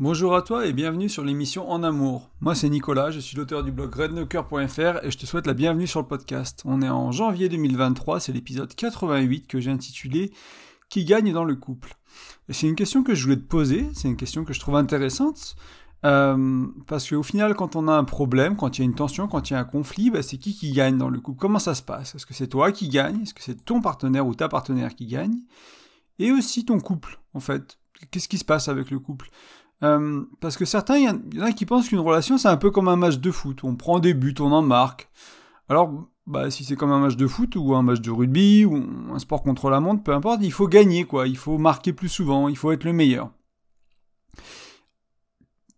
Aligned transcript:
Bonjour 0.00 0.36
à 0.36 0.42
toi 0.42 0.64
et 0.64 0.72
bienvenue 0.72 1.08
sur 1.08 1.24
l'émission 1.24 1.68
En 1.68 1.82
Amour. 1.82 2.30
Moi 2.40 2.54
c'est 2.54 2.68
Nicolas, 2.68 3.10
je 3.10 3.18
suis 3.18 3.36
l'auteur 3.36 3.64
du 3.64 3.72
blog 3.72 3.92
rednocker.fr 3.92 5.04
et 5.04 5.10
je 5.10 5.18
te 5.18 5.26
souhaite 5.26 5.48
la 5.48 5.54
bienvenue 5.54 5.88
sur 5.88 6.00
le 6.00 6.06
podcast. 6.06 6.62
On 6.64 6.82
est 6.82 6.88
en 6.88 7.10
janvier 7.10 7.48
2023, 7.48 8.20
c'est 8.20 8.30
l'épisode 8.30 8.72
88 8.72 9.48
que 9.48 9.58
j'ai 9.58 9.72
intitulé 9.72 10.30
Qui 10.88 11.04
gagne 11.04 11.32
dans 11.32 11.42
le 11.42 11.56
couple? 11.56 11.96
C'est 12.48 12.68
une 12.68 12.76
question 12.76 13.02
que 13.02 13.16
je 13.16 13.24
voulais 13.24 13.38
te 13.38 13.48
poser, 13.48 13.88
c'est 13.92 14.06
une 14.06 14.16
question 14.16 14.44
que 14.44 14.52
je 14.52 14.60
trouve 14.60 14.76
intéressante. 14.76 15.56
Euh, 16.04 16.64
parce 16.86 17.08
qu'au 17.08 17.24
final, 17.24 17.56
quand 17.56 17.74
on 17.74 17.88
a 17.88 17.92
un 17.92 18.04
problème, 18.04 18.56
quand 18.56 18.78
il 18.78 18.82
y 18.82 18.84
a 18.84 18.84
une 18.84 18.94
tension, 18.94 19.26
quand 19.26 19.50
il 19.50 19.54
y 19.54 19.56
a 19.56 19.58
un 19.58 19.64
conflit, 19.64 20.10
bah, 20.10 20.22
c'est 20.22 20.38
qui 20.38 20.54
qui 20.54 20.70
gagne 20.70 20.96
dans 20.96 21.08
le 21.08 21.18
couple? 21.18 21.40
Comment 21.40 21.58
ça 21.58 21.74
se 21.74 21.82
passe? 21.82 22.14
Est-ce 22.14 22.24
que 22.24 22.34
c'est 22.34 22.46
toi 22.46 22.70
qui 22.70 22.88
gagne? 22.88 23.22
Est-ce 23.22 23.34
que 23.34 23.42
c'est 23.42 23.64
ton 23.64 23.80
partenaire 23.80 24.28
ou 24.28 24.36
ta 24.36 24.48
partenaire 24.48 24.94
qui 24.94 25.06
gagne? 25.06 25.40
Et 26.20 26.30
aussi 26.30 26.64
ton 26.64 26.78
couple, 26.78 27.18
en 27.34 27.40
fait. 27.40 27.78
Qu'est-ce 28.12 28.28
qui 28.28 28.38
se 28.38 28.44
passe 28.44 28.68
avec 28.68 28.92
le 28.92 29.00
couple? 29.00 29.28
Euh, 29.82 30.24
parce 30.40 30.56
que 30.56 30.64
certains, 30.64 30.96
il 30.96 31.04
y, 31.04 31.40
en 31.40 31.44
a 31.44 31.52
qui 31.52 31.66
pensent 31.66 31.88
qu'une 31.88 32.00
relation, 32.00 32.38
c'est 32.38 32.48
un 32.48 32.56
peu 32.56 32.70
comme 32.70 32.88
un 32.88 32.96
match 32.96 33.18
de 33.18 33.30
foot. 33.30 33.60
On 33.62 33.76
prend 33.76 34.00
des 34.00 34.14
buts, 34.14 34.34
on 34.40 34.52
en 34.52 34.62
marque. 34.62 35.08
Alors, 35.68 36.08
bah, 36.26 36.50
si 36.50 36.64
c'est 36.64 36.76
comme 36.76 36.92
un 36.92 36.98
match 36.98 37.16
de 37.16 37.26
foot 37.26 37.56
ou 37.56 37.74
un 37.74 37.82
match 37.82 38.00
de 38.00 38.10
rugby 38.10 38.64
ou 38.64 38.82
un 39.12 39.18
sport 39.18 39.42
contre 39.42 39.70
la 39.70 39.80
montre, 39.80 40.02
peu 40.02 40.12
importe, 40.12 40.40
il 40.42 40.52
faut 40.52 40.68
gagner, 40.68 41.04
quoi. 41.04 41.28
Il 41.28 41.36
faut 41.36 41.58
marquer 41.58 41.92
plus 41.92 42.08
souvent, 42.08 42.48
il 42.48 42.56
faut 42.56 42.72
être 42.72 42.84
le 42.84 42.92
meilleur. 42.92 43.30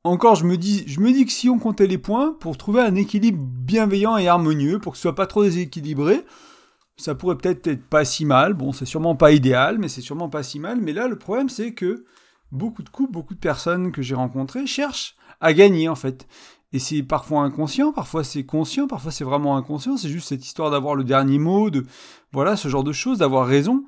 Encore, 0.03 0.35
je 0.35 0.47
me 0.47 0.57
dis, 0.57 0.85
je 0.87 1.01
me 1.01 1.13
dis 1.13 1.27
que 1.27 1.33
si 1.33 1.51
on 1.51 1.59
comptait 1.59 1.87
les 1.87 1.99
points 1.99 2.33
pour 2.41 2.57
trouver 2.57 2.81
un 2.81 2.95
équilibre 2.95 3.39
bienveillant 3.39 4.17
et 4.17 4.29
harmonieux, 4.29 4.79
pour 4.79 4.93
que 4.93 4.97
ce 4.97 5.03
soit 5.03 5.15
pas 5.15 5.27
trop 5.27 5.43
déséquilibré, 5.43 6.25
ça 6.97 7.15
pourrait 7.15 7.37
peut-être 7.37 7.67
être 7.67 7.85
pas 7.85 8.07
si 8.07 8.25
mal. 8.25 8.55
Bon, 8.55 8.73
c'est 8.73 8.87
sûrement 8.87 9.15
pas 9.15 9.33
idéal, 9.33 9.79
mais 9.79 9.89
c'est 9.89 10.01
sûrement 10.01 10.31
pas 10.31 10.43
si 10.43 10.59
mal. 10.59 10.81
Mais 10.81 10.95
là, 10.95 11.07
le 11.07 11.17
problème, 11.17 11.51
c'est 11.51 11.75
que 11.75 12.07
beaucoup 12.53 12.83
de 12.83 12.89
couples, 12.89 13.13
beaucoup 13.13 13.35
de 13.35 13.39
personnes 13.41 13.93
que 13.93 14.03
j'ai 14.03 14.15
rencontrées 14.15 14.67
cherchent 14.67 15.17
à 15.41 15.53
gagner 15.53 15.89
en 15.89 15.95
fait. 15.95 16.27
Et 16.73 16.79
c'est 16.79 17.03
parfois 17.03 17.41
inconscient, 17.43 17.93
parfois 17.93 18.23
c'est 18.23 18.45
conscient, 18.45 18.87
parfois 18.87 19.11
c'est 19.11 19.25
vraiment 19.25 19.57
inconscient. 19.57 19.97
C'est 19.97 20.09
juste 20.09 20.29
cette 20.29 20.45
histoire 20.45 20.71
d'avoir 20.71 20.95
le 20.95 21.05
dernier 21.05 21.39
mot, 21.39 21.71
de 21.71 21.85
voilà 22.33 22.57
ce 22.57 22.69
genre 22.69 22.85
de 22.85 22.93
choses, 22.93 23.19
d'avoir 23.19 23.47
raison. 23.47 23.85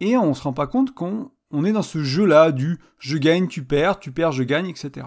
Et 0.00 0.16
on 0.16 0.34
se 0.34 0.42
rend 0.42 0.52
pas 0.52 0.66
compte 0.66 0.92
qu'on 0.92 1.30
on 1.50 1.64
est 1.64 1.72
dans 1.72 1.82
ce 1.82 2.02
jeu-là 2.02 2.52
du 2.52 2.78
je 2.98 3.16
gagne, 3.16 3.48
tu 3.48 3.64
perds, 3.64 3.98
tu 3.98 4.12
perds, 4.12 4.32
je 4.32 4.42
gagne, 4.42 4.68
etc. 4.68 5.06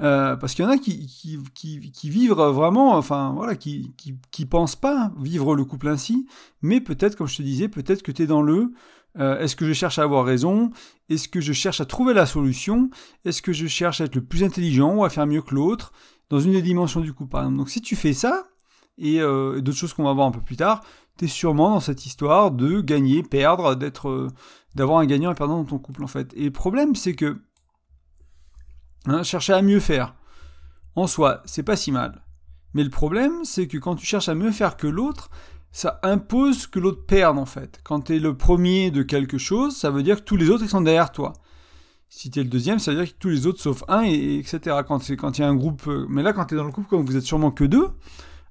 Euh, 0.00 0.36
parce 0.36 0.54
qu'il 0.54 0.64
y 0.64 0.68
en 0.68 0.70
a 0.70 0.78
qui, 0.78 1.06
qui, 1.54 1.90
qui, 1.90 2.10
vivent 2.10 2.32
vraiment, 2.32 2.94
enfin 2.94 3.32
voilà, 3.34 3.56
qui, 3.56 3.92
qui, 3.96 4.14
qui 4.30 4.46
pensent 4.46 4.76
pas 4.76 5.10
vivre 5.18 5.56
le 5.56 5.64
couple 5.64 5.88
ainsi, 5.88 6.28
mais 6.62 6.80
peut-être, 6.80 7.16
comme 7.16 7.26
je 7.26 7.36
te 7.36 7.42
disais, 7.42 7.68
peut-être 7.68 8.04
que 8.04 8.12
tu 8.12 8.22
es 8.22 8.26
dans 8.26 8.42
le 8.42 8.72
euh, 9.18 9.38
est-ce 9.40 9.56
que 9.56 9.66
je 9.66 9.72
cherche 9.72 9.98
à 9.98 10.02
avoir 10.02 10.24
raison? 10.24 10.70
Est-ce 11.08 11.28
que 11.28 11.40
je 11.40 11.52
cherche 11.52 11.80
à 11.80 11.84
trouver 11.84 12.14
la 12.14 12.26
solution? 12.26 12.90
Est-ce 13.24 13.42
que 13.42 13.52
je 13.52 13.66
cherche 13.66 14.00
à 14.00 14.04
être 14.04 14.14
le 14.14 14.24
plus 14.24 14.44
intelligent 14.44 14.94
ou 14.94 15.04
à 15.04 15.10
faire 15.10 15.26
mieux 15.26 15.42
que 15.42 15.54
l'autre? 15.54 15.92
Dans 16.30 16.40
une 16.40 16.52
des 16.52 16.62
dimensions 16.62 17.00
du 17.00 17.12
coup, 17.12 17.26
par 17.26 17.42
exemple. 17.42 17.58
Donc 17.58 17.70
si 17.70 17.80
tu 17.80 17.96
fais 17.96 18.12
ça, 18.12 18.44
et 18.98 19.20
euh, 19.20 19.60
d'autres 19.60 19.78
choses 19.78 19.94
qu'on 19.94 20.04
va 20.04 20.12
voir 20.12 20.26
un 20.26 20.30
peu 20.30 20.40
plus 20.40 20.56
tard, 20.56 20.82
tu 21.16 21.24
es 21.24 21.28
sûrement 21.28 21.70
dans 21.70 21.80
cette 21.80 22.04
histoire 22.04 22.50
de 22.50 22.80
gagner, 22.80 23.22
perdre, 23.22 23.74
d'être, 23.74 24.08
euh, 24.08 24.28
d'avoir 24.74 24.98
un 24.98 25.06
gagnant 25.06 25.30
et 25.30 25.32
un 25.32 25.36
perdant 25.36 25.58
dans 25.58 25.64
ton 25.64 25.78
couple 25.78 26.04
en 26.04 26.08
fait. 26.08 26.32
Et 26.36 26.44
le 26.44 26.50
problème, 26.50 26.94
c'est 26.94 27.14
que 27.14 27.40
hein, 29.06 29.22
chercher 29.22 29.52
à 29.52 29.62
mieux 29.62 29.80
faire, 29.80 30.14
en 30.94 31.06
soi, 31.06 31.42
c'est 31.44 31.62
pas 31.62 31.76
si 31.76 31.92
mal. 31.92 32.24
Mais 32.74 32.84
le 32.84 32.90
problème, 32.90 33.44
c'est 33.44 33.66
que 33.66 33.78
quand 33.78 33.94
tu 33.94 34.04
cherches 34.04 34.28
à 34.28 34.34
mieux 34.34 34.52
faire 34.52 34.76
que 34.76 34.86
l'autre, 34.86 35.30
ça 35.72 36.00
impose 36.02 36.66
que 36.66 36.78
l'autre 36.78 37.04
perde 37.06 37.38
en 37.38 37.46
fait. 37.46 37.80
Quand 37.84 38.00
tu 38.00 38.16
es 38.16 38.18
le 38.18 38.36
premier 38.36 38.90
de 38.90 39.02
quelque 39.02 39.38
chose, 39.38 39.76
ça 39.76 39.90
veut 39.90 40.02
dire 40.02 40.16
que 40.16 40.24
tous 40.24 40.36
les 40.36 40.50
autres 40.50 40.66
sont 40.66 40.80
derrière 40.80 41.12
toi. 41.12 41.32
Si 42.08 42.30
tu 42.30 42.40
es 42.40 42.42
le 42.42 42.48
deuxième, 42.48 42.78
ça 42.78 42.92
veut 42.92 43.04
dire 43.04 43.12
que 43.12 43.18
tous 43.18 43.28
les 43.28 43.46
autres 43.46 43.60
sauf 43.60 43.84
un, 43.88 44.02
et, 44.02 44.38
etc. 44.38 44.76
Quand 44.86 45.08
il 45.10 45.40
y 45.40 45.44
a 45.44 45.48
un 45.48 45.54
groupe... 45.54 45.82
Euh, 45.86 46.06
mais 46.08 46.22
là, 46.22 46.32
quand 46.32 46.46
tu 46.46 46.54
es 46.54 46.56
dans 46.56 46.64
le 46.64 46.72
couple, 46.72 46.88
comme 46.88 47.04
vous 47.04 47.16
êtes 47.16 47.24
sûrement 47.24 47.50
que 47.50 47.64
deux, 47.64 47.88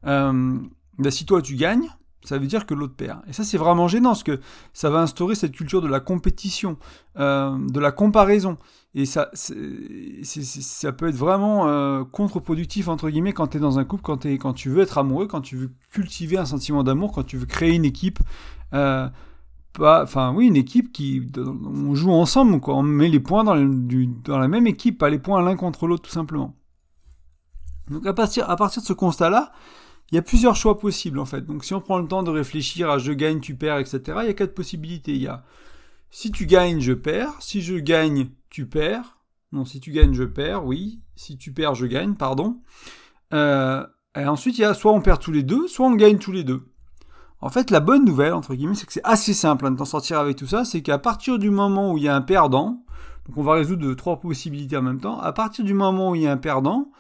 euh, 0.06 0.58
bah, 1.00 1.10
si 1.12 1.26
toi 1.26 1.42
tu 1.42 1.56
gagnes, 1.56 1.90
ça 2.28 2.38
veut 2.38 2.48
dire 2.48 2.66
que 2.66 2.74
l'autre 2.74 2.96
perd. 2.96 3.22
Et 3.28 3.34
ça, 3.34 3.44
c'est 3.44 3.58
vraiment 3.58 3.88
gênant, 3.88 4.10
parce 4.10 4.24
que 4.24 4.40
ça 4.74 4.90
va 4.90 5.00
instaurer 5.00 5.34
cette 5.34 5.54
culture 5.54 5.82
de 5.82 5.88
la 5.88 6.00
compétition, 6.00 6.78
euh, 7.18 7.58
de 7.70 7.80
la 7.80 7.92
comparaison. 7.92 8.58
Et 8.96 9.06
ça, 9.06 9.30
ça 9.34 10.92
peut 10.92 11.08
être 11.08 11.16
vraiment 11.16 11.68
euh, 11.68 12.04
contre-productif, 12.04 12.90
entre 12.90 13.10
guillemets, 13.10 13.32
quand 13.32 13.48
tu 13.48 13.58
es 13.58 13.60
dans 13.60 13.80
un 13.80 13.86
couple, 13.86 14.04
quand, 14.04 14.54
tu 14.54 14.70
veux 14.70 14.82
être 14.82 14.98
amoureux, 14.98 15.28
quand 15.28 15.42
tu 15.42 15.56
veux 15.56 15.72
cultiver 15.92 16.38
un 16.38 16.46
sentiment 16.46 16.84
d'amour, 16.84 17.14
quand 17.14 17.24
tu 17.24 17.38
veux 17.38 17.46
créer 17.46 17.74
une 17.74 17.86
équipe. 17.86 18.20
Euh, 18.74 19.08
enfin, 19.80 20.34
oui, 20.34 20.48
une 20.48 20.58
équipe 20.58 20.92
qui. 20.92 21.22
On 21.38 21.96
joue 21.96 22.12
ensemble. 22.12 22.60
On 22.68 22.84
met 22.84 23.08
les 23.08 23.20
points 23.22 23.46
dans, 23.46 23.56
la 23.56 24.48
même 24.48 24.68
équipe, 24.68 24.98
pas 24.98 25.10
les 25.10 25.20
points 25.20 25.42
l'un 25.42 25.56
contre 25.56 25.88
l'autre, 25.88 26.04
tout 26.04 26.12
simplement. 26.12 26.56
Donc, 27.90 28.06
à 28.06 28.14
partir 28.14 28.48
de 28.48 28.86
ce 28.86 28.94
constat-là, 28.94 29.54
il 30.12 30.16
y 30.16 30.18
a 30.18 30.22
plusieurs 30.22 30.56
choix 30.56 30.80
possibles, 30.80 31.20
en 31.20 31.26
fait. 31.26 31.42
Donc, 31.42 31.66
si 31.66 31.74
on 31.74 31.82
prend 31.82 32.00
le 32.00 32.08
temps 32.08 32.24
de 32.24 32.32
réfléchir 32.32 32.90
à 32.90 32.98
je 32.98 33.12
gagne, 33.12 33.40
tu 33.40 33.56
perds, 33.56 33.80
etc., 33.80 34.02
il 34.22 34.28
y 34.28 34.30
a 34.30 34.34
quatre 34.34 34.54
possibilités. 34.54 35.14
Il 35.14 35.22
y 35.22 35.28
a 35.28 35.44
si 36.10 36.32
tu 36.32 36.46
gagnes, 36.46 36.80
je 36.80 36.94
perds. 36.94 37.34
Si 37.40 37.62
je 37.62 37.76
gagne, 37.76 38.30
tu 38.50 38.66
perds. 38.66 39.18
Non, 39.52 39.66
si 39.66 39.80
tu 39.80 39.92
gagnes, 39.92 40.14
je 40.14 40.24
perds, 40.24 40.66
oui. 40.66 41.02
Si 41.16 41.38
tu 41.38 41.52
perds, 41.52 41.76
je 41.76 41.86
gagne, 41.86 42.16
pardon. 42.16 42.62
Euh, 43.34 43.86
et 44.16 44.26
ensuite, 44.26 44.58
il 44.58 44.62
y 44.62 44.66
a 44.66 44.74
soit 44.74 44.94
on 44.94 45.02
perd 45.02 45.22
tous 45.22 45.32
les 45.32 45.44
deux, 45.44 45.68
soit 45.68 45.88
on 45.88 45.96
gagne 45.96 46.18
tous 46.18 46.32
les 46.32 46.44
deux. 46.44 46.64
En 47.40 47.50
fait, 47.50 47.70
la 47.70 47.80
bonne 47.80 48.04
nouvelle, 48.04 48.34
entre 48.34 48.56
guillemets, 48.56 48.76
c'est 48.76 48.88
que 48.88 48.94
c'est 48.94 49.04
assez 49.04 49.34
simple 49.34 49.68
hein, 49.68 49.72
de 49.72 49.78
t'en 49.78 49.86
sortir 49.86 50.20
avec 50.20 50.38
tout 50.38 50.48
ça. 50.48 50.66
C'est 50.66 50.82
qu'à 50.82 50.98
partir 50.98 51.38
du 51.38 51.50
moment 51.50 51.92
où 51.92 51.98
il 51.98 52.04
y 52.04 52.08
a 52.08 52.16
un 52.16 52.22
perdant, 52.22 52.84
donc 53.28 53.38
on 53.38 53.44
va 53.44 53.54
résoudre 53.54 53.94
trois 53.94 54.20
possibilités 54.20 54.76
en 54.76 54.82
même 54.82 55.00
temps, 55.00 55.20
à 55.20 55.34
partir 55.34 55.64
du 55.64 55.74
moment 55.74 56.12
où 56.12 56.16
il 56.16 56.24
y 56.24 56.28
a 56.28 56.32
un 56.32 56.38
perdant, 56.38 56.92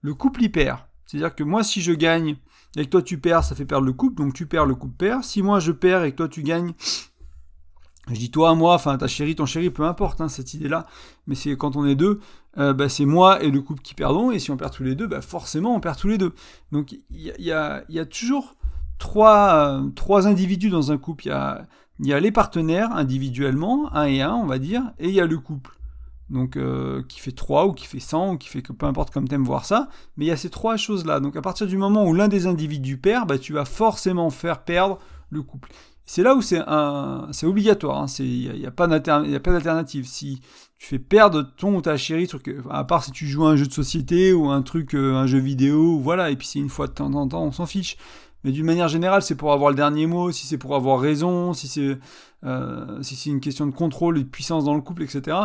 le 0.00 0.14
couple 0.14 0.44
y 0.44 0.48
perd. 0.48 0.78
C'est-à-dire 1.04 1.34
que 1.34 1.44
moi, 1.44 1.62
si 1.62 1.82
je 1.82 1.92
gagne 1.92 2.36
et 2.76 2.84
que 2.84 2.90
toi 2.90 3.02
tu 3.02 3.18
perds, 3.18 3.44
ça 3.44 3.54
fait 3.54 3.64
perdre 3.64 3.86
le 3.86 3.92
couple, 3.92 4.16
donc 4.22 4.34
tu 4.34 4.46
perds, 4.46 4.66
le 4.66 4.74
couple 4.74 4.94
perd. 4.96 5.24
Si 5.24 5.42
moi 5.42 5.60
je 5.60 5.72
perds 5.72 6.04
et 6.04 6.12
que 6.12 6.16
toi 6.16 6.28
tu 6.28 6.42
gagnes, 6.42 6.72
je 8.08 8.14
dis 8.14 8.30
toi, 8.30 8.54
moi, 8.54 8.74
enfin 8.74 8.96
ta 8.98 9.06
chérie, 9.06 9.36
ton 9.36 9.46
chéri, 9.46 9.70
peu 9.70 9.84
importe 9.84 10.20
hein, 10.20 10.28
cette 10.28 10.54
idée-là, 10.54 10.86
mais 11.26 11.34
c'est 11.34 11.56
quand 11.56 11.76
on 11.76 11.86
est 11.86 11.94
deux, 11.94 12.20
euh, 12.58 12.72
bah, 12.72 12.88
c'est 12.88 13.04
moi 13.04 13.42
et 13.42 13.50
le 13.50 13.60
couple 13.60 13.82
qui 13.82 13.94
perdons, 13.94 14.30
et 14.30 14.38
si 14.38 14.50
on 14.50 14.56
perd 14.56 14.72
tous 14.72 14.82
les 14.82 14.94
deux, 14.94 15.06
bah, 15.06 15.20
forcément 15.20 15.74
on 15.74 15.80
perd 15.80 15.98
tous 15.98 16.08
les 16.08 16.18
deux. 16.18 16.34
Donc 16.72 16.96
il 17.10 17.32
y 17.38 17.52
a, 17.52 17.84
toujours 18.06 18.56
trois, 18.98 19.54
euh, 19.54 19.88
trois 19.90 20.26
individus 20.26 20.70
dans 20.70 20.90
un 20.90 20.98
couple. 20.98 21.26
Il 22.00 22.06
y 22.06 22.12
a 22.12 22.20
les 22.20 22.32
partenaires 22.32 22.92
individuellement, 22.92 23.94
un 23.94 24.06
et 24.06 24.22
un, 24.22 24.34
on 24.34 24.46
va 24.46 24.58
dire, 24.58 24.82
et 24.98 25.08
il 25.08 25.14
y 25.14 25.20
a 25.20 25.26
le 25.26 25.38
couple. 25.38 25.78
Donc 26.32 26.56
euh, 26.56 27.02
qui 27.08 27.20
fait 27.20 27.32
3 27.32 27.66
ou 27.66 27.72
qui 27.72 27.86
fait 27.86 28.00
100 28.00 28.32
ou 28.32 28.38
qui 28.38 28.48
fait 28.48 28.62
que 28.62 28.72
peu 28.72 28.86
importe 28.86 29.12
comme 29.12 29.28
t'aimes 29.28 29.44
voir 29.44 29.66
ça, 29.66 29.88
mais 30.16 30.24
il 30.24 30.28
y 30.28 30.32
a 30.32 30.36
ces 30.36 30.50
trois 30.50 30.76
choses-là. 30.76 31.20
Donc 31.20 31.36
à 31.36 31.42
partir 31.42 31.66
du 31.66 31.76
moment 31.76 32.06
où 32.06 32.14
l'un 32.14 32.28
des 32.28 32.46
individus 32.46 32.96
perd, 32.96 33.28
bah, 33.28 33.38
tu 33.38 33.52
vas 33.52 33.66
forcément 33.66 34.30
faire 34.30 34.64
perdre 34.64 34.98
le 35.30 35.42
couple. 35.42 35.68
C'est 36.04 36.22
là 36.22 36.34
où 36.34 36.42
c'est 36.42 36.60
un, 36.66 37.28
c'est 37.30 37.46
obligatoire. 37.46 38.06
Il 38.18 38.48
hein. 38.50 38.54
n'y 38.58 38.66
a, 38.66 38.70
pas 38.70 38.86
d'alternative. 38.88 40.06
Si 40.06 40.40
tu 40.78 40.86
fais 40.86 40.98
perdre 40.98 41.42
ton 41.56 41.76
ou 41.76 41.80
ta 41.80 41.96
chérie, 41.96 42.28
à 42.70 42.84
part 42.84 43.04
si 43.04 43.12
tu 43.12 43.26
joues 43.26 43.46
à 43.46 43.50
un 43.50 43.56
jeu 43.56 43.66
de 43.66 43.72
société 43.72 44.32
ou 44.32 44.50
un 44.50 44.62
truc, 44.62 44.94
euh, 44.94 45.14
un 45.14 45.26
jeu 45.26 45.38
vidéo, 45.38 45.98
voilà, 46.00 46.30
et 46.30 46.36
puis 46.36 46.46
c'est 46.46 46.58
une 46.58 46.68
fois 46.70 46.88
de 46.88 46.92
temps 46.92 47.12
en 47.14 47.28
temps, 47.28 47.44
on 47.44 47.52
s'en 47.52 47.66
fiche. 47.66 47.96
Mais 48.44 48.50
d'une 48.50 48.66
manière 48.66 48.88
générale, 48.88 49.22
c'est 49.22 49.36
pour 49.36 49.52
avoir 49.52 49.70
le 49.70 49.76
dernier 49.76 50.06
mot, 50.06 50.32
si 50.32 50.46
c'est 50.46 50.58
pour 50.58 50.74
avoir 50.74 50.98
raison, 50.98 51.52
euh, 51.52 53.02
si 53.02 53.16
c'est 53.16 53.30
une 53.30 53.40
question 53.40 53.66
de 53.66 53.70
contrôle 53.70 54.18
et 54.18 54.24
de 54.24 54.28
puissance 54.28 54.64
dans 54.64 54.74
le 54.74 54.80
couple, 54.80 55.04
etc. 55.04 55.36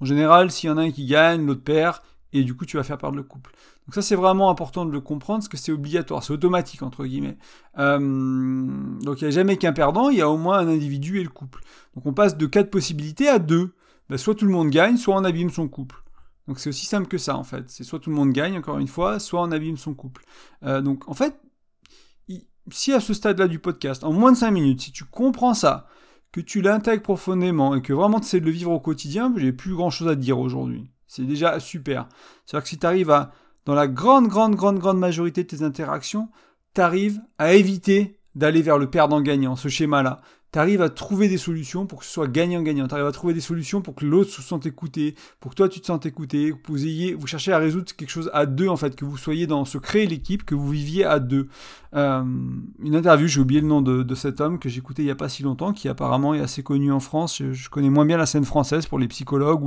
En 0.00 0.04
général, 0.04 0.50
s'il 0.50 0.68
y 0.68 0.72
en 0.72 0.78
a 0.78 0.82
un 0.82 0.90
qui 0.90 1.06
gagne, 1.06 1.44
l'autre 1.44 1.62
perd, 1.62 1.98
et 2.32 2.44
du 2.44 2.54
coup 2.54 2.66
tu 2.66 2.76
vas 2.76 2.82
faire 2.82 2.98
perdre 2.98 3.16
le 3.16 3.22
couple. 3.22 3.52
Donc 3.86 3.94
ça 3.94 4.02
c'est 4.02 4.14
vraiment 4.14 4.50
important 4.50 4.84
de 4.84 4.92
le 4.92 5.00
comprendre 5.00 5.40
parce 5.40 5.48
que 5.48 5.56
c'est 5.56 5.72
obligatoire, 5.72 6.22
c'est 6.22 6.32
automatique 6.32 6.82
entre 6.82 7.04
guillemets. 7.04 7.38
Euh, 7.78 7.98
donc 7.98 9.20
il 9.20 9.24
n'y 9.24 9.28
a 9.28 9.30
jamais 9.30 9.56
qu'un 9.56 9.72
perdant, 9.72 10.10
il 10.10 10.18
y 10.18 10.22
a 10.22 10.28
au 10.28 10.36
moins 10.36 10.58
un 10.58 10.68
individu 10.68 11.20
et 11.20 11.22
le 11.22 11.30
couple. 11.30 11.62
Donc 11.94 12.06
on 12.06 12.12
passe 12.12 12.36
de 12.36 12.46
quatre 12.46 12.70
possibilités 12.70 13.28
à 13.28 13.38
deux. 13.38 13.74
Ben, 14.10 14.16
soit 14.16 14.34
tout 14.34 14.46
le 14.46 14.52
monde 14.52 14.70
gagne, 14.70 14.96
soit 14.96 15.16
on 15.16 15.24
abîme 15.24 15.50
son 15.50 15.68
couple. 15.68 16.02
Donc 16.46 16.60
c'est 16.60 16.70
aussi 16.70 16.86
simple 16.86 17.08
que 17.08 17.18
ça 17.18 17.36
en 17.36 17.44
fait. 17.44 17.64
C'est 17.68 17.84
soit 17.84 17.98
tout 17.98 18.10
le 18.10 18.16
monde 18.16 18.32
gagne 18.32 18.58
encore 18.58 18.78
une 18.78 18.88
fois, 18.88 19.18
soit 19.18 19.42
on 19.42 19.50
abîme 19.52 19.76
son 19.76 19.94
couple. 19.94 20.24
Euh, 20.64 20.80
donc 20.80 21.08
en 21.08 21.14
fait, 21.14 21.34
si 22.72 22.92
à 22.92 23.00
ce 23.00 23.14
stade-là 23.14 23.48
du 23.48 23.58
podcast, 23.58 24.04
en 24.04 24.12
moins 24.12 24.32
de 24.32 24.36
5 24.36 24.50
minutes, 24.50 24.80
si 24.80 24.92
tu 24.92 25.04
comprends 25.04 25.54
ça, 25.54 25.86
que 26.32 26.40
tu 26.40 26.60
l'intègres 26.60 27.02
profondément 27.02 27.74
et 27.74 27.82
que 27.82 27.92
vraiment 27.92 28.20
tu 28.20 28.26
sais 28.26 28.40
de 28.40 28.44
le 28.44 28.50
vivre 28.50 28.72
au 28.72 28.80
quotidien, 28.80 29.32
j'ai 29.36 29.52
plus 29.52 29.74
grand 29.74 29.90
chose 29.90 30.08
à 30.08 30.14
dire 30.14 30.38
aujourd'hui. 30.38 30.90
C'est 31.06 31.24
déjà 31.24 31.58
super. 31.58 32.08
C'est-à-dire 32.44 32.64
que 32.64 32.68
si 32.68 32.78
tu 32.78 32.86
arrives 32.86 33.10
à, 33.10 33.32
dans 33.64 33.74
la 33.74 33.86
grande, 33.86 34.28
grande, 34.28 34.54
grande, 34.54 34.78
grande 34.78 34.98
majorité 34.98 35.42
de 35.42 35.48
tes 35.48 35.62
interactions, 35.62 36.28
tu 36.74 36.80
arrives 36.80 37.20
à 37.38 37.54
éviter 37.54 38.20
d'aller 38.34 38.62
vers 38.62 38.78
le 38.78 38.90
perdant-gagnant, 38.90 39.56
ce 39.56 39.68
schéma-là 39.68 40.20
tu 40.52 40.58
arrives 40.58 40.80
à 40.80 40.88
trouver 40.88 41.28
des 41.28 41.36
solutions 41.36 41.86
pour 41.86 41.98
que 41.98 42.04
ce 42.06 42.10
soit 42.10 42.26
gagnant-gagnant. 42.26 42.88
Tu 42.88 42.94
arrives 42.94 43.06
à 43.06 43.12
trouver 43.12 43.34
des 43.34 43.40
solutions 43.40 43.82
pour 43.82 43.94
que 43.94 44.06
l'autre 44.06 44.30
se 44.30 44.40
sente 44.40 44.64
écouté, 44.64 45.14
pour 45.40 45.50
que 45.50 45.56
toi 45.56 45.68
tu 45.68 45.80
te 45.80 45.86
sentes 45.86 46.06
écouté, 46.06 46.52
que 46.52 46.72
vous 46.72 46.86
ayez, 46.86 47.14
vous 47.14 47.26
cherchez 47.26 47.52
à 47.52 47.58
résoudre 47.58 47.92
quelque 47.94 48.10
chose 48.10 48.30
à 48.32 48.46
deux 48.46 48.68
en 48.68 48.76
fait, 48.76 48.96
que 48.96 49.04
vous 49.04 49.18
soyez 49.18 49.46
dans 49.46 49.64
ce 49.64 49.76
créer 49.76 50.06
l'équipe, 50.06 50.44
que 50.44 50.54
vous 50.54 50.70
viviez 50.70 51.04
à 51.04 51.18
deux. 51.18 51.48
Euh, 51.94 52.22
une 52.82 52.96
interview, 52.96 53.28
j'ai 53.28 53.40
oublié 53.40 53.60
le 53.60 53.66
nom 53.66 53.82
de, 53.82 54.14
cet 54.14 54.40
homme 54.40 54.58
que 54.58 54.68
j'écoutais 54.68 55.02
il 55.02 55.06
y 55.06 55.10
a 55.10 55.16
pas 55.16 55.28
si 55.28 55.42
longtemps, 55.42 55.72
qui 55.72 55.88
apparemment 55.88 56.34
est 56.34 56.40
assez 56.40 56.62
connu 56.62 56.90
en 56.92 57.00
France. 57.00 57.42
Je, 57.52 57.68
connais 57.68 57.90
moins 57.90 58.06
bien 58.06 58.16
la 58.16 58.26
scène 58.26 58.44
française 58.44 58.86
pour 58.86 58.98
les 58.98 59.08
psychologues 59.08 59.62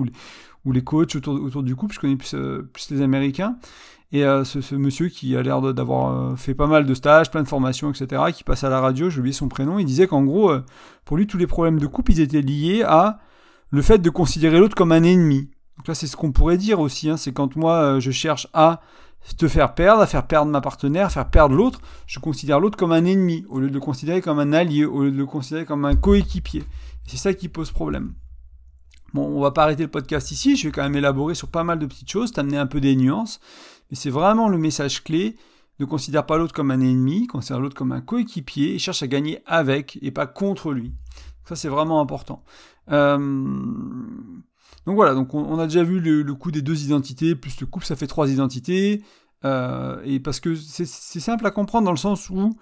ou 0.66 0.72
les 0.72 0.84
coachs 0.84 1.16
autour, 1.16 1.64
du 1.64 1.76
couple, 1.76 1.94
je 1.94 2.00
connais 2.00 2.18
plus, 2.18 2.36
plus 2.74 2.90
les 2.90 3.02
Américains. 3.02 3.58
Et 4.14 4.24
ce, 4.44 4.76
monsieur 4.76 5.08
qui 5.08 5.38
a 5.38 5.42
l'air 5.42 5.62
d'avoir 5.74 6.38
fait 6.38 6.54
pas 6.54 6.68
mal 6.68 6.86
de 6.86 6.94
stages, 6.94 7.32
plein 7.32 7.44
de 7.44 7.48
formations, 7.48 7.92
etc., 7.92 8.24
qui 8.34 8.44
passe 8.44 8.64
à 8.66 8.70
la 8.70 8.82
radio, 8.82 9.10
j'ai 9.10 9.20
oublié 9.20 9.34
son 9.34 9.48
prénom, 9.48 9.80
il 9.80 9.86
disait 9.86 10.08
qu'en 10.08 10.24
gros, 10.24 10.52
pour 11.06 11.16
lui, 11.16 11.28
tous 11.28 11.38
les 11.38 11.48
problèmes 11.48 11.80
de 11.80 11.88
couple, 11.88 12.12
ils 12.12 12.20
étaient 12.20 12.42
liés 12.42 12.84
à 12.86 13.20
le 13.70 13.82
fait 13.82 14.00
de 14.00 14.10
considérer 14.10 14.60
l'autre 14.60 14.76
comme 14.76 14.92
un 14.92 15.04
ennemi. 15.04 15.50
Donc 15.78 15.88
là, 15.88 15.96
c'est 15.96 16.08
ce 16.08 16.18
qu'on 16.18 16.34
pourrait 16.34 16.58
dire 16.58 16.82
aussi, 16.82 17.10
hein, 17.10 17.16
c'est 17.16 17.32
quand 17.32 17.56
moi, 17.56 18.00
je 18.00 18.12
cherche 18.12 18.48
à 18.54 18.82
te 19.38 19.48
faire 19.48 19.74
perdre, 19.76 20.02
à 20.02 20.08
faire 20.08 20.28
perdre 20.28 20.52
ma 20.52 20.62
partenaire, 20.62 21.12
faire 21.12 21.30
perdre 21.30 21.56
l'autre, 21.56 21.80
je 22.08 22.20
considère 22.20 22.60
l'autre 22.60 22.78
comme 22.78 22.92
un 22.92 23.06
ennemi, 23.06 23.46
au 23.50 23.60
lieu 23.60 23.70
de 23.70 23.74
le 23.74 23.80
considérer 23.80 24.22
comme 24.22 24.40
un 24.40 24.52
allié, 24.52 24.84
au 24.84 25.04
lieu 25.04 25.12
de 25.12 25.18
le 25.18 25.26
considérer 25.26 25.66
comme 25.66 25.86
un 25.86 25.96
coéquipier. 25.96 26.64
C'est 27.08 27.18
ça 27.18 27.34
qui 27.34 27.48
pose 27.48 27.72
problème. 27.72 28.14
Bon, 29.14 29.26
on 29.26 29.42
va 29.42 29.52
pas 29.52 29.64
arrêter 29.64 29.84
le 29.84 29.90
podcast 29.90 30.32
ici, 30.32 30.56
je 30.56 30.68
vais 30.68 30.72
quand 30.72 30.84
même 30.84 30.96
élaborer 30.96 31.36
sur 31.36 31.50
pas 31.50 31.64
mal 31.64 31.80
de 31.80 31.86
petites 31.86 32.10
choses, 32.10 32.32
t'amener 32.32 32.58
un 32.58 32.68
peu 32.68 32.80
des 32.80 32.96
nuances, 32.96 33.40
mais 33.90 33.98
c'est 33.98 34.10
vraiment 34.10 34.48
le 34.48 34.58
message 34.58 35.04
clé, 35.04 35.36
ne 35.80 35.86
considère 35.86 36.26
pas 36.26 36.38
l'autre 36.38 36.54
comme 36.54 36.72
un 36.72 36.80
ennemi, 36.80 37.28
considère 37.28 37.60
l'autre 37.60 37.76
comme 37.76 37.92
un 37.92 38.02
coéquipier, 38.02 38.76
et 38.76 38.80
cherche 38.80 39.04
à 39.04 39.08
gagner 39.08 39.42
avec 39.46 40.00
et 40.02 40.12
pas 40.12 40.28
contre 40.28 40.72
lui. 40.72 40.94
Ça 41.46 41.56
c'est 41.56 41.68
vraiment 41.68 42.00
important. 42.00 42.44
Euh, 42.92 43.18
donc 44.86 44.96
voilà, 44.96 45.14
donc 45.14 45.34
on, 45.34 45.60
a 45.60 45.68
déjà 45.68 45.84
vu 45.84 46.00
le, 46.00 46.34
coup 46.34 46.52
des 46.52 46.62
deux 46.62 46.84
identités, 46.84 47.36
plus 47.36 47.60
le 47.60 47.68
couple, 47.68 47.86
ça 47.86 47.96
fait 47.96 48.08
trois 48.08 48.32
identités. 48.32 49.04
Euh, 49.44 50.00
et 50.06 50.20
parce 50.20 50.40
que 50.40 50.56
c'est 50.56 50.86
simple 50.86 51.46
à 51.46 51.52
comprendre 51.52 51.86
dans 51.86 51.92
le 51.92 51.98
sens 51.98 52.30
où 52.30 52.56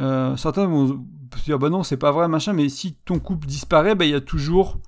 euh, 0.00 0.36
certains 0.36 0.66
vont 0.66 1.04
se 1.36 1.44
dire 1.44 1.58
bah 1.58 1.68
non 1.68 1.82
c'est 1.82 1.96
pas 1.96 2.12
vrai 2.12 2.28
machin, 2.28 2.52
mais 2.52 2.68
si 2.68 2.94
ton 3.04 3.18
couple 3.18 3.46
disparaît, 3.46 3.94
bah, 3.94 4.04
il 4.04 4.12
y 4.12 4.14
a 4.14 4.20
toujours 4.20 4.78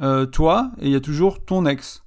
euh, 0.00 0.26
toi 0.26 0.72
et 0.80 0.86
il 0.86 0.92
y 0.92 0.96
a 0.96 1.00
toujours 1.00 1.44
ton 1.44 1.66
ex. 1.66 2.02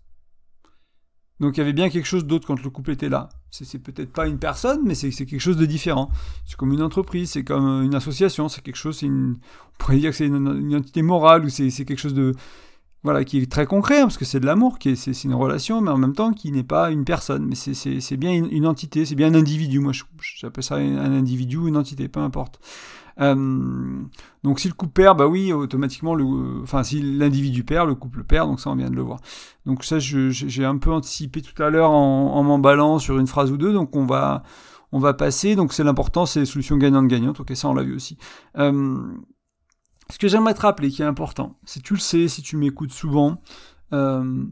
Donc 1.40 1.58
il 1.58 1.60
y 1.60 1.64
avait 1.64 1.74
bien 1.74 1.90
quelque 1.90 2.08
chose 2.08 2.26
d'autre 2.26 2.48
quand 2.48 2.62
le 2.62 2.70
couple 2.70 2.92
était 2.92 3.10
là. 3.10 3.30
C'est 3.52 3.80
peut-être 3.80 4.12
pas 4.12 4.28
une 4.28 4.40
personne, 4.40 4.82
mais 4.84 4.94
c'est 4.94 5.12
quelque 5.12 5.40
chose 5.40 5.58
de 5.58 5.66
différent. 5.66 6.10
C'est 6.46 6.58
comme 6.58 6.74
une 6.74 6.82
entreprise, 6.82 7.32
c'est 7.32 7.44
comme 7.44 7.84
une 7.84 7.96
association, 7.96 8.50
c'est 8.50 8.62
quelque 8.62 8.76
chose, 8.76 9.02
on 9.04 9.36
pourrait 9.78 9.98
dire 9.98 10.12
que 10.12 10.18
c'est 10.18 10.28
une, 10.28 10.36
une, 10.36 10.76
entité 10.76 11.02
morale 11.02 11.46
ou 11.46 11.50
c'est 11.50 11.70
quelque 11.86 11.98
chose 11.98 12.14
de, 12.14 12.34
voilà, 13.04 13.24
qui 13.24 13.38
est 13.38 13.50
très 13.50 13.66
concret, 13.66 14.00
hein, 14.00 14.04
parce 14.04 14.18
que 14.18 14.26
c'est 14.26 14.40
de 14.40 14.46
l'amour, 14.46 14.78
c'est 14.82 15.24
une 15.24 15.34
relation, 15.34 15.82
mais 15.82 15.92
en 15.92 15.98
même 15.98 16.14
temps 16.14 16.34
qui 16.34 16.52
n'est 16.52 16.64
pas 16.64 16.92
une 16.92 17.06
personne, 17.06 17.46
mais 17.46 17.56
c'est 17.56 18.18
bien 18.18 18.34
une, 18.34 18.66
entité, 18.66 19.06
c'est 19.06 19.16
bien 19.16 19.28
un 19.28 19.36
individu, 19.36 19.80
moi 19.80 19.94
j'appelle 20.40 20.64
ça 20.64 20.76
un 20.76 21.14
individu 21.14 21.58
ou 21.58 21.68
une 21.68 21.78
entité, 21.78 22.08
peu 22.10 22.20
importe. 22.20 22.60
Euh, 23.20 24.04
donc 24.44 24.60
si 24.60 24.68
le 24.68 24.74
couple 24.74 24.94
perd, 24.94 25.18
bah 25.18 25.28
oui, 25.28 25.52
automatiquement, 25.52 26.16
le, 26.16 26.62
enfin 26.62 26.84
si 26.84 27.02
l'individu 27.02 27.64
perd, 27.64 27.88
le 27.88 27.96
couple 27.96 28.24
perd, 28.24 28.48
donc 28.48 28.60
ça 28.60 28.70
on 28.70 28.76
vient 28.76 28.90
de 28.90 28.96
le 28.96 29.02
voir. 29.02 29.20
Donc 29.66 29.84
ça 29.84 29.98
j'ai 30.00 30.66
un 30.66 30.78
peu 30.78 30.92
anticipé 30.92 31.42
tout 31.42 31.62
à 31.62 31.70
l'heure 31.70 31.92
en, 31.92 32.36
en 32.36 32.44
m'emballant 32.44 33.00
sur 33.00 33.18
une 33.20 33.28
phrase 33.28 33.52
ou 33.52 33.58
deux, 33.58 33.74
donc 33.74 33.96
on 33.96 34.06
va, 34.06 34.44
on 34.92 35.00
va 35.00 35.14
passer, 35.14 35.56
donc 35.56 35.74
c'est 35.74 35.84
l'important, 35.84 36.26
c'est 36.26 36.42
les 36.42 36.46
solutions 36.46 36.78
gagnantes-gagnantes, 36.78 37.40
ok 37.40 37.52
ça 37.56 37.70
on 37.70 37.74
l'a 37.74 37.84
vu 37.84 37.96
aussi. 37.96 38.18
Euh, 38.58 38.98
ce 40.10 40.18
que 40.18 40.28
j'aimerais 40.28 40.54
te 40.54 40.62
rappeler, 40.62 40.90
qui 40.90 41.02
est 41.02 41.06
important, 41.06 41.60
si 41.66 41.82
tu 41.82 41.94
le 41.94 42.00
sais, 42.00 42.28
si 42.28 42.42
tu 42.42 42.56
m'écoutes 42.56 42.94
souvent, 42.94 43.42
euh, 43.94 44.46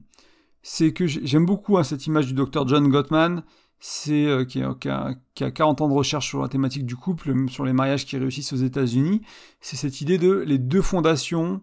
c'est 0.61 0.91
que 0.91 1.05
j'aime 1.05 1.45
beaucoup 1.45 1.77
hein, 1.77 1.83
cette 1.83 2.07
image 2.07 2.25
du 2.25 2.33
docteur 2.33 2.67
John 2.67 2.89
Gottman, 2.89 3.43
c'est 3.87 4.25
euh, 4.25 4.45
qui, 4.45 4.63
a, 4.63 5.13
40 5.35 5.81
ans 5.81 5.87
de 5.87 5.93
recherche 5.93 6.29
sur 6.29 6.41
la 6.41 6.47
thématique 6.47 6.87
du 6.87 6.95
couple, 6.95 7.31
sur 7.49 7.65
les 7.65 7.71
mariages 7.71 8.07
qui 8.07 8.17
réussissent 8.17 8.51
aux 8.51 8.55
États-Unis. 8.55 9.21
C'est 9.61 9.75
cette 9.75 10.01
idée 10.01 10.17
de 10.17 10.31
les 10.31 10.57
deux 10.57 10.81
fondations 10.81 11.61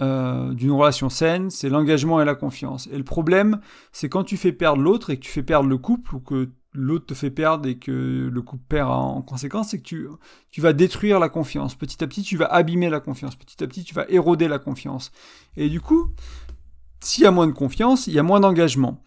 euh, 0.00 0.54
d'une 0.54 0.70
relation 0.70 1.08
saine, 1.08 1.50
c'est 1.50 1.68
l'engagement 1.68 2.22
et 2.22 2.24
la 2.24 2.36
confiance. 2.36 2.88
Et 2.92 2.96
le 2.96 3.02
problème, 3.02 3.60
c'est 3.90 4.08
quand 4.08 4.22
tu 4.22 4.36
fais 4.36 4.52
perdre 4.52 4.80
l'autre 4.80 5.10
et 5.10 5.16
que 5.16 5.24
tu 5.24 5.30
fais 5.30 5.42
perdre 5.42 5.68
le 5.68 5.76
couple 5.76 6.14
ou 6.14 6.20
que 6.20 6.50
l'autre 6.72 7.06
te 7.06 7.14
fait 7.14 7.32
perdre 7.32 7.68
et 7.68 7.78
que 7.78 8.30
le 8.32 8.42
couple 8.42 8.62
perd 8.68 8.92
en 8.92 9.20
conséquence, 9.22 9.70
c'est 9.70 9.78
que 9.78 9.88
tu, 9.88 10.06
tu 10.52 10.60
vas 10.60 10.72
détruire 10.72 11.18
la 11.18 11.28
confiance. 11.28 11.74
Petit 11.74 12.04
à 12.04 12.06
petit, 12.06 12.22
tu 12.22 12.36
vas 12.36 12.46
abîmer 12.46 12.90
la 12.90 13.00
confiance. 13.00 13.34
Petit 13.34 13.64
à 13.64 13.66
petit, 13.66 13.82
tu 13.82 13.92
vas 13.92 14.08
éroder 14.08 14.46
la 14.46 14.60
confiance. 14.60 15.10
Et 15.56 15.68
du 15.68 15.80
coup, 15.80 16.12
s'il 17.00 17.24
y 17.24 17.26
a 17.26 17.32
moins 17.32 17.48
de 17.48 17.52
confiance, 17.52 18.06
il 18.06 18.14
y 18.14 18.20
a 18.20 18.22
moins 18.22 18.38
d'engagement. 18.38 19.02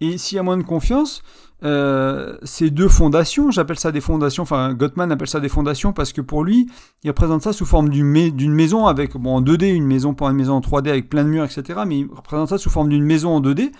Et 0.00 0.18
s'il 0.18 0.34
y 0.34 0.38
a 0.40 0.42
moins 0.42 0.56
de 0.56 0.64
confiance, 0.64 1.22
euh, 1.64 2.36
ces 2.42 2.70
deux 2.70 2.88
fondations, 2.88 3.50
j'appelle 3.50 3.78
ça 3.78 3.92
des 3.92 4.00
fondations, 4.00 4.42
enfin 4.42 4.74
Gottman 4.74 5.12
appelle 5.12 5.28
ça 5.28 5.38
des 5.38 5.48
fondations 5.48 5.92
parce 5.92 6.12
que 6.12 6.20
pour 6.20 6.42
lui, 6.42 6.68
il 7.04 7.10
représente 7.10 7.42
ça 7.42 7.52
sous 7.52 7.66
forme 7.66 7.88
d'une 7.88 8.52
maison 8.52 8.86
avec, 8.86 9.16
bon 9.16 9.36
en 9.36 9.42
2D, 9.42 9.72
une 9.72 9.86
maison 9.86 10.14
pour 10.14 10.28
une 10.28 10.36
maison 10.36 10.54
en 10.54 10.60
3D 10.60 10.88
avec 10.88 11.08
plein 11.08 11.24
de 11.24 11.28
murs, 11.28 11.44
etc. 11.44 11.80
Mais 11.86 12.00
il 12.00 12.08
représente 12.10 12.48
ça 12.48 12.58
sous 12.58 12.70
forme 12.70 12.88
d'une 12.88 13.04
maison 13.04 13.36
en 13.36 13.40
2D 13.40 13.70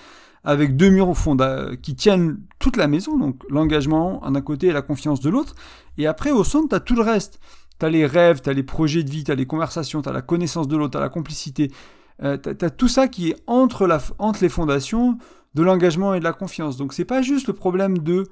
avec 0.44 0.76
deux 0.76 0.90
murs 0.90 1.08
au 1.08 1.14
fond 1.14 1.37
qui 1.82 1.94
tiennent 1.94 2.40
toute 2.58 2.76
la 2.76 2.88
maison, 2.88 3.17
donc 3.17 3.43
l'engagement 3.49 4.23
d'un 4.28 4.40
côté 4.40 4.69
et 4.69 4.73
la 4.73 4.82
confiance 4.82 5.20
de 5.20 5.31
l'autre. 5.31 5.55
Et 5.99 6.06
après, 6.06 6.31
au 6.31 6.44
centre, 6.44 6.69
tu 6.69 6.75
as 6.75 6.81
tout 6.81 6.96
le 6.96 7.02
reste. 7.02 7.38
Tu 7.78 7.87
as 7.87 7.90
les 7.90 8.06
rêves, 8.06 8.40
tu 8.43 8.50
as 8.50 8.52
les 8.52 8.62
projets 8.62 9.02
de 9.02 9.11
vie, 9.11 9.25
tu 9.25 9.31
as 9.31 9.35
les 9.35 9.46
conversations, 9.46 10.02
tu 10.02 10.08
as 10.08 10.12
la 10.12 10.23
connaissance 10.23 10.69
de 10.69 10.76
l'autre, 10.76 10.93
tu 10.93 10.99
as 10.99 11.00
la 11.00 11.08
complicité. 11.08 11.70
Euh, 12.23 12.37
tu 12.38 12.64
as, 12.64 12.70
tout 12.70 12.88
ça 12.88 13.08
qui 13.08 13.31
est 13.31 13.37
entre, 13.46 13.88
les 14.40 14.49
fondations 14.49 15.19
de 15.54 15.62
l'engagement 15.62 16.14
et 16.14 16.19
de 16.19 16.25
la 16.25 16.32
confiance. 16.32 16.76
Donc 16.76 16.93
c'est 16.93 17.04
pas 17.04 17.22
juste 17.22 17.46
le 17.46 17.52
problème 17.52 17.99
de 17.99 18.25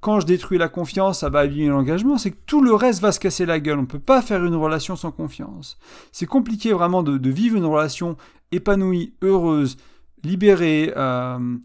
quand 0.00 0.20
je 0.20 0.26
détruis 0.26 0.58
la 0.58 0.68
confiance, 0.68 1.20
ça 1.20 1.28
va 1.28 1.40
abîmer 1.40 1.68
l'engagement, 1.68 2.18
c'est 2.18 2.30
que 2.30 2.38
tout 2.46 2.62
le 2.62 2.72
reste 2.72 3.00
va 3.00 3.10
se 3.10 3.18
casser 3.18 3.46
la 3.46 3.58
gueule. 3.58 3.78
On 3.78 3.82
ne 3.82 3.86
peut 3.86 3.98
pas 3.98 4.22
faire 4.22 4.44
une 4.44 4.54
relation 4.54 4.94
sans 4.94 5.10
confiance. 5.10 5.76
C'est 6.12 6.26
compliqué 6.26 6.72
vraiment 6.72 7.02
de, 7.02 7.30
vivre 7.30 7.56
une 7.56 7.64
relation 7.64 8.16
épanouie, 8.52 9.14
heureuse, 9.22 9.76
libérée, 10.22 10.92
euh, 10.96 11.56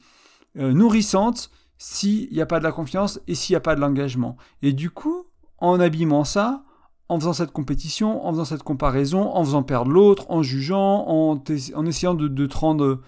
euh, 0.57 0.74
nourrissante, 0.74 1.51
s'il 1.77 2.31
n'y 2.31 2.42
a 2.42 2.45
pas 2.45 2.60
de 2.60 2.63
la 2.63 2.71
confiance 2.71 3.19
et 3.27 3.36
s'il 3.36 3.54
n'y 3.54 3.57
a 3.57 3.62
pas 3.62 3.75
de 3.75 3.81
l'engagement. 3.81 4.38
Et 4.62 4.74
du 4.74 4.89
coup, 4.89 5.25
en 5.60 5.80
abîmant 5.80 6.24
ça, 6.24 6.63
en 7.10 7.19
faisant 7.19 7.33
cette 7.33 7.51
compétition, 7.51 8.25
en 8.25 8.31
faisant 8.31 8.45
cette 8.45 8.63
comparaison, 8.63 9.36
en 9.36 9.44
faisant 9.44 9.63
perdre 9.63 9.92
l'autre, 9.92 10.25
en 10.30 10.42
jugeant, 10.42 11.06
en, 11.07 11.44
en 11.75 11.86
essayant 11.86 12.15
de, 12.15 12.27
de, 12.27 12.45
te 12.45 12.57
rendre 12.57 13.01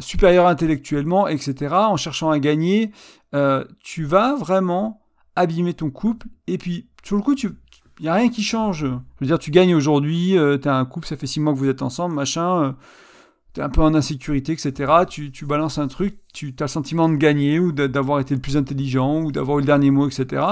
supérieur 0.00 0.46
intellectuellement, 0.46 1.28
etc., 1.28 1.74
en 1.74 1.96
cherchant 1.96 2.30
à 2.30 2.38
gagner, 2.38 2.90
euh, 3.34 3.64
tu 3.82 4.04
vas 4.04 4.34
vraiment 4.34 5.00
abîmer 5.36 5.74
ton 5.74 5.90
couple. 5.90 6.26
Et 6.46 6.58
puis, 6.58 6.88
sur 7.04 7.16
le 7.16 7.22
coup, 7.22 7.34
il 7.34 7.52
n'y 8.00 8.08
a 8.08 8.14
rien 8.14 8.28
qui 8.28 8.42
change. 8.42 8.84
Je 8.84 9.20
veux 9.20 9.26
dire, 9.26 9.38
tu 9.38 9.50
gagnes 9.50 9.74
aujourd'hui, 9.74 10.36
tu 10.62 10.68
as 10.68 10.76
un 10.76 10.84
couple, 10.84 11.06
ça 11.06 11.16
fait 11.16 11.26
six 11.26 11.40
mois 11.40 11.52
que 11.52 11.58
vous 11.58 11.68
êtes 11.68 11.82
ensemble, 11.82 12.14
machin 12.14 12.74
t'es 13.52 13.62
un 13.62 13.68
peu 13.68 13.80
en 13.82 13.94
insécurité, 13.94 14.52
etc. 14.52 14.92
Tu, 15.08 15.32
tu 15.32 15.46
balances 15.46 15.78
un 15.78 15.88
truc, 15.88 16.20
tu 16.32 16.54
as 16.60 16.64
le 16.64 16.68
sentiment 16.68 17.08
de 17.08 17.16
gagner 17.16 17.58
ou 17.58 17.72
d'avoir 17.72 18.20
été 18.20 18.34
le 18.34 18.40
plus 18.40 18.56
intelligent 18.56 19.22
ou 19.22 19.32
d'avoir 19.32 19.58
eu 19.58 19.62
le 19.62 19.66
dernier 19.66 19.90
mot, 19.90 20.06
etc. 20.08 20.42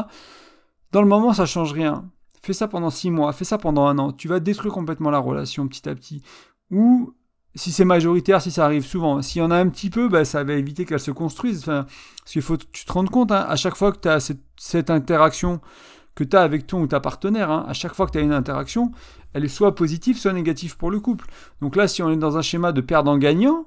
Dans 0.92 1.02
le 1.02 1.08
moment, 1.08 1.32
ça 1.32 1.46
change 1.46 1.72
rien. 1.72 2.10
Fais 2.42 2.52
ça 2.52 2.68
pendant 2.68 2.90
six 2.90 3.10
mois, 3.10 3.32
fais 3.32 3.44
ça 3.44 3.58
pendant 3.58 3.86
un 3.86 3.98
an. 3.98 4.12
Tu 4.12 4.28
vas 4.28 4.40
détruire 4.40 4.72
complètement 4.72 5.10
la 5.10 5.18
relation 5.18 5.68
petit 5.68 5.88
à 5.88 5.94
petit. 5.94 6.22
Ou 6.70 7.14
si 7.54 7.72
c'est 7.72 7.84
majoritaire, 7.84 8.40
si 8.40 8.50
ça 8.50 8.64
arrive 8.64 8.84
souvent, 8.84 9.22
s'il 9.22 9.40
y 9.40 9.44
en 9.44 9.50
a 9.50 9.56
un 9.56 9.68
petit 9.68 9.90
peu, 9.90 10.08
bah, 10.08 10.24
ça 10.24 10.44
va 10.44 10.54
éviter 10.54 10.84
qu'elle 10.84 11.00
se 11.00 11.10
construise. 11.10 11.60
Enfin, 11.60 11.86
parce 12.18 12.32
qu'il 12.32 12.42
faut 12.42 12.56
tu 12.56 12.84
te 12.84 12.92
rendes 12.92 13.10
compte, 13.10 13.32
hein, 13.32 13.46
à 13.48 13.56
chaque 13.56 13.74
fois 13.74 13.92
que 13.92 13.98
tu 13.98 14.08
as 14.08 14.20
cette, 14.20 14.42
cette 14.56 14.90
interaction 14.90 15.60
que 16.14 16.24
tu 16.24 16.36
as 16.36 16.42
avec 16.42 16.66
ton 16.66 16.80
ou 16.82 16.86
ta 16.86 17.00
partenaire, 17.00 17.50
hein, 17.50 17.64
à 17.68 17.72
chaque 17.74 17.94
fois 17.94 18.06
que 18.06 18.12
tu 18.12 18.18
as 18.18 18.22
une 18.22 18.32
interaction, 18.32 18.92
elle 19.34 19.44
est 19.44 19.48
soit 19.48 19.74
positive, 19.74 20.18
soit 20.18 20.32
négative 20.32 20.76
pour 20.76 20.90
le 20.90 21.00
couple. 21.00 21.26
Donc 21.60 21.76
là, 21.76 21.86
si 21.86 22.02
on 22.02 22.10
est 22.10 22.16
dans 22.16 22.36
un 22.36 22.42
schéma 22.42 22.72
de 22.72 22.80
perdant-gagnant, 22.80 23.66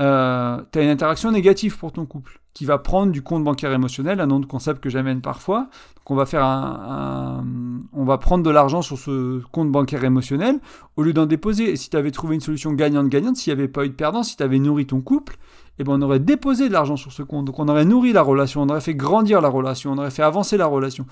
euh, 0.00 0.62
tu 0.72 0.78
as 0.78 0.82
une 0.82 0.90
interaction 0.90 1.30
négative 1.32 1.78
pour 1.78 1.92
ton 1.92 2.06
couple, 2.06 2.40
qui 2.54 2.66
va 2.66 2.78
prendre 2.78 3.12
du 3.12 3.22
compte 3.22 3.44
bancaire 3.44 3.72
émotionnel, 3.72 4.20
un 4.20 4.30
autre 4.30 4.46
concept 4.46 4.82
que 4.82 4.90
j'amène 4.90 5.20
parfois. 5.22 5.68
Donc 5.96 6.10
on 6.10 6.14
va 6.14 6.26
faire 6.26 6.44
un, 6.44 7.44
on 7.92 8.04
va 8.04 8.18
prendre 8.18 8.44
de 8.44 8.50
l'argent 8.50 8.82
sur 8.82 8.98
ce 8.98 9.40
compte 9.52 9.70
bancaire 9.70 10.04
émotionnel 10.04 10.60
au 10.96 11.02
lieu 11.02 11.12
d'en 11.12 11.26
déposer. 11.26 11.70
Et 11.70 11.76
si 11.76 11.88
tu 11.88 11.96
avais 11.96 12.10
trouvé 12.10 12.34
une 12.34 12.40
solution 12.40 12.72
gagnante-gagnante, 12.72 13.36
s'il 13.36 13.54
n'y 13.54 13.60
avait 13.60 13.68
pas 13.68 13.84
eu 13.84 13.88
de 13.88 13.94
perdant, 13.94 14.22
si 14.22 14.36
tu 14.36 14.42
avais 14.42 14.58
nourri 14.58 14.86
ton 14.86 15.00
couple, 15.00 15.36
eh 15.78 15.84
ben 15.84 15.94
on 15.94 16.02
aurait 16.02 16.20
déposé 16.20 16.68
de 16.68 16.74
l'argent 16.74 16.96
sur 16.96 17.12
ce 17.12 17.22
compte. 17.22 17.46
Donc 17.46 17.58
on 17.58 17.68
aurait 17.68 17.86
nourri 17.86 18.12
la 18.12 18.22
relation, 18.22 18.62
on 18.62 18.68
aurait 18.68 18.82
fait 18.82 18.94
grandir 18.94 19.40
la 19.40 19.48
relation, 19.48 19.92
on 19.92 19.98
aurait 19.98 20.10
fait 20.10 20.22
avancer 20.22 20.56
la 20.58 20.66
relation. 20.66 21.06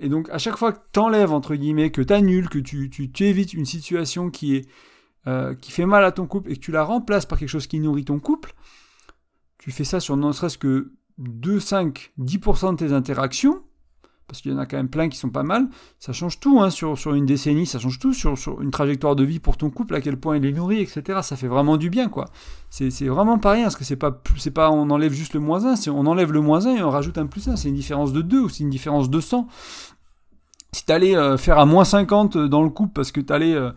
Et 0.00 0.08
donc 0.08 0.30
à 0.30 0.38
chaque 0.38 0.56
fois 0.56 0.72
que 0.72 0.78
tu 0.92 1.00
enlèves, 1.00 1.32
entre 1.32 1.54
guillemets, 1.54 1.90
que 1.90 2.00
tu 2.00 2.12
annules, 2.12 2.48
que 2.48 2.58
tu, 2.58 2.88
tu, 2.88 3.24
évites 3.24 3.52
une 3.52 3.66
situation 3.66 4.30
qui, 4.30 4.56
est, 4.56 4.68
euh, 5.26 5.54
qui 5.54 5.72
fait 5.72 5.86
mal 5.86 6.04
à 6.04 6.12
ton 6.12 6.26
couple 6.26 6.50
et 6.50 6.56
que 6.56 6.60
tu 6.60 6.72
la 6.72 6.84
remplaces 6.84 7.26
par 7.26 7.38
quelque 7.38 7.48
chose 7.48 7.66
qui 7.66 7.80
nourrit 7.80 8.04
ton 8.04 8.18
couple, 8.20 8.54
tu 9.68 9.72
fais 9.74 9.84
ça 9.84 10.00
sur 10.00 10.16
ne 10.16 10.32
serait-ce 10.32 10.56
que 10.56 10.92
2, 11.18 11.60
5, 11.60 12.12
10% 12.18 12.70
de 12.70 12.76
tes 12.76 12.94
interactions, 12.94 13.62
parce 14.26 14.40
qu'il 14.40 14.50
y 14.50 14.54
en 14.54 14.58
a 14.58 14.64
quand 14.64 14.78
même 14.78 14.88
plein 14.88 15.10
qui 15.10 15.18
sont 15.18 15.28
pas 15.28 15.42
mal, 15.42 15.68
ça 15.98 16.14
change 16.14 16.40
tout 16.40 16.62
hein, 16.62 16.70
sur, 16.70 16.96
sur 16.96 17.12
une 17.12 17.26
décennie, 17.26 17.66
ça 17.66 17.78
change 17.78 17.98
tout 17.98 18.14
sur, 18.14 18.38
sur, 18.38 18.62
une 18.62 18.70
trajectoire 18.70 19.14
de 19.14 19.24
vie 19.24 19.40
pour 19.40 19.58
ton 19.58 19.68
couple, 19.68 19.94
à 19.94 20.00
quel 20.00 20.16
point 20.16 20.38
il 20.38 20.46
est 20.46 20.52
nourri, 20.52 20.80
etc. 20.80 21.18
Ça 21.20 21.36
fait 21.36 21.48
vraiment 21.48 21.76
du 21.76 21.90
bien, 21.90 22.08
quoi. 22.08 22.30
C'est 22.70 22.88
vraiment 23.08 23.38
pas 23.38 23.50
rien, 23.50 23.64
parce 23.64 23.76
que 23.76 23.84
c'est 23.84 23.96
pas, 23.96 24.22
c'est 24.38 24.52
pas 24.52 24.70
on 24.70 24.88
enlève 24.88 25.12
juste 25.12 25.34
le 25.34 25.40
moins 25.40 25.66
1, 25.66 25.90
on 25.90 26.06
enlève 26.06 26.32
le 26.32 26.40
moins 26.40 26.64
1 26.64 26.76
et 26.76 26.82
on 26.82 26.88
rajoute 26.88 27.18
un 27.18 27.26
plus 27.26 27.46
1, 27.46 27.56
c'est 27.56 27.68
une 27.68 27.74
différence 27.74 28.14
de 28.14 28.22
2 28.22 28.40
ou 28.40 28.48
c'est 28.48 28.64
une 28.64 28.70
différence 28.70 29.10
de 29.10 29.20
100. 29.20 29.48
Si 30.72 30.86
t'allais 30.86 31.14
euh, 31.14 31.36
faire 31.36 31.58
un 31.58 31.66
moins 31.66 31.84
50 31.84 32.38
dans 32.38 32.62
le 32.62 32.70
couple 32.70 32.92
parce 32.94 33.12
que 33.12 33.20
t'allais... 33.20 33.52
Euh, 33.52 33.72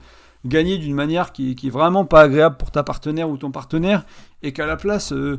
gagner 0.46 0.80
d'une 0.80 0.96
manière 0.96 1.34
qui, 1.34 1.54
qui 1.54 1.68
est 1.68 1.72
vraiment 1.72 2.04
pas 2.04 2.22
agréable 2.22 2.58
pour 2.58 2.72
ta 2.72 2.82
partenaire 2.82 3.30
ou 3.30 3.38
ton 3.38 3.52
partenaire, 3.52 4.06
et 4.42 4.54
qu'à 4.54 4.66
la 4.66 4.76
place, 4.76 5.14
euh, 5.14 5.38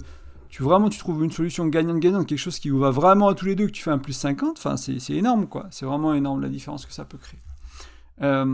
tu 0.52 0.62
vraiment 0.62 0.90
tu 0.90 0.98
trouves 0.98 1.24
une 1.24 1.30
solution 1.32 1.66
gagnante-gagnante, 1.66 2.26
quelque 2.26 2.38
chose 2.38 2.58
qui 2.58 2.68
vous 2.68 2.78
va 2.78 2.90
vraiment 2.90 3.28
à 3.28 3.34
tous 3.34 3.46
les 3.46 3.54
deux, 3.54 3.66
que 3.66 3.72
tu 3.72 3.82
fais 3.82 3.90
un 3.90 3.96
plus 3.96 4.12
50, 4.12 4.58
enfin 4.58 4.76
c'est 4.76 5.14
énorme 5.14 5.46
quoi, 5.46 5.66
c'est 5.70 5.86
vraiment 5.86 6.12
énorme 6.12 6.42
la 6.42 6.50
différence 6.50 6.84
que 6.84 6.92
ça 6.92 7.06
peut 7.06 7.16
créer. 7.16 7.40
Euh, 8.20 8.44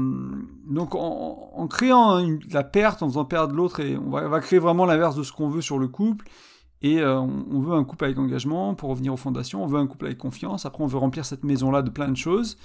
donc 0.69 0.95
en, 0.95 1.67
créant 1.67 2.25
la 2.53 2.63
perte, 2.63 3.03
en 3.03 3.09
faisant 3.09 3.25
perdre 3.25 3.53
l'autre, 3.53 3.81
et 3.81 3.97
on 3.97 4.11
va, 4.11 4.41
créer 4.41 4.61
vraiment 4.61 4.87
l'inverse 4.87 5.17
de 5.17 5.25
ce 5.25 5.33
qu'on 5.33 5.49
veut 5.49 5.61
sur 5.61 5.81
le 5.81 5.89
couple. 5.89 6.29
Et 6.83 7.01
euh, 7.01 7.19
on, 7.19 7.59
veut 7.59 7.75
un 7.75 7.83
couple 7.83 8.05
avec 8.05 8.17
engagement 8.17 8.77
pour 8.77 8.91
revenir 8.91 9.13
aux 9.13 9.17
fondations, 9.17 9.65
on 9.65 9.67
veut 9.67 9.81
un 9.81 9.89
couple 9.89 10.07
avec 10.07 10.19
confiance, 10.19 10.67
après 10.67 10.85
on 10.85 10.87
veut 10.87 10.99
remplir 10.99 11.25
cette 11.25 11.43
maison-là 11.43 11.83
de 11.83 11.91
plein 11.91 12.09
de 12.09 12.17
choses, 12.17 12.59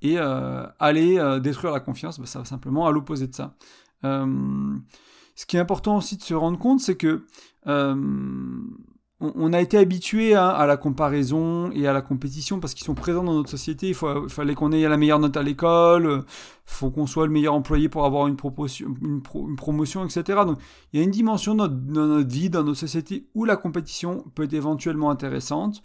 et 0.00 0.14
euh, 0.16 0.64
aller 0.78 1.18
détruire 1.42 1.72
la 1.72 1.80
confiance, 1.80 2.20
ben, 2.20 2.26
ça 2.26 2.38
va 2.38 2.44
simplement 2.44 2.86
à 2.86 2.92
l'opposé 2.92 3.26
de 3.26 3.34
ça. 3.34 3.56
ce 4.04 5.46
qui 5.48 5.56
est 5.56 5.60
important 5.60 5.96
aussi 5.96 6.16
de 6.16 6.22
se 6.22 6.34
rendre 6.34 6.60
compte, 6.60 6.78
c'est 6.78 6.94
que 6.94 7.26
on, 7.66 9.52
a 9.52 9.60
été 9.60 9.78
habitué 9.78 10.34
à, 10.34 10.66
la 10.66 10.76
comparaison 10.76 11.70
et 11.72 11.86
à 11.86 11.92
la 11.92 12.02
compétition 12.02 12.60
parce 12.60 12.74
qu'ils 12.74 12.84
sont 12.84 12.94
présents 12.94 13.24
dans 13.24 13.34
notre 13.34 13.50
société. 13.50 13.88
Il, 13.88 13.94
fallait 13.94 14.54
qu'on 14.54 14.72
ait 14.72 14.86
la 14.88 14.96
meilleure 14.96 15.18
note 15.18 15.36
à 15.36 15.42
l'école, 15.42 16.24
faut 16.64 16.90
qu'on 16.90 17.06
soit 17.06 17.26
le 17.26 17.32
meilleur 17.32 17.54
employé 17.54 17.88
pour 17.88 18.04
avoir 18.04 18.26
une, 18.26 18.36
une, 19.02 19.22
promotion, 19.56 20.04
etc. 20.04 20.40
Donc 20.46 20.58
il 20.92 21.00
y 21.00 21.02
a 21.02 21.04
une 21.04 21.10
dimension 21.10 21.54
dans 21.54 21.68
notre, 21.68 22.28
vie, 22.28 22.50
dans 22.50 22.62
notre 22.62 22.78
société, 22.78 23.26
où 23.34 23.44
la 23.44 23.56
compétition 23.56 24.24
peut 24.34 24.44
être 24.44 24.54
éventuellement 24.54 25.10
intéressante. 25.10 25.82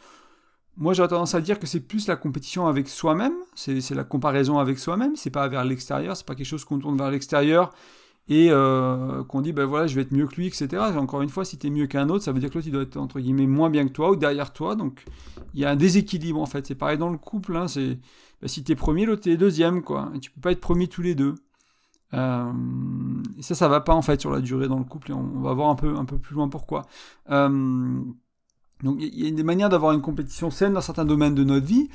Moi, 0.78 0.94
j'ai 0.94 1.06
tendance 1.08 1.36
à 1.36 1.42
dire 1.42 1.60
que 1.60 1.68
c'est 1.68 1.82
plus 1.82 2.08
la 2.08 2.16
compétition 2.16 2.68
avec 2.68 2.88
soi-même, 2.88 3.34
c'est 3.56 3.92
la 3.92 4.06
comparaison 4.06 4.58
avec 4.58 4.80
soi-même, 4.80 5.16
c'est 5.16 5.30
pas 5.30 5.48
vers 5.50 5.66
l'extérieur, 5.66 6.16
c'est 6.16 6.26
pas 6.26 6.34
quelque 6.34 6.48
chose 6.48 6.64
qu'on 6.64 6.80
tourne 6.80 6.98
vers 6.98 7.12
l'extérieur 7.12 7.72
et 8.32 8.48
euh, 8.50 9.26
qu'on 9.26 9.42
dit 9.42 9.52
ben 9.52 9.66
voilà 9.66 9.88
je 9.88 9.96
vais 9.96 10.04
être 10.04 10.14
mieux 10.14 10.26
que 10.26 10.36
lui 10.36 10.48
etc 10.48 10.82
encore 10.96 11.22
une 11.22 11.28
fois 11.28 11.44
si 11.44 11.58
tu 11.58 11.68
es 11.68 11.70
mieux 11.70 11.86
qu'un 11.86 12.08
autre 12.08 12.24
ça 12.24 12.32
veut 12.32 12.40
dire 12.40 12.50
que 12.50 12.56
l'autre 12.56 12.68
il 12.68 12.72
doit 12.72 12.84
être 12.84 12.96
entre 12.96 13.20
guillemets 13.20 13.46
moins 13.46 13.70
bien 13.70 13.86
que 13.86 13.92
toi 13.92 14.12
ou 14.12 14.16
derrière 14.16 14.54
toi. 14.54 14.76
Donc 14.76 15.04
il 15.54 15.60
y 15.60 15.66
a 15.66 15.70
un 15.70 15.76
déséquilibre 15.76 16.40
en 16.40 16.46
fait. 16.46 16.66
C'est 16.66 16.76
pareil 16.76 16.98
dans 16.98 17.10
le 17.10 17.18
couple 17.18 17.58
hein, 17.58 17.66
ben, 17.76 18.48
si 18.48 18.64
es 18.66 18.76
premier 18.76 19.06
l'autre 19.06 19.28
est 19.28 19.36
deuxième 19.36 19.82
quoi. 19.84 20.14
Et 20.16 20.20
tu 20.20 20.32
peux 20.32 20.40
pas 20.40 20.54
être 20.54 20.62
premier 20.62 20.88
tous 20.88 21.02
les 21.02 21.14
deux. 21.14 21.36
Euh, 22.14 22.52
et 23.38 23.42
ça 23.42 23.54
ça 23.54 23.68
va 23.68 23.82
pas 23.82 23.94
en 23.94 24.02
fait 24.02 24.22
sur 24.22 24.32
la 24.32 24.40
durée 24.40 24.70
dans 24.70 24.80
le 24.80 24.86
couple 24.86 25.12
et 25.12 25.14
on, 25.14 25.42
va 25.42 25.54
voir 25.54 25.70
un 25.70 25.76
peu 25.76 25.98
un 25.98 26.06
peu 26.06 26.18
plus 26.18 26.36
loin 26.36 26.48
pourquoi. 26.48 26.84
Euh, 27.32 27.50
donc 28.82 28.96
il 28.98 29.26
y 29.26 29.28
a 29.28 29.32
des 29.32 29.44
manières 29.44 29.70
d'avoir 29.70 29.92
une 29.92 30.02
compétition 30.02 30.52
saine 30.52 30.72
dans 30.72 30.82
certains 30.82 31.06
domaines 31.06 31.36
de 31.36 31.44
notre 31.44 31.66
vie 31.66 31.90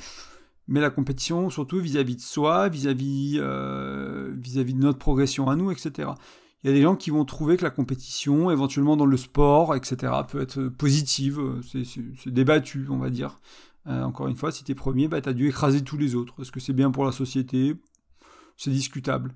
mais 0.67 0.81
la 0.81 0.89
compétition 0.89 1.49
surtout 1.49 1.79
vis-à-vis 1.79 2.15
de 2.15 2.21
soi, 2.21 2.69
vis-à-vis 2.69 3.37
euh, 3.39 4.33
vis-à-vis 4.37 4.73
de 4.73 4.79
notre 4.79 4.99
progression 4.99 5.49
à 5.49 5.55
nous, 5.55 5.71
etc. 5.71 6.09
Il 6.63 6.69
y 6.69 6.73
a 6.73 6.75
des 6.75 6.81
gens 6.81 6.95
qui 6.95 7.11
vont 7.11 7.23
trouver 7.23 7.55
que 7.55 7.63
la 7.63 7.69
compétition, 7.69 8.51
éventuellement 8.51 8.97
dans 8.97 9.05
le 9.05 9.17
sport, 9.17 9.75
etc., 9.75 10.11
peut 10.27 10.41
être 10.41 10.67
positive, 10.67 11.39
c'est 11.63 12.33
débattu, 12.33 12.87
on 12.89 12.97
va 12.97 13.09
dire. 13.09 13.39
Euh, 13.87 14.03
encore 14.03 14.27
une 14.27 14.35
fois, 14.35 14.51
si 14.51 14.63
tu 14.63 14.71
es 14.71 14.75
premier, 14.75 15.07
bah, 15.07 15.21
tu 15.21 15.29
as 15.29 15.33
dû 15.33 15.47
écraser 15.47 15.81
tous 15.81 15.97
les 15.97 16.15
autres. 16.15 16.41
Est-ce 16.41 16.51
que 16.51 16.59
c'est 16.59 16.73
bien 16.73 16.91
pour 16.91 17.05
la 17.05 17.11
société? 17.11 17.75
C'est 18.57 18.71
discutable. 18.71 19.33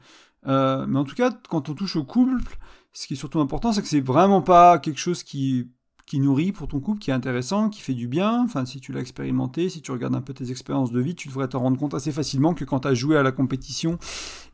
Euh, 0.47 0.85
mais 0.87 0.99
en 0.99 1.03
tout 1.03 1.15
cas, 1.15 1.31
quand 1.49 1.69
on 1.69 1.73
touche 1.73 1.95
au 1.95 2.03
couple, 2.03 2.57
ce 2.91 3.07
qui 3.07 3.13
est 3.13 3.17
surtout 3.17 3.39
important, 3.39 3.71
c'est 3.71 3.81
que 3.81 3.87
c'est 3.87 4.01
vraiment 4.01 4.41
pas 4.41 4.79
quelque 4.79 4.99
chose 4.99 5.23
qui 5.23 5.69
qui 6.11 6.19
nourrit 6.19 6.51
pour 6.51 6.67
ton 6.67 6.81
couple, 6.81 6.99
qui 6.99 7.09
est 7.09 7.13
intéressant, 7.13 7.69
qui 7.69 7.79
fait 7.79 7.93
du 7.93 8.09
bien. 8.09 8.43
Enfin, 8.43 8.65
si 8.65 8.81
tu 8.81 8.91
l'as 8.91 8.99
expérimenté, 8.99 9.69
si 9.69 9.81
tu 9.81 9.91
regardes 9.91 10.13
un 10.13 10.19
peu 10.19 10.33
tes 10.33 10.51
expériences 10.51 10.91
de 10.91 10.99
vie, 10.99 11.15
tu 11.15 11.29
devrais 11.29 11.47
te 11.47 11.55
rendre 11.55 11.77
compte 11.77 11.93
assez 11.93 12.11
facilement 12.11 12.53
que 12.53 12.65
quand 12.65 12.81
tu 12.81 12.89
as 12.89 12.93
joué 12.93 13.15
à 13.15 13.23
la 13.23 13.31
compétition 13.31 13.97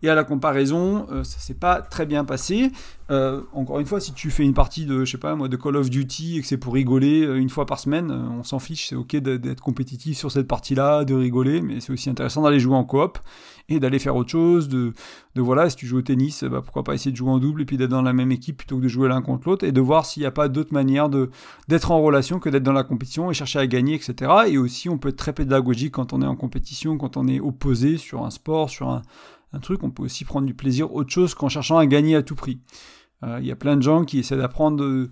et 0.03 0.09
à 0.11 0.13
la 0.13 0.23
comparaison, 0.23 1.07
euh, 1.11 1.23
ça 1.23 1.39
s'est 1.39 1.55
pas 1.55 1.81
très 1.81 2.05
bien 2.05 2.25
passé. 2.25 2.71
Euh, 3.09 3.41
encore 3.53 3.79
une 3.79 3.85
fois, 3.85 4.01
si 4.01 4.13
tu 4.13 4.29
fais 4.31 4.43
une 4.43 4.53
partie 4.53 4.85
de, 4.85 5.05
je 5.05 5.11
sais 5.11 5.17
pas 5.17 5.35
moi, 5.35 5.47
de 5.47 5.55
Call 5.55 5.77
of 5.77 5.89
Duty 5.89 6.37
et 6.37 6.41
que 6.41 6.47
c'est 6.47 6.57
pour 6.57 6.73
rigoler 6.73 7.23
euh, 7.23 7.39
une 7.39 7.49
fois 7.49 7.65
par 7.65 7.79
semaine, 7.79 8.11
on 8.11 8.43
s'en 8.43 8.59
fiche, 8.59 8.89
c'est 8.89 8.95
ok 8.95 9.15
d'être 9.15 9.61
compétitif 9.61 10.17
sur 10.17 10.31
cette 10.31 10.47
partie-là, 10.47 11.05
de 11.05 11.13
rigoler, 11.13 11.61
mais 11.61 11.79
c'est 11.79 11.93
aussi 11.93 12.09
intéressant 12.09 12.41
d'aller 12.41 12.59
jouer 12.59 12.75
en 12.75 12.83
coop 12.83 13.19
et 13.69 13.79
d'aller 13.79 13.99
faire 13.99 14.15
autre 14.15 14.29
chose, 14.29 14.67
de, 14.67 14.93
de 15.35 15.41
voilà, 15.41 15.69
si 15.69 15.75
tu 15.75 15.85
joues 15.85 15.97
au 15.97 16.01
tennis, 16.01 16.43
bah, 16.43 16.61
pourquoi 16.61 16.83
pas 16.83 16.93
essayer 16.93 17.11
de 17.11 17.17
jouer 17.17 17.29
en 17.29 17.37
double 17.37 17.61
et 17.61 17.65
puis 17.65 17.77
d'être 17.77 17.89
dans 17.89 18.01
la 18.01 18.13
même 18.13 18.31
équipe 18.31 18.57
plutôt 18.57 18.77
que 18.77 18.83
de 18.83 18.87
jouer 18.87 19.07
l'un 19.09 19.21
contre 19.21 19.47
l'autre 19.47 19.65
et 19.65 19.71
de 19.71 19.81
voir 19.81 20.05
s'il 20.05 20.21
n'y 20.21 20.27
a 20.27 20.31
pas 20.31 20.47
d'autres 20.47 20.73
manières 20.73 21.09
d'être 21.67 21.91
en 21.91 22.01
relation 22.01 22.39
que 22.39 22.49
d'être 22.49 22.63
dans 22.63 22.73
la 22.73 22.83
compétition 22.83 23.29
et 23.31 23.33
chercher 23.33 23.59
à 23.59 23.67
gagner, 23.67 23.95
etc. 23.95 24.31
Et 24.47 24.57
aussi, 24.57 24.89
on 24.89 24.97
peut 24.97 25.09
être 25.09 25.17
très 25.17 25.33
pédagogique 25.33 25.93
quand 25.93 26.13
on 26.13 26.21
est 26.21 26.27
en 26.27 26.35
compétition, 26.35 26.97
quand 26.97 27.17
on 27.17 27.27
est 27.27 27.39
opposé 27.39 27.97
sur 27.97 28.25
un 28.25 28.31
sport, 28.31 28.69
sur 28.69 28.89
un, 28.89 29.01
un 29.53 29.59
truc, 29.59 29.83
on 29.83 29.91
peut 29.91 30.03
aussi 30.03 30.25
prendre 30.25 30.45
du 30.45 30.53
plaisir 30.53 30.93
autre 30.93 31.11
chose 31.11 31.33
qu'en 31.33 31.49
cherchant 31.49 31.77
à 31.77 31.85
gagner 31.85 32.15
à 32.15 32.23
tout 32.23 32.35
prix. 32.35 32.59
Euh, 33.23 33.37
il 33.39 33.47
y 33.47 33.51
a 33.51 33.55
plein 33.55 33.77
de 33.77 33.81
gens 33.81 34.05
qui 34.05 34.19
essaient 34.19 34.37
d'apprendre 34.37 35.07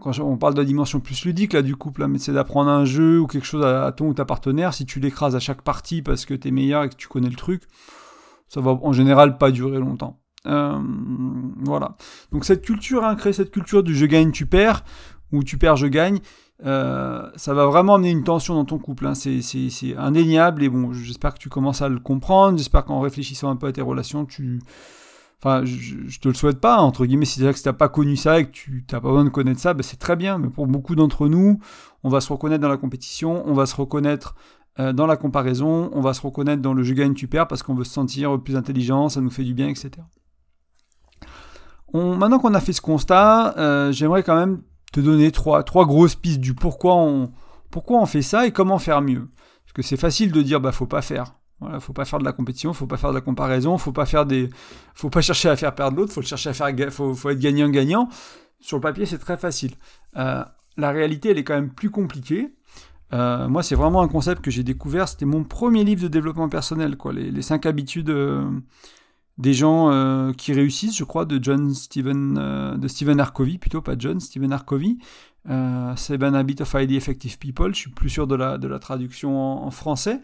quand 0.00 0.18
on 0.18 0.36
parle 0.36 0.54
de 0.54 0.58
la 0.58 0.64
dimension 0.64 1.00
plus 1.00 1.24
ludique 1.24 1.52
là 1.52 1.62
du 1.62 1.76
couple, 1.76 2.06
mais 2.06 2.18
c'est 2.18 2.32
d'apprendre 2.32 2.70
un 2.70 2.84
jeu 2.84 3.20
ou 3.20 3.26
quelque 3.26 3.46
chose 3.46 3.64
à, 3.64 3.92
ton 3.92 4.08
ou 4.08 4.14
ta 4.14 4.24
partenaire, 4.24 4.74
si 4.74 4.86
tu 4.86 4.98
l'écrases 4.98 5.36
à 5.36 5.40
chaque 5.40 5.62
partie 5.62 6.02
parce 6.02 6.26
que 6.26 6.34
tu 6.34 6.48
es 6.48 6.50
meilleur 6.50 6.84
et 6.84 6.88
que 6.88 6.96
tu 6.96 7.06
connais 7.06 7.28
le 7.28 7.36
truc, 7.36 7.62
ça 8.48 8.60
va 8.60 8.72
en 8.72 8.92
général 8.92 9.38
pas 9.38 9.50
durer 9.50 9.78
longtemps. 9.78 10.20
Euh, 10.46 10.78
voilà. 11.60 11.96
Donc 12.32 12.44
cette 12.44 12.62
culture, 12.62 13.04
hein, 13.04 13.14
créer 13.14 13.32
cette 13.32 13.50
culture 13.50 13.82
du 13.82 13.94
je 13.94 14.06
gagne, 14.06 14.32
tu 14.32 14.46
perds, 14.46 14.84
ou 15.32 15.42
tu 15.42 15.58
perds, 15.58 15.76
je 15.76 15.86
gagne, 15.86 16.18
euh, 16.64 17.28
ça 17.36 17.52
va 17.52 17.66
vraiment 17.66 17.96
amener 17.96 18.10
une 18.10 18.24
tension 18.24 18.54
dans 18.54 18.64
ton 18.64 18.78
couple. 18.78 19.06
Hein. 19.06 19.14
C'est 19.14 19.96
indéniable 19.96 20.62
et 20.62 20.68
bon, 20.68 20.92
j'espère 20.92 21.34
que 21.34 21.38
tu 21.38 21.48
commences 21.48 21.82
à 21.82 21.88
le 21.88 21.98
comprendre. 21.98 22.58
J'espère 22.58 22.84
qu'en 22.84 23.00
réfléchissant 23.00 23.50
un 23.50 23.56
peu 23.56 23.66
à 23.66 23.72
tes 23.72 23.82
relations, 23.82 24.24
tu, 24.24 24.60
Enfin, 25.44 25.62
je, 25.66 26.18
te 26.20 26.28
le 26.28 26.32
souhaite 26.32 26.58
pas, 26.58 26.78
entre 26.78 27.04
guillemets, 27.04 27.26
si 27.26 27.38
tu 27.38 27.44
n'as 27.44 27.72
pas 27.74 27.90
connu 27.90 28.16
ça 28.16 28.40
et 28.40 28.46
que 28.46 28.50
tu 28.50 28.86
n'as 28.90 29.00
pas 29.00 29.08
besoin 29.08 29.24
de 29.24 29.28
connaître 29.28 29.60
ça, 29.60 29.74
ben 29.74 29.82
c'est 29.82 29.98
très 29.98 30.16
bien. 30.16 30.38
Mais 30.38 30.48
pour 30.48 30.66
beaucoup 30.66 30.94
d'entre 30.94 31.28
nous, 31.28 31.60
on 32.02 32.08
va 32.08 32.22
se 32.22 32.32
reconnaître 32.32 32.62
dans 32.62 32.70
la 32.70 32.78
compétition, 32.78 33.42
on 33.46 33.52
va 33.52 33.66
se 33.66 33.76
reconnaître 33.76 34.36
euh, 34.78 34.94
dans 34.94 35.06
la 35.06 35.18
comparaison, 35.18 35.90
on 35.92 36.00
va 36.00 36.14
se 36.14 36.22
reconnaître 36.22 36.62
dans 36.62 36.72
le 36.72 36.82
je 36.82 36.94
gagne, 36.94 37.12
tu 37.12 37.28
perds, 37.28 37.46
parce 37.46 37.62
qu'on 37.62 37.74
veut 37.74 37.84
se 37.84 37.92
sentir 37.92 38.40
plus 38.40 38.56
intelligent, 38.56 39.10
ça 39.10 39.20
nous 39.20 39.28
fait 39.28 39.44
du 39.44 39.52
bien, 39.52 39.68
etc. 39.68 39.90
Maintenant 41.92 42.38
qu'on 42.38 42.54
a 42.54 42.60
fait 42.60 42.72
ce 42.72 42.80
constat, 42.80 43.54
euh, 43.58 43.92
j'aimerais 43.92 44.22
quand 44.22 44.34
même 44.34 44.62
te 44.94 45.00
donner 45.00 45.32
trois, 45.32 45.64
trois 45.64 45.86
grosses 45.86 46.14
pistes 46.14 46.40
du 46.40 46.54
pourquoi 46.54 46.94
on, 46.94 47.32
pourquoi 47.70 48.00
on 48.00 48.06
fait 48.06 48.22
ça 48.22 48.46
et 48.46 48.52
comment 48.52 48.78
faire 48.78 49.02
mieux. 49.02 49.28
Parce 49.64 49.72
que 49.74 49.82
c'est 49.82 49.96
facile 49.96 50.30
de 50.30 50.40
dire, 50.40 50.60
bah 50.60 50.70
faut 50.70 50.86
pas 50.86 51.02
faire. 51.02 51.32
Voilà, 51.60 51.80
faut 51.80 51.92
pas 51.92 52.04
faire 52.04 52.20
de 52.20 52.24
la 52.24 52.32
compétition, 52.32 52.72
faut 52.72 52.86
pas 52.86 52.96
faire 52.96 53.10
de 53.10 53.16
la 53.16 53.20
comparaison, 53.20 53.76
faut 53.76 53.92
pas 53.92 54.06
faire 54.06 54.24
des, 54.24 54.50
faut 54.94 55.10
pas 55.10 55.20
chercher 55.20 55.48
à 55.48 55.56
faire 55.56 55.74
perdre 55.74 55.96
l'autre, 55.96 56.12
faut 56.12 56.22
chercher 56.22 56.50
à 56.50 56.52
faire, 56.52 56.92
faut, 56.92 57.12
faut 57.14 57.30
être 57.30 57.38
gagnant-gagnant. 57.40 58.08
Sur 58.60 58.76
le 58.76 58.82
papier, 58.82 59.04
c'est 59.04 59.18
très 59.18 59.36
facile. 59.36 59.72
Euh, 60.16 60.44
la 60.76 60.90
réalité, 60.90 61.30
elle 61.30 61.38
est 61.38 61.44
quand 61.44 61.54
même 61.54 61.70
plus 61.70 61.90
compliquée. 61.90 62.54
Euh, 63.12 63.48
moi, 63.48 63.64
c'est 63.64 63.74
vraiment 63.74 64.00
un 64.00 64.08
concept 64.08 64.42
que 64.42 64.50
j'ai 64.50 64.62
découvert. 64.62 65.08
C'était 65.08 65.26
mon 65.26 65.42
premier 65.42 65.82
livre 65.84 66.02
de 66.02 66.08
développement 66.08 66.48
personnel, 66.48 66.96
quoi. 66.96 67.12
Les, 67.12 67.30
les 67.30 67.42
cinq 67.42 67.66
habitudes 67.66 68.10
euh, 68.10 68.48
des 69.38 69.52
gens 69.52 70.32
qui 70.36 70.52
réussissent, 70.52 70.96
je 70.96 71.04
crois, 71.04 71.24
de 71.24 71.42
John 71.42 71.74
Steven, 71.74 72.76
de 72.78 72.88
Stephen 72.88 73.22
plutôt 73.60 73.82
pas 73.82 73.94
John, 73.98 74.20
Stephen 74.20 74.52
Arcovy. 74.52 74.98
Seven 75.46 76.34
Habits 76.34 76.56
of 76.60 76.74
Highly 76.74 76.96
Effective 76.96 77.38
People. 77.38 77.74
Je 77.74 77.80
suis 77.80 77.90
plus 77.90 78.08
sûr 78.08 78.26
de 78.26 78.34
la, 78.34 78.58
de 78.58 78.68
la 78.68 78.78
traduction 78.78 79.64
en 79.64 79.70
français 79.70 80.20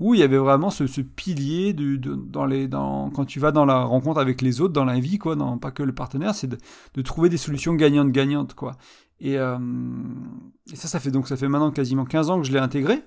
où 0.00 0.14
il 0.14 0.20
y 0.20 0.22
avait 0.22 0.38
vraiment 0.38 0.70
ce, 0.70 0.84
pilier 1.02 1.74
de, 1.74 1.96
dans 1.96 2.46
les, 2.46 2.66
dans, 2.66 3.10
quand 3.10 3.26
tu 3.26 3.38
vas 3.38 3.52
dans 3.52 3.66
la 3.66 3.84
rencontre 3.84 4.18
avec 4.18 4.40
les 4.40 4.62
autres, 4.62 4.72
dans 4.72 4.86
la 4.86 4.98
vie, 4.98 5.18
quoi, 5.18 5.36
dans, 5.36 5.58
pas 5.58 5.70
que 5.70 5.82
le 5.82 5.94
partenaire, 5.94 6.34
c'est 6.34 6.48
de, 6.48 7.02
trouver 7.02 7.28
des 7.28 7.36
solutions 7.36 7.74
gagnantes-gagnantes, 7.74 8.54
quoi. 8.54 8.76
Euh, 9.22 9.58
et, 10.72 10.76
ça, 10.76 10.88
ça 10.88 10.98
fait 10.98 11.10
donc 11.10 11.28
ça 11.28 11.36
fait 11.36 11.46
maintenant 11.46 11.70
quasiment 11.70 12.06
15 12.06 12.30
ans 12.30 12.40
que 12.40 12.46
je 12.46 12.52
l'ai 12.52 12.58
intégré 12.58 13.02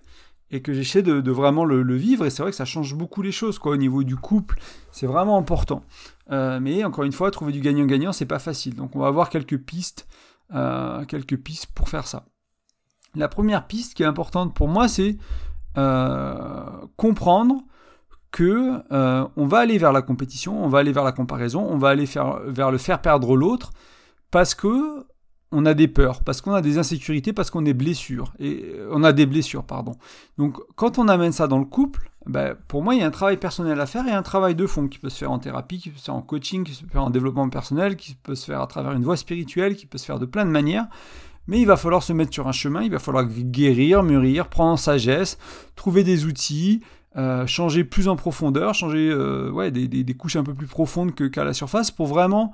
et 0.54 0.62
que 0.62 0.72
j'essaie 0.72 1.02
de, 1.02 1.32
vraiment 1.32 1.66
le, 1.66 1.96
vivre. 1.96 2.26
Et 2.26 2.30
c'est 2.30 2.44
vrai 2.44 2.52
que 2.52 2.56
ça 2.56 2.64
change 2.64 2.94
beaucoup 2.94 3.24
les 3.24 3.32
choses, 3.32 3.58
quoi, 3.58 3.72
au 3.72 3.78
niveau 3.78 4.04
du 4.04 4.16
couple. 4.16 4.60
C'est 4.92 5.08
vraiment 5.08 5.38
important. 5.38 5.84
Euh, 6.32 6.60
mais 6.62 6.84
encore 6.84 7.04
une 7.04 7.12
fois, 7.12 7.32
trouver 7.32 7.52
du 7.52 7.60
gagnant-gagnant, 7.60 8.14
c'est 8.14 8.28
pas 8.28 8.40
facile. 8.40 8.76
Donc 8.76 8.96
on 8.96 9.00
va 9.00 9.08
avoir 9.08 9.30
quelques 9.30 9.58
pistes, 9.58 10.08
euh, 10.54 11.06
quelques 11.06 11.38
pistes 11.38 11.68
pour 11.74 11.90
faire 11.90 12.06
ça. 12.06 12.26
La 13.16 13.28
première 13.28 13.66
piste 13.66 13.96
qui 13.96 14.04
est 14.04 14.06
importante 14.06 14.54
pour 14.54 14.68
moi, 14.68 14.88
c'est 14.88 15.18
euh, 15.78 16.66
comprendre 16.98 17.64
que 18.30 18.82
on 19.36 19.46
va 19.46 19.60
aller 19.60 19.80
vers 19.80 19.92
la 19.92 20.04
compétition, 20.04 20.64
on 20.64 20.68
va 20.68 20.80
aller 20.80 20.92
vers 20.92 21.04
la 21.04 21.12
comparaison, 21.12 21.68
on 21.68 21.78
va 21.78 21.90
aller 21.90 22.06
faire, 22.06 22.40
vers 22.46 22.72
le 22.72 22.78
faire 22.78 23.02
perdre 23.02 23.36
l'autre 23.36 23.72
parce 24.32 24.56
que 24.56 25.06
on 25.54 25.66
a 25.66 25.74
des 25.74 25.88
peurs, 25.88 26.22
parce 26.24 26.42
qu'on 26.42 26.54
a 26.54 26.62
des 26.62 26.78
insécurités, 26.78 27.32
parce 27.32 27.52
qu'on 27.52 27.66
est 27.66 27.74
blessure 27.74 28.34
et 28.40 28.66
euh, 28.66 28.90
on 28.92 29.04
a 29.04 29.14
des 29.14 29.26
blessures, 29.26 29.64
pardon. 29.64 29.94
Donc 30.38 30.58
quand 30.76 30.98
on 30.98 31.08
amène 31.08 31.32
ça 31.32 31.48
dans 31.48 31.60
le 31.60 31.66
couple, 31.66 32.10
ben, 32.26 32.56
pour 32.68 32.84
moi 32.84 32.96
il 32.96 33.02
y 33.02 33.04
a 33.04 33.08
un 33.08 33.12
travail 33.12 33.38
personnel 33.38 33.80
à 33.80 33.86
faire 33.86 34.08
et 34.08 34.12
un 34.12 34.24
travail 34.24 34.56
de 34.56 34.66
fond 34.66 34.88
qui 34.88 34.98
peut 34.98 35.10
se 35.10 35.20
faire 35.20 35.32
en 35.32 35.40
thérapie, 35.40 35.78
qui 35.78 35.90
peut 35.92 36.00
se 36.00 36.06
faire 36.06 36.16
en 36.16 36.22
coaching, 36.22 36.64
qui 36.64 36.72
peut 36.72 36.88
se 36.88 36.92
faire 36.92 37.04
en 37.04 37.12
développement 37.12 37.48
personnel, 37.50 37.96
qui 37.96 38.16
peut 38.16 38.36
se 38.36 38.46
faire 38.46 38.62
à 38.62 38.68
travers 38.68 38.94
une 38.94 39.04
voie 39.04 39.16
spirituelle, 39.16 39.76
qui 39.76 39.86
peut 39.86 39.98
se 40.00 40.06
faire 40.06 40.20
de 40.20 40.26
plein 40.26 40.46
de 40.46 40.52
manières. 40.52 40.88
Mais 41.48 41.60
il 41.60 41.66
va 41.66 41.78
falloir 41.78 42.02
se 42.02 42.14
mettre 42.14 42.34
sur 42.34 42.48
un 42.48 42.54
chemin, 42.54 42.82
il 42.82 42.92
va 42.92 43.00
falloir 43.00 43.26
guérir, 43.26 44.02
mûrir, 44.02 44.48
prendre 44.48 44.72
en 44.72 44.78
sagesse, 44.78 45.38
trouver 45.76 46.04
des 46.04 46.26
outils, 46.26 46.82
euh, 47.16 47.46
changer 47.46 47.84
plus 47.84 48.08
en 48.08 48.16
profondeur, 48.16 48.74
changer 48.74 49.10
euh, 49.12 49.52
ouais, 49.52 49.70
des, 49.70 50.14
couches 50.14 50.38
un 50.38 50.44
peu 50.44 50.54
plus 50.54 50.68
profondes 50.68 51.14
qu'à 51.14 51.44
la 51.44 51.54
surface 51.54 51.92
pour 51.92 52.08
vraiment 52.08 52.54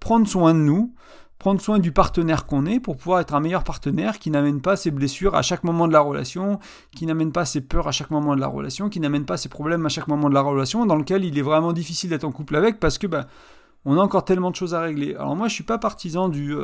prendre 0.00 0.28
soin 0.28 0.52
de 0.52 0.58
nous, 0.58 0.92
prendre 1.38 1.60
soin 1.60 1.78
du 1.78 1.92
partenaire 1.92 2.46
qu'on 2.46 2.66
est 2.66 2.80
pour 2.80 2.96
pouvoir 2.96 3.20
être 3.20 3.34
un 3.34 3.40
meilleur 3.40 3.64
partenaire 3.64 4.18
qui 4.18 4.30
n'amène 4.30 4.60
pas 4.60 4.76
ses 4.76 4.90
blessures 4.90 5.34
à 5.34 5.42
chaque 5.42 5.64
moment 5.64 5.86
de 5.86 5.92
la 5.92 6.00
relation, 6.00 6.58
qui 6.94 7.06
n'amène 7.06 7.32
pas 7.32 7.44
ses 7.44 7.60
peurs 7.60 7.88
à 7.88 7.92
chaque 7.92 8.10
moment 8.10 8.34
de 8.34 8.40
la 8.40 8.46
relation, 8.46 8.88
qui 8.88 9.00
n'amène 9.00 9.26
pas 9.26 9.36
ses 9.36 9.48
problèmes 9.48 9.84
à 9.84 9.88
chaque 9.88 10.08
moment 10.08 10.28
de 10.28 10.34
la 10.34 10.40
relation, 10.40 10.86
dans 10.86 10.96
lequel 10.96 11.24
il 11.24 11.38
est 11.38 11.42
vraiment 11.42 11.72
difficile 11.72 12.10
d'être 12.10 12.24
en 12.24 12.32
couple 12.32 12.56
avec 12.56 12.80
parce 12.80 12.98
que 12.98 13.06
bah, 13.06 13.26
on 13.84 13.98
a 13.98 14.00
encore 14.00 14.24
tellement 14.24 14.50
de 14.50 14.56
choses 14.56 14.74
à 14.74 14.80
régler. 14.80 15.14
Alors 15.14 15.36
moi 15.36 15.48
je 15.48 15.54
suis 15.54 15.64
pas 15.64 15.78
partisan 15.78 16.28
du 16.28 16.54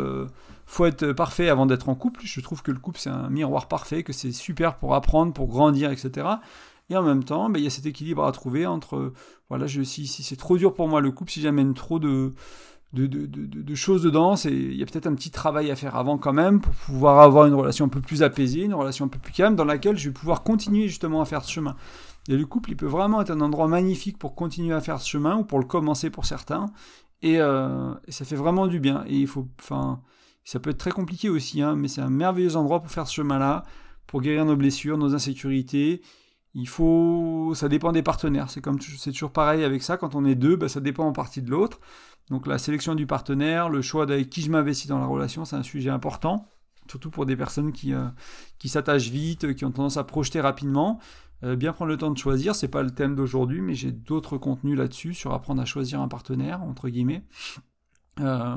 faut 0.66 0.86
être 0.86 1.12
parfait 1.12 1.50
avant 1.50 1.66
d'être 1.66 1.88
en 1.88 1.94
couple, 1.94 2.20
je 2.24 2.40
trouve 2.40 2.62
que 2.62 2.70
le 2.70 2.78
couple 2.78 2.98
c'est 2.98 3.10
un 3.10 3.28
miroir 3.28 3.68
parfait, 3.68 4.02
que 4.02 4.12
c'est 4.12 4.32
super 4.32 4.76
pour 4.76 4.94
apprendre, 4.94 5.32
pour 5.32 5.48
grandir, 5.48 5.90
etc. 5.90 6.26
Et 6.90 6.96
en 6.96 7.02
même 7.02 7.24
temps, 7.24 7.48
ben, 7.48 7.58
il 7.58 7.64
y 7.64 7.66
a 7.66 7.70
cet 7.70 7.86
équilibre 7.86 8.24
à 8.24 8.32
trouver 8.32 8.66
entre, 8.66 9.12
voilà, 9.48 9.66
je, 9.66 9.82
si, 9.82 10.06
si 10.06 10.22
c'est 10.22 10.36
trop 10.36 10.58
dur 10.58 10.74
pour 10.74 10.88
moi 10.88 11.00
le 11.00 11.10
couple, 11.10 11.30
si 11.30 11.40
j'amène 11.40 11.74
trop 11.74 11.98
de, 11.98 12.32
de, 12.92 13.06
de, 13.06 13.74
choses 13.74 14.02
dedans, 14.02 14.34
il 14.44 14.74
y 14.74 14.82
a 14.82 14.86
peut-être 14.86 15.06
un 15.06 15.14
petit 15.14 15.30
travail 15.30 15.70
à 15.70 15.76
faire 15.76 15.96
avant 15.96 16.18
quand 16.18 16.34
même 16.34 16.60
pour 16.60 16.74
pouvoir 16.74 17.20
avoir 17.20 17.46
une 17.46 17.54
relation 17.54 17.86
un 17.86 17.88
peu 17.88 18.02
plus 18.02 18.22
apaisée, 18.22 18.60
une 18.60 18.74
relation 18.74 19.06
un 19.06 19.08
peu 19.08 19.18
plus 19.18 19.32
calme, 19.32 19.56
dans 19.56 19.64
laquelle 19.64 19.96
je 19.96 20.10
vais 20.10 20.14
pouvoir 20.14 20.42
continuer 20.42 20.88
justement 20.88 21.22
à 21.22 21.24
faire 21.24 21.42
ce 21.42 21.50
chemin. 21.50 21.74
Et 22.28 22.36
le 22.36 22.44
couple, 22.44 22.70
il 22.70 22.76
peut 22.76 22.86
vraiment 22.86 23.22
être 23.22 23.30
un 23.30 23.40
endroit 23.40 23.66
magnifique 23.66 24.18
pour 24.18 24.34
continuer 24.34 24.74
à 24.74 24.82
faire 24.82 25.00
ce 25.00 25.08
chemin, 25.08 25.38
ou 25.38 25.44
pour 25.44 25.58
le 25.58 25.64
commencer 25.64 26.10
pour 26.10 26.26
certains, 26.26 26.66
et, 27.22 27.40
euh, 27.40 27.94
et 28.06 28.12
ça 28.12 28.26
fait 28.26 28.36
vraiment 28.36 28.66
du 28.66 28.78
bien. 28.78 29.04
Et 29.06 29.16
il 29.16 29.26
faut, 29.26 29.48
enfin, 29.58 30.02
ça 30.44 30.60
peut 30.60 30.70
être 30.70 30.78
très 30.78 30.90
compliqué 30.90 31.30
aussi, 31.30 31.62
hein, 31.62 31.76
mais 31.76 31.88
c'est 31.88 32.02
un 32.02 32.10
merveilleux 32.10 32.56
endroit 32.56 32.80
pour 32.80 32.90
faire 32.90 33.06
ce 33.06 33.14
chemin-là, 33.14 33.62
pour 34.06 34.20
guérir 34.20 34.44
nos 34.44 34.56
blessures, 34.56 34.98
nos 34.98 35.14
insécurités, 35.14 36.02
il 36.54 36.68
faut, 36.68 37.52
ça 37.54 37.68
dépend 37.68 37.92
des 37.92 38.02
partenaires. 38.02 38.50
C'est 38.50 38.60
comme 38.60 38.78
c'est 38.80 39.12
toujours 39.12 39.32
pareil 39.32 39.64
avec 39.64 39.82
ça. 39.82 39.96
Quand 39.96 40.14
on 40.14 40.24
est 40.24 40.34
deux, 40.34 40.56
bah, 40.56 40.68
ça 40.68 40.80
dépend 40.80 41.06
en 41.06 41.12
partie 41.12 41.40
de 41.40 41.50
l'autre. 41.50 41.80
Donc 42.30 42.46
la 42.46 42.58
sélection 42.58 42.94
du 42.94 43.06
partenaire, 43.06 43.68
le 43.68 43.82
choix 43.82 44.06
d'avec 44.06 44.30
qui 44.30 44.42
je 44.42 44.50
m'investis 44.50 44.88
dans 44.88 44.98
la 44.98 45.06
relation, 45.06 45.44
c'est 45.44 45.56
un 45.56 45.62
sujet 45.62 45.90
important, 45.90 46.48
surtout 46.88 47.10
pour 47.10 47.26
des 47.26 47.36
personnes 47.36 47.72
qui, 47.72 47.92
euh, 47.92 48.08
s'attachent 48.64 49.10
vite, 49.10 49.54
qui 49.54 49.64
ont 49.64 49.72
tendance 49.72 49.96
à 49.96 50.04
projeter 50.04 50.40
rapidement. 50.40 51.00
Euh, 51.44 51.56
bien 51.56 51.72
prendre 51.72 51.90
le 51.90 51.96
temps 51.96 52.10
de 52.10 52.18
choisir, 52.18 52.54
c'est 52.54 52.68
pas 52.68 52.82
le 52.82 52.92
thème 52.92 53.16
d'aujourd'hui, 53.16 53.60
mais 53.60 53.74
j'ai 53.74 53.90
d'autres 53.90 54.38
contenus 54.38 54.78
là-dessus 54.78 55.14
sur 55.14 55.32
apprendre 55.32 55.60
à 55.60 55.64
choisir 55.64 56.00
un 56.00 56.08
partenaire 56.08 56.62
entre 56.62 56.88
guillemets. 56.88 57.24
Euh, 58.20 58.56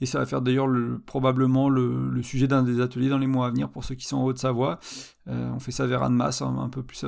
et 0.00 0.06
ça 0.06 0.20
va 0.20 0.26
faire 0.26 0.40
d'ailleurs 0.40 0.68
probablement 1.06 1.68
le, 1.68 2.22
sujet 2.22 2.46
d'un 2.46 2.62
des 2.62 2.80
ateliers 2.80 3.08
dans 3.08 3.18
les 3.18 3.26
mois 3.26 3.48
à 3.48 3.50
venir 3.50 3.68
pour 3.68 3.84
ceux 3.84 3.96
qui 3.96 4.06
sont 4.06 4.16
en 4.16 4.24
Haute-Savoie. 4.24 4.78
On 5.26 5.58
fait 5.58 5.72
ça 5.72 5.86
vers 5.86 6.04
Annemasse, 6.04 6.40
hein, 6.40 6.56
un 6.58 6.68
peu 6.68 6.84
plus 6.84 7.04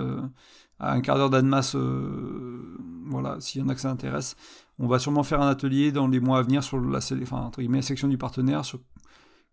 un 0.81 1.01
quart 1.01 1.17
d'heure 1.17 1.31
d'Annemasse. 1.31 1.75
Euh, 1.77 2.77
voilà, 3.07 3.37
s'il 3.41 3.61
y 3.61 3.65
en 3.65 3.69
a 3.69 3.75
que 3.75 3.81
ça 3.81 3.91
intéresse. 3.91 4.37
On 4.79 4.87
va 4.87 4.99
sûrement 4.99 5.23
faire 5.23 5.41
un 5.41 5.49
atelier 5.49 5.93
dans 5.93 6.09
les 6.09 6.21
mois 6.21 6.39
à 6.39 6.43
venir 6.43 6.63
sur 6.63 6.81
la, 6.81 7.01
section 7.01 8.09
du 8.09 8.17
partenaire, 8.17 8.65
sur 8.65 8.81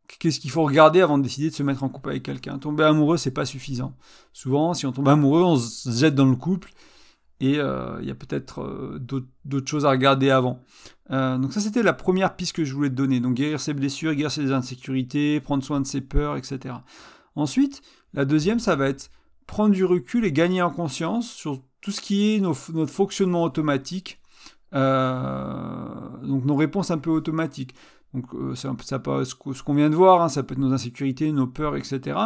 qu'est-ce 0.08 0.40
qu'il 0.40 0.52
faut 0.52 0.64
regarder 0.64 1.02
avant 1.02 1.18
de 1.18 1.24
décider 1.24 1.50
de 1.50 1.56
se 1.56 1.64
mettre 1.64 1.84
en 1.84 1.90
couple 1.90 2.12
avec 2.12 2.24
quelqu'un. 2.24 2.60
Tomber 2.60 2.84
amoureux, 2.84 3.18
c'est 3.18 3.32
pas 3.32 3.46
suffisant. 3.46 3.96
Souvent, 4.32 4.74
si 4.74 4.86
on 4.86 4.92
tombe 4.92 5.10
amoureux, 5.10 5.44
on 5.44 5.58
se 5.58 5.90
jette 5.90 6.16
dans 6.16 6.26
le 6.26 6.36
couple 6.36 6.72
et 7.40 7.60
euh, 7.60 7.98
il 8.02 8.08
y 8.08 8.12
a 8.12 8.16
peut-être 8.16 8.62
euh, 8.62 9.00
d'autres 9.00 9.68
choses 9.68 9.86
à 9.86 9.92
regarder 9.92 10.30
avant. 10.30 10.64
Euh, 11.12 11.38
donc 11.38 11.54
ça 11.54 11.60
c'était 11.60 11.84
la 11.84 11.94
première 11.94 12.36
piste 12.36 12.56
que 12.56 12.64
je 12.64 12.74
voulais 12.74 12.90
te 12.90 12.96
donner. 12.96 13.20
Donc 13.20 13.36
guérir 13.36 13.60
ses 13.60 13.74
blessures, 13.74 14.14
guérir 14.14 14.32
ses 14.32 14.52
insécurités, 14.52 15.40
prendre 15.40 15.64
soin 15.64 15.80
de 15.80 15.86
ses 15.86 16.02
peurs, 16.02 16.38
etc. 16.38 16.76
Ensuite, 17.36 17.82
la 18.14 18.26
deuxième, 18.26 18.60
ça 18.60 18.76
va 18.76 18.90
être 18.90 19.10
prendre 19.48 19.74
du 19.74 19.86
recul 19.86 20.26
et 20.26 20.32
gagner 20.32 20.62
en 20.62 20.70
conscience 20.70 21.30
sur 21.30 21.62
tout 21.82 21.92
ce 21.92 22.02
qui 22.02 22.36
est 22.36 22.40
notre 22.40 22.92
fonctionnement 22.92 23.44
automatique, 23.44 24.20
donc 24.72 26.46
nos 26.46 26.56
réponses 26.56 26.92
un 26.92 26.98
peu 26.98 27.10
automatiques. 27.10 27.74
Donc 28.14 28.26
ça, 28.56 28.74
ça 28.84 29.00
peut, 29.00 29.24
ce 29.26 29.36
qu'on 29.36 29.74
vient 29.74 29.90
de 29.90 29.96
voir, 29.96 30.22
hein, 30.22 30.30
ça 30.30 30.44
peut 30.44 30.54
être 30.54 30.60
nos 30.60 30.74
insécurités, 30.74 31.32
nos 31.32 31.48
peurs, 31.48 31.76
etc. 31.76 32.18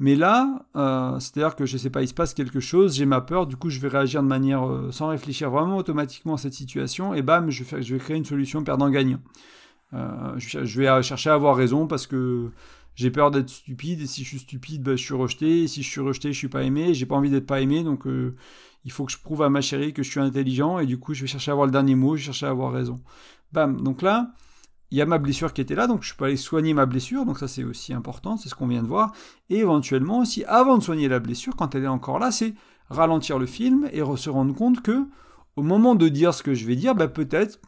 Mais 0.00 0.16
là, 0.16 0.66
euh, 0.76 1.20
c'est-à-dire 1.20 1.54
que 1.54 1.66
je 1.66 1.74
ne 1.74 1.78
sais 1.78 1.90
pas, 1.90 2.02
il 2.02 2.08
se 2.08 2.14
passe 2.14 2.34
quelque 2.34 2.58
chose, 2.58 2.96
j'ai 2.96 3.06
ma 3.06 3.20
peur, 3.20 3.46
du 3.46 3.56
coup 3.56 3.70
je 3.70 3.78
vais 3.78 3.88
réagir 3.88 4.22
de 4.22 4.28
manière 4.28 4.66
euh, 4.66 4.90
sans 4.90 5.08
réfléchir 5.08 5.50
vraiment 5.50 5.76
automatiquement 5.76 6.34
à 6.34 6.38
cette 6.38 6.54
situation, 6.54 7.14
et 7.14 7.22
bam, 7.22 7.50
je 7.50 7.62
vais, 7.62 7.98
créer 7.98 8.16
une 8.16 8.24
solution 8.24 8.64
perdant-gagnant. 8.64 9.20
Euh, 9.92 10.32
je, 10.38 10.80
vais 10.80 11.02
chercher 11.04 11.30
à 11.30 11.34
avoir 11.34 11.54
raison 11.54 11.86
parce 11.86 12.08
que 12.08 12.50
j'ai 12.94 13.10
peur 13.10 13.30
d'être 13.30 13.50
stupide, 13.50 14.00
et 14.00 14.06
si 14.06 14.22
je 14.22 14.28
suis 14.28 14.38
stupide, 14.38 14.82
ben, 14.82 14.96
je 14.96 15.04
suis 15.04 15.14
rejeté, 15.14 15.64
et 15.64 15.68
si 15.68 15.82
je 15.82 15.88
suis 15.88 16.00
rejeté, 16.00 16.32
je 16.32 16.38
suis 16.38 16.48
pas 16.48 16.62
aimé, 16.62 16.94
j'ai 16.94 17.06
pas 17.06 17.16
envie 17.16 17.30
d'être 17.30 17.46
pas 17.46 17.60
aimé, 17.60 17.82
donc 17.82 18.04
il 18.84 18.92
faut 18.92 19.04
que 19.04 19.12
je 19.12 19.18
prouve 19.18 19.42
à 19.42 19.48
ma 19.48 19.60
chérie 19.60 19.92
que 19.92 20.02
je 20.02 20.10
suis 20.10 20.20
intelligent, 20.20 20.78
et 20.78 20.86
du 20.86 20.98
coup 20.98 21.14
je 21.14 21.22
vais 21.22 21.26
chercher 21.26 21.50
à 21.50 21.52
avoir 21.52 21.66
le 21.66 21.72
dernier 21.72 21.94
mot, 21.94 22.16
je 22.16 22.20
vais 22.20 22.26
chercher 22.26 22.46
à 22.46 22.50
avoir 22.50 22.72
raison. 22.72 23.00
Bam, 23.52 23.80
donc 23.80 24.02
là, 24.02 24.32
il 24.90 24.98
y 24.98 25.02
a 25.02 25.06
ma 25.06 25.18
blessure 25.18 25.52
qui 25.52 25.60
était 25.60 25.74
là, 25.74 25.86
donc 25.86 26.02
je 26.04 26.14
peux 26.14 26.24
aller 26.24 26.36
soigner 26.36 26.74
ma 26.74 26.86
blessure, 26.86 27.24
donc 27.24 27.38
ça 27.38 27.48
c'est 27.48 27.64
aussi 27.64 27.92
important, 27.92 28.36
c'est 28.36 28.48
ce 28.48 28.54
qu'on 28.54 28.68
vient 28.68 28.82
de 28.82 28.88
voir. 28.88 29.12
Et 29.50 29.58
éventuellement 29.58 30.20
aussi, 30.20 30.44
avant 30.44 30.78
de 30.78 30.82
soigner 30.82 31.08
la 31.08 31.18
blessure, 31.18 31.56
quand 31.56 31.74
elle 31.74 31.84
est 31.84 31.88
encore 31.88 32.18
là, 32.18 32.30
c'est 32.30 32.54
ralentir 32.90 33.38
le 33.38 33.46
film 33.46 33.88
et 33.92 34.02
se 34.16 34.30
rendre 34.30 34.54
compte 34.54 34.82
que 34.82 35.06
au 35.56 35.62
moment 35.62 35.94
de 35.94 36.08
dire 36.08 36.34
ce 36.34 36.42
que 36.42 36.54
je 36.54 36.66
vais 36.66 36.76
dire, 36.76 36.94
bah, 36.94 37.08
peut-être 37.08 37.60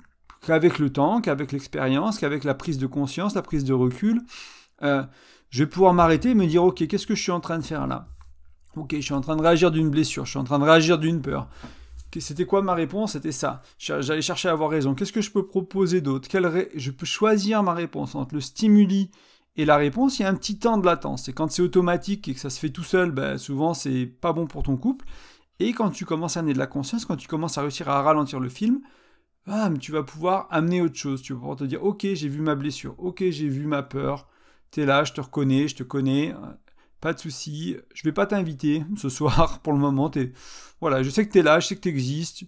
qu'avec 0.44 0.78
le 0.78 0.90
temps, 0.90 1.20
qu'avec 1.20 1.52
l'expérience, 1.52 2.18
qu'avec 2.18 2.44
la 2.44 2.54
prise 2.54 2.78
de 2.78 2.86
conscience, 2.86 3.34
la 3.34 3.42
prise 3.42 3.64
de 3.64 3.72
recul, 3.72 4.22
euh, 4.82 5.04
je 5.50 5.64
vais 5.64 5.70
pouvoir 5.70 5.92
m'arrêter 5.92 6.30
et 6.30 6.34
me 6.34 6.46
dire, 6.46 6.64
ok, 6.64 6.86
qu'est-ce 6.86 7.06
que 7.06 7.14
je 7.14 7.22
suis 7.22 7.32
en 7.32 7.40
train 7.40 7.58
de 7.58 7.64
faire 7.64 7.86
là? 7.86 8.08
Ok, 8.76 8.94
je 8.94 9.00
suis 9.00 9.14
en 9.14 9.20
train 9.20 9.36
de 9.36 9.42
réagir 9.42 9.70
d'une 9.70 9.90
blessure, 9.90 10.24
je 10.24 10.30
suis 10.30 10.38
en 10.38 10.44
train 10.44 10.58
de 10.58 10.64
réagir 10.64 10.98
d'une 10.98 11.22
peur. 11.22 11.48
C'était 12.18 12.46
quoi 12.46 12.62
ma 12.62 12.72
réponse? 12.72 13.12
C'était 13.12 13.30
ça. 13.30 13.60
J'allais 13.78 14.22
chercher 14.22 14.48
à 14.48 14.52
avoir 14.52 14.70
raison. 14.70 14.94
Qu'est-ce 14.94 15.12
que 15.12 15.20
je 15.20 15.30
peux 15.30 15.46
proposer 15.46 16.00
d'autre? 16.00 16.30
Je 16.74 16.90
peux 16.90 17.04
choisir 17.04 17.62
ma 17.62 17.74
réponse 17.74 18.14
entre 18.14 18.34
le 18.34 18.40
stimuli 18.40 19.10
et 19.56 19.66
la 19.66 19.76
réponse? 19.76 20.18
Il 20.18 20.22
y 20.22 20.24
a 20.24 20.30
un 20.30 20.34
petit 20.34 20.58
temps 20.58 20.78
de 20.78 20.86
latence. 20.86 21.28
Et 21.28 21.34
quand 21.34 21.50
c'est 21.50 21.60
automatique 21.60 22.26
et 22.28 22.32
que 22.32 22.40
ça 22.40 22.48
se 22.48 22.58
fait 22.58 22.70
tout 22.70 22.84
seul, 22.84 23.10
ben, 23.10 23.36
souvent 23.36 23.74
c'est 23.74 24.06
pas 24.06 24.32
bon 24.32 24.46
pour 24.46 24.62
ton 24.62 24.78
couple. 24.78 25.04
Et 25.58 25.74
quand 25.74 25.90
tu 25.90 26.06
commences 26.06 26.38
à 26.38 26.40
amener 26.40 26.54
de 26.54 26.58
la 26.58 26.66
conscience, 26.66 27.04
quand 27.04 27.16
tu 27.16 27.28
commences 27.28 27.58
à 27.58 27.62
réussir 27.62 27.90
à 27.90 28.00
ralentir 28.00 28.40
le 28.40 28.48
film, 28.48 28.80
tu 29.78 29.92
vas 29.92 30.02
pouvoir 30.02 30.48
amener 30.50 30.80
autre 30.80 30.96
chose. 30.96 31.20
Tu 31.20 31.34
vas 31.34 31.38
pouvoir 31.38 31.56
te 31.58 31.64
dire, 31.64 31.84
ok, 31.84 32.06
j'ai 32.14 32.28
vu 32.28 32.40
ma 32.40 32.54
blessure, 32.54 32.94
ok, 32.96 33.24
j'ai 33.28 33.48
vu 33.48 33.66
ma 33.66 33.82
peur. 33.82 34.26
T'es 34.70 34.84
là, 34.84 35.04
je 35.04 35.12
te 35.12 35.20
reconnais, 35.20 35.68
je 35.68 35.76
te 35.76 35.82
connais 35.82 36.34
pas 37.00 37.12
de 37.12 37.18
souci, 37.18 37.76
je 37.94 38.02
vais 38.02 38.12
pas 38.12 38.26
t'inviter 38.26 38.84
ce 38.96 39.08
soir 39.08 39.60
pour 39.60 39.72
le 39.72 39.78
moment. 39.78 40.10
Es... 40.12 40.32
Voilà, 40.80 41.02
je 41.02 41.10
sais 41.10 41.26
que 41.26 41.32
tu 41.32 41.38
es 41.38 41.42
là, 41.42 41.60
je 41.60 41.68
sais 41.68 41.76
que 41.76 41.80
tu 41.80 41.88
existes. 41.88 42.44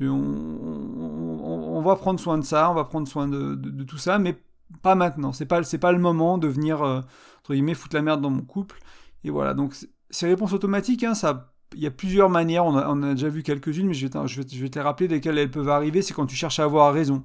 On, 0.00 1.82
va 1.82 1.96
prendre 1.96 2.18
soin 2.18 2.38
de 2.38 2.44
ça, 2.44 2.70
on 2.70 2.74
va 2.74 2.84
prendre 2.84 3.06
soin 3.06 3.28
de, 3.28 3.84
tout 3.84 3.98
ça, 3.98 4.18
mais 4.18 4.36
pas 4.82 4.94
maintenant. 4.94 5.32
C'est 5.32 5.46
pas, 5.46 5.60
pas 5.62 5.92
le 5.92 5.98
moment 5.98 6.38
de 6.38 6.48
venir, 6.48 6.82
euh, 6.82 7.00
entre 7.40 7.54
guillemets, 7.54 7.74
foutre 7.74 7.96
la 7.96 8.02
merde 8.02 8.20
dans 8.20 8.30
mon 8.30 8.42
couple. 8.42 8.80
Et 9.24 9.30
voilà, 9.30 9.54
donc 9.54 9.74
ces 10.10 10.26
réponses 10.26 10.52
automatiques, 10.52 11.04
hein, 11.04 11.14
ça, 11.14 11.52
il 11.74 11.80
y 11.80 11.86
a 11.86 11.90
plusieurs 11.90 12.30
manières, 12.30 12.64
on 12.64 13.02
a, 13.02 13.14
déjà 13.14 13.28
vu 13.28 13.42
quelques-unes, 13.42 13.86
mais 13.86 13.94
je 13.94 14.06
vais, 14.06 14.26
je, 14.26 14.62
vais, 14.62 14.68
te 14.68 14.78
rappeler 14.78 15.08
desquelles 15.08 15.38
elles 15.38 15.50
peuvent 15.50 15.68
arriver, 15.68 16.02
c'est 16.02 16.14
quand 16.14 16.26
tu 16.26 16.36
cherches 16.36 16.60
à 16.60 16.64
avoir 16.64 16.92
raison. 16.92 17.22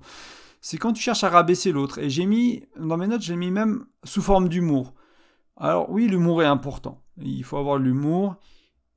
C'est 0.68 0.80
quand 0.80 0.94
tu 0.94 1.02
cherches 1.04 1.24
à 1.24 1.30
rabaisser 1.30 1.72
l'autre. 1.72 2.00
Et 2.00 2.10
j'ai 2.10 2.26
mis, 2.26 2.64
dans 2.76 2.98
mes 2.98 3.06
notes, 3.06 3.22
j'ai 3.22 3.36
mis 3.36 3.52
même 3.52 3.86
sous 4.04 4.24
forme 4.24 4.50
d'humour. 4.50 4.96
Alors 5.58 5.92
oui, 5.92 6.08
l'humour 6.08 6.42
est 6.42 6.48
important. 6.48 7.04
Il 7.22 7.44
faut 7.44 7.58
avoir 7.58 7.78
l'humour. 7.78 8.38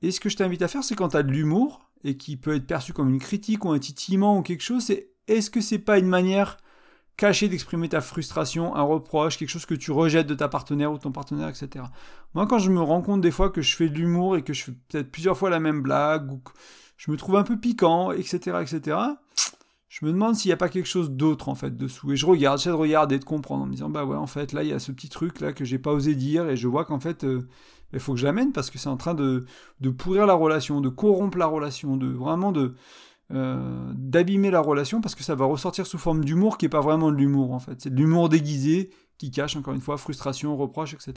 Et 0.00 0.11
ce 0.11 0.18
que 0.18 0.31
je 0.31 0.38
t'invite 0.38 0.62
à 0.62 0.68
faire, 0.68 0.83
c'est 0.83 0.94
quand 0.94 1.11
tu 1.11 1.18
as 1.18 1.22
de 1.22 1.31
l'humour, 1.31 1.90
et 2.04 2.16
qui 2.16 2.38
peut 2.38 2.54
être 2.54 2.66
perçu 2.66 2.94
comme 2.94 3.11
une 3.11 3.18
critique 3.18 3.66
ou 3.66 3.70
un 3.70 3.78
titillement 3.78 4.38
ou 4.38 4.42
quelque 4.42 4.62
chose, 4.62 4.83
c'est 4.83 5.11
est-ce 5.26 5.50
que 5.50 5.61
c'est 5.61 5.78
pas 5.78 5.98
une 5.98 6.07
manière 6.07 6.57
cachée 7.18 7.50
d'exprimer 7.50 7.90
ta 7.90 8.00
frustration, 8.00 8.74
un 8.74 8.81
reproche, 8.81 9.37
quelque 9.37 9.50
chose 9.50 9.66
que 9.66 9.74
tu 9.74 9.90
rejettes 9.90 10.26
de 10.26 10.35
ta 10.35 10.48
partenaire 10.48 10.90
ou 10.90 10.96
ton 10.96 11.12
partenaire, 11.12 11.50
etc. 11.50 11.85
Moi, 12.33 12.46
quand 12.46 12.61
je 12.61 12.70
me 12.70 12.81
rends 12.81 13.02
compte 13.02 13.20
des 13.20 13.31
fois 13.31 13.50
que 13.50 13.61
je 13.61 13.76
fais 13.76 13.90
de 13.90 13.94
l'humour 13.98 14.38
et 14.38 14.42
que 14.42 14.54
je 14.54 14.64
fais 14.64 14.72
peut-être 14.72 15.11
plusieurs 15.11 15.37
fois 15.37 15.50
la 15.50 15.61
même 15.61 15.83
blague, 15.83 16.33
ou 16.33 16.38
que 16.38 16.52
je 16.96 17.11
me 17.11 17.18
trouve 17.18 17.37
un 17.37 17.44
peu 17.44 17.61
piquant, 17.61 18.11
etc., 18.11 18.57
etc., 18.62 18.96
je 19.88 20.05
me 20.05 20.12
demande 20.12 20.37
s'il 20.37 20.51
n'y 20.51 20.53
a 20.53 20.59
pas 20.59 20.68
quelque 20.68 20.87
chose 20.87 21.11
d'autre 21.11 21.48
en 21.48 21.55
fait 21.55 21.77
dessous. 21.77 22.12
Et 22.12 22.16
je 22.16 22.27
regarde, 22.27 22.59
j'essaie 22.59 22.70
de 22.70 22.74
regarder, 22.74 23.16
et 23.16 23.18
de 23.18 23.24
comprendre 23.24 23.64
en 23.64 23.66
me 23.66 23.72
disant 23.72 23.88
bah 23.88 24.05
ouais 24.05 24.16
en 24.16 24.27
fait 24.27 24.53
là 24.53 24.62
il 24.62 24.68
y 24.68 24.72
a 24.72 24.79
ce 24.79 24.92
petit 24.92 25.09
truc 25.09 25.40
là 25.40 25.53
que 25.53 25.64
j'ai 25.64 25.79
pas 25.79 25.92
osé 25.92 26.14
dire 26.14 26.48
et 26.48 26.57
je 26.57 26.68
vois 26.68 26.85
qu'en 26.85 27.01
fait 27.01 27.24
euh, 27.24 27.48
il 27.92 28.01
faut 28.01 28.12
que 28.12 28.18
je 28.18 28.27
l'amène 28.27 28.53
parce 28.53 28.70
que 28.70 28.79
c'est 28.79 28.88
en 28.88 28.98
train 28.98 29.14
de, 29.14 29.46
pourrir 29.96 30.27
la 30.27 30.35
relation, 30.35 30.83
de 30.83 30.90
corrompre 30.90 31.38
la 31.38 31.46
relation, 31.46 31.96
de 31.96 32.07
vraiment 32.07 32.53
euh, 33.33 33.92
d'abîmer 33.94 34.51
la 34.51 34.61
relation 34.61 35.01
parce 35.01 35.14
que 35.14 35.22
ça 35.22 35.35
va 35.35 35.46
ressortir 35.46 35.87
sous 35.87 35.98
forme 35.98 36.22
d'humour 36.24 36.59
qui 36.59 36.66
est 36.66 36.70
pas 36.70 36.83
vraiment 36.83 37.11
de 37.11 37.16
l'humour 37.16 37.53
en 37.53 37.59
fait. 37.59 37.81
C'est 37.81 37.90
de 37.90 37.96
l'humour 37.96 38.29
déguisé 38.29 38.90
qui 39.16 39.31
cache 39.31 39.57
encore 39.57 39.72
une 39.72 39.81
fois 39.81 39.96
frustration, 39.96 40.55
reproche, 40.57 40.92
etc. 40.92 41.14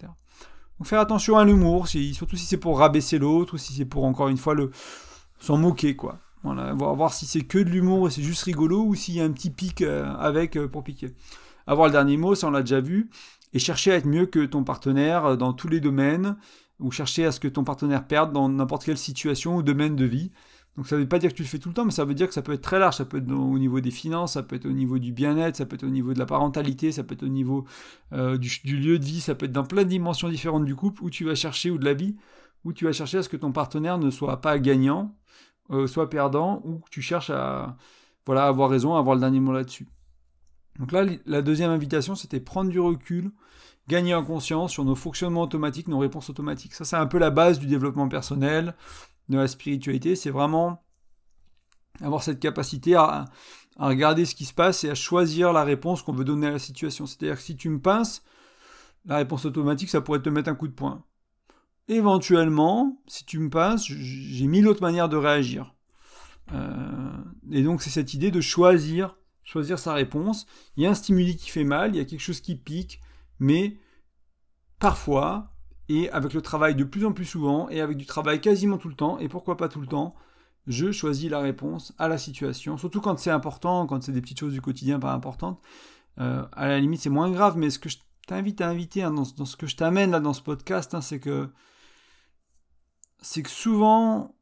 Donc 0.79 0.87
faire 0.87 1.01
attention 1.01 1.37
à 1.37 1.43
l'humour, 1.43 1.87
surtout 1.87 2.37
si 2.37 2.45
c'est 2.45 2.57
pour 2.57 2.79
rabaisser 2.79 3.19
l'autre 3.19 3.55
ou 3.55 3.57
si 3.57 3.73
c'est 3.73 3.85
pour 3.85 4.05
encore 4.05 4.29
une 4.29 4.37
fois 4.37 4.53
le 4.53 4.71
s'en 5.39 5.57
moquer 5.57 5.95
quoi. 5.97 6.19
Voilà, 6.43 6.73
voir, 6.73 6.95
voir 6.95 7.13
si 7.13 7.25
c'est 7.25 7.41
que 7.41 7.59
de 7.59 7.69
l'humour 7.69 8.07
et 8.07 8.11
c'est 8.11 8.23
juste 8.23 8.43
rigolo 8.43 8.83
ou 8.83 8.95
s'il 8.95 9.15
y 9.15 9.21
a 9.21 9.23
un 9.23 9.31
petit 9.31 9.51
pic 9.51 9.81
euh, 9.81 10.11
avec 10.15 10.55
euh, 10.55 10.67
pour 10.67 10.83
piquer. 10.83 11.13
Avoir 11.67 11.87
le 11.87 11.91
dernier 11.91 12.17
mot, 12.17 12.35
ça 12.35 12.47
on 12.47 12.51
l'a 12.51 12.61
déjà 12.61 12.81
vu. 12.81 13.09
Et 13.53 13.59
chercher 13.59 13.91
à 13.91 13.95
être 13.95 14.07
mieux 14.07 14.25
que 14.25 14.45
ton 14.45 14.63
partenaire 14.63 15.25
euh, 15.25 15.35
dans 15.35 15.53
tous 15.53 15.67
les 15.67 15.79
domaines. 15.79 16.37
ou 16.79 16.91
chercher 16.91 17.25
à 17.25 17.31
ce 17.31 17.39
que 17.39 17.47
ton 17.47 17.63
partenaire 17.63 18.07
perde 18.07 18.33
dans 18.33 18.49
n'importe 18.49 18.85
quelle 18.85 18.97
situation 18.97 19.55
ou 19.57 19.63
domaine 19.63 19.95
de 19.95 20.05
vie. 20.05 20.31
Donc 20.77 20.87
ça 20.87 20.95
ne 20.95 21.01
veut 21.01 21.07
pas 21.07 21.19
dire 21.19 21.31
que 21.31 21.35
tu 21.35 21.43
le 21.43 21.47
fais 21.47 21.59
tout 21.59 21.69
le 21.69 21.75
temps, 21.75 21.83
mais 21.83 21.91
ça 21.91 22.05
veut 22.05 22.13
dire 22.13 22.27
que 22.27 22.33
ça 22.33 22.41
peut 22.41 22.53
être 22.53 22.61
très 22.61 22.79
large. 22.79 22.95
Ça 22.95 23.05
peut 23.05 23.17
être 23.17 23.31
au 23.31 23.59
niveau 23.59 23.81
des 23.81 23.91
finances, 23.91 24.33
ça 24.33 24.43
peut 24.43 24.55
être 24.55 24.65
au 24.65 24.71
niveau 24.71 24.99
du 24.99 25.11
bien-être, 25.11 25.57
ça 25.57 25.65
peut 25.65 25.75
être 25.75 25.83
au 25.83 25.89
niveau 25.89 26.13
de 26.13 26.19
la 26.19 26.25
parentalité, 26.25 26.91
ça 26.91 27.03
peut 27.03 27.13
être 27.13 27.23
au 27.23 27.27
niveau 27.27 27.65
euh, 28.13 28.37
du, 28.37 28.49
lieu 28.77 28.97
de 28.97 29.03
vie, 29.03 29.19
ça 29.19 29.35
peut 29.35 29.45
être 29.45 29.51
dans 29.51 29.65
plein 29.65 29.83
de 29.83 29.89
dimensions 29.89 30.29
différentes 30.29 30.65
du 30.65 30.75
couple 30.75 31.03
où 31.03 31.09
tu 31.09 31.25
vas 31.25 31.35
chercher, 31.35 31.71
ou 31.71 31.77
de 31.77 31.85
la 31.85 31.93
vie, 31.93 32.15
où 32.63 32.71
tu 32.71 32.85
vas 32.85 32.93
chercher 32.93 33.17
à 33.17 33.23
ce 33.23 33.29
que 33.29 33.37
ton 33.37 33.51
partenaire 33.51 33.97
ne 33.97 34.09
soit 34.09 34.39
pas 34.39 34.59
gagnant, 34.59 35.13
euh, 35.71 35.87
soit 35.87 36.09
perdant, 36.09 36.61
ou 36.65 36.79
que 36.79 36.89
tu 36.89 37.01
cherches 37.01 37.29
à 37.29 37.77
voilà, 38.25 38.45
avoir 38.45 38.69
raison, 38.69 38.95
à 38.95 38.99
avoir 38.99 39.15
le 39.15 39.21
dernier 39.21 39.39
mot 39.39 39.51
là-dessus. 39.51 39.87
Donc 40.79 40.91
là, 40.91 41.05
la 41.25 41.41
deuxième 41.41 41.71
invitation, 41.71 42.15
c'était 42.15 42.39
prendre 42.39 42.69
du 42.69 42.79
recul, 42.79 43.31
gagner 43.87 44.13
en 44.13 44.23
conscience 44.23 44.71
sur 44.71 44.85
nos 44.85 44.95
fonctionnements 44.95 45.41
automatiques, 45.41 45.87
nos 45.87 45.99
réponses 45.99 46.29
automatiques. 46.29 46.73
Ça, 46.73 46.85
c'est 46.85 46.95
un 46.95 47.07
peu 47.07 47.17
la 47.17 47.29
base 47.29 47.59
du 47.59 47.67
développement 47.67 48.07
personnel, 48.07 48.75
de 49.29 49.37
la 49.37 49.47
spiritualité. 49.47 50.15
C'est 50.15 50.29
vraiment 50.29 50.83
avoir 52.01 52.23
cette 52.23 52.39
capacité 52.39 52.95
à, 52.95 53.25
regarder 53.77 54.25
ce 54.25 54.35
qui 54.35 54.45
se 54.45 54.53
passe 54.53 54.83
et 54.83 54.89
à 54.89 54.95
choisir 54.95 55.53
la 55.53 55.63
réponse 55.63 56.03
qu'on 56.03 56.13
veut 56.13 56.23
donner 56.23 56.47
à 56.47 56.51
la 56.51 56.59
situation. 56.59 57.05
C'est-à-dire 57.05 57.35
que 57.35 57.41
si 57.41 57.55
tu 57.55 57.69
me 57.69 57.79
pinces, 57.79 58.23
la 59.05 59.17
réponse 59.17 59.45
automatique, 59.45 59.89
ça 59.89 60.01
pourrait 60.01 60.21
te 60.21 60.29
mettre 60.29 60.49
un 60.49 60.55
coup 60.55 60.67
de 60.67 60.73
poing. 60.73 61.03
Éventuellement, 61.91 63.01
si 63.05 63.25
tu 63.25 63.37
me 63.37 63.49
pinces, 63.49 63.85
j'ai 63.85 64.47
mille 64.47 64.65
autres 64.69 64.81
manières 64.81 65.09
de 65.09 65.17
réagir. 65.17 65.75
Euh, 66.53 67.17
et 67.51 67.63
donc 67.63 67.81
c'est 67.81 67.89
cette 67.89 68.13
idée 68.13 68.31
de 68.31 68.39
choisir, 68.39 69.17
choisir 69.43 69.77
sa 69.77 69.93
réponse. 69.93 70.47
Il 70.77 70.83
y 70.83 70.87
a 70.87 70.89
un 70.89 70.93
stimuli 70.93 71.35
qui 71.35 71.49
fait 71.49 71.65
mal, 71.65 71.93
il 71.93 71.97
y 71.97 71.99
a 71.99 72.05
quelque 72.05 72.21
chose 72.21 72.39
qui 72.39 72.55
pique, 72.55 73.01
mais 73.39 73.77
parfois, 74.79 75.51
et 75.89 76.09
avec 76.11 76.33
le 76.33 76.41
travail 76.41 76.75
de 76.75 76.85
plus 76.85 77.05
en 77.05 77.11
plus 77.11 77.25
souvent, 77.25 77.67
et 77.67 77.81
avec 77.81 77.97
du 77.97 78.05
travail 78.05 78.39
quasiment 78.39 78.77
tout 78.77 78.87
le 78.87 78.95
temps, 78.95 79.19
et 79.19 79.27
pourquoi 79.27 79.57
pas 79.57 79.67
tout 79.67 79.81
le 79.81 79.87
temps, 79.87 80.15
je 80.67 80.93
choisis 80.93 81.29
la 81.29 81.39
réponse 81.39 81.93
à 81.97 82.07
la 82.07 82.17
situation, 82.17 82.77
surtout 82.77 83.01
quand 83.01 83.19
c'est 83.19 83.31
important, 83.31 83.85
quand 83.85 84.01
c'est 84.01 84.13
des 84.13 84.21
petites 84.21 84.39
choses 84.39 84.53
du 84.53 84.61
quotidien 84.61 84.97
pas 84.97 85.11
importantes. 85.11 85.61
Euh, 86.21 86.45
à 86.53 86.69
la 86.69 86.79
limite, 86.79 87.01
c'est 87.01 87.09
moins 87.09 87.31
grave, 87.31 87.57
mais 87.57 87.69
ce 87.69 87.79
que 87.79 87.89
je 87.89 87.97
t'invite 88.27 88.61
à 88.61 88.69
inviter 88.69 89.03
hein, 89.03 89.11
dans, 89.11 89.25
ce 89.25 89.57
que 89.57 89.67
je 89.67 89.75
t'amène 89.75 90.11
là 90.11 90.21
dans 90.21 90.31
ce 90.31 90.41
podcast, 90.41 90.93
hein, 90.93 91.01
c'est 91.01 91.19
que 91.19 91.49
c'est 93.21 93.43
que 93.43 93.49
souvent 93.49 94.35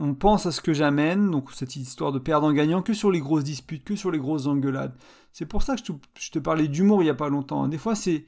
on 0.00 0.14
pense 0.14 0.46
à 0.46 0.52
ce 0.52 0.60
que 0.60 0.72
j'amène, 0.72 1.30
donc 1.30 1.52
cette 1.52 1.74
histoire 1.74 2.12
de 2.12 2.18
perdre 2.18 2.46
en 2.46 2.52
gagnant, 2.52 2.82
que 2.82 2.94
sur 2.94 3.10
les 3.10 3.20
grosses 3.20 3.44
disputes, 3.44 3.84
que 3.84 3.96
sur 3.96 4.10
les 4.10 4.18
grosses 4.18 4.46
engueulades. 4.46 4.94
C'est 5.32 5.46
pour 5.46 5.62
ça 5.62 5.76
que 5.76 5.82
je 6.18 6.30
te, 6.30 6.38
parlais 6.38 6.68
d'humour 6.68 7.02
il 7.02 7.06
n'y 7.06 7.10
a 7.10 7.14
pas 7.14 7.28
longtemps. 7.28 7.66
Des 7.66 7.78
fois, 7.78 7.96
c'est, 7.96 8.26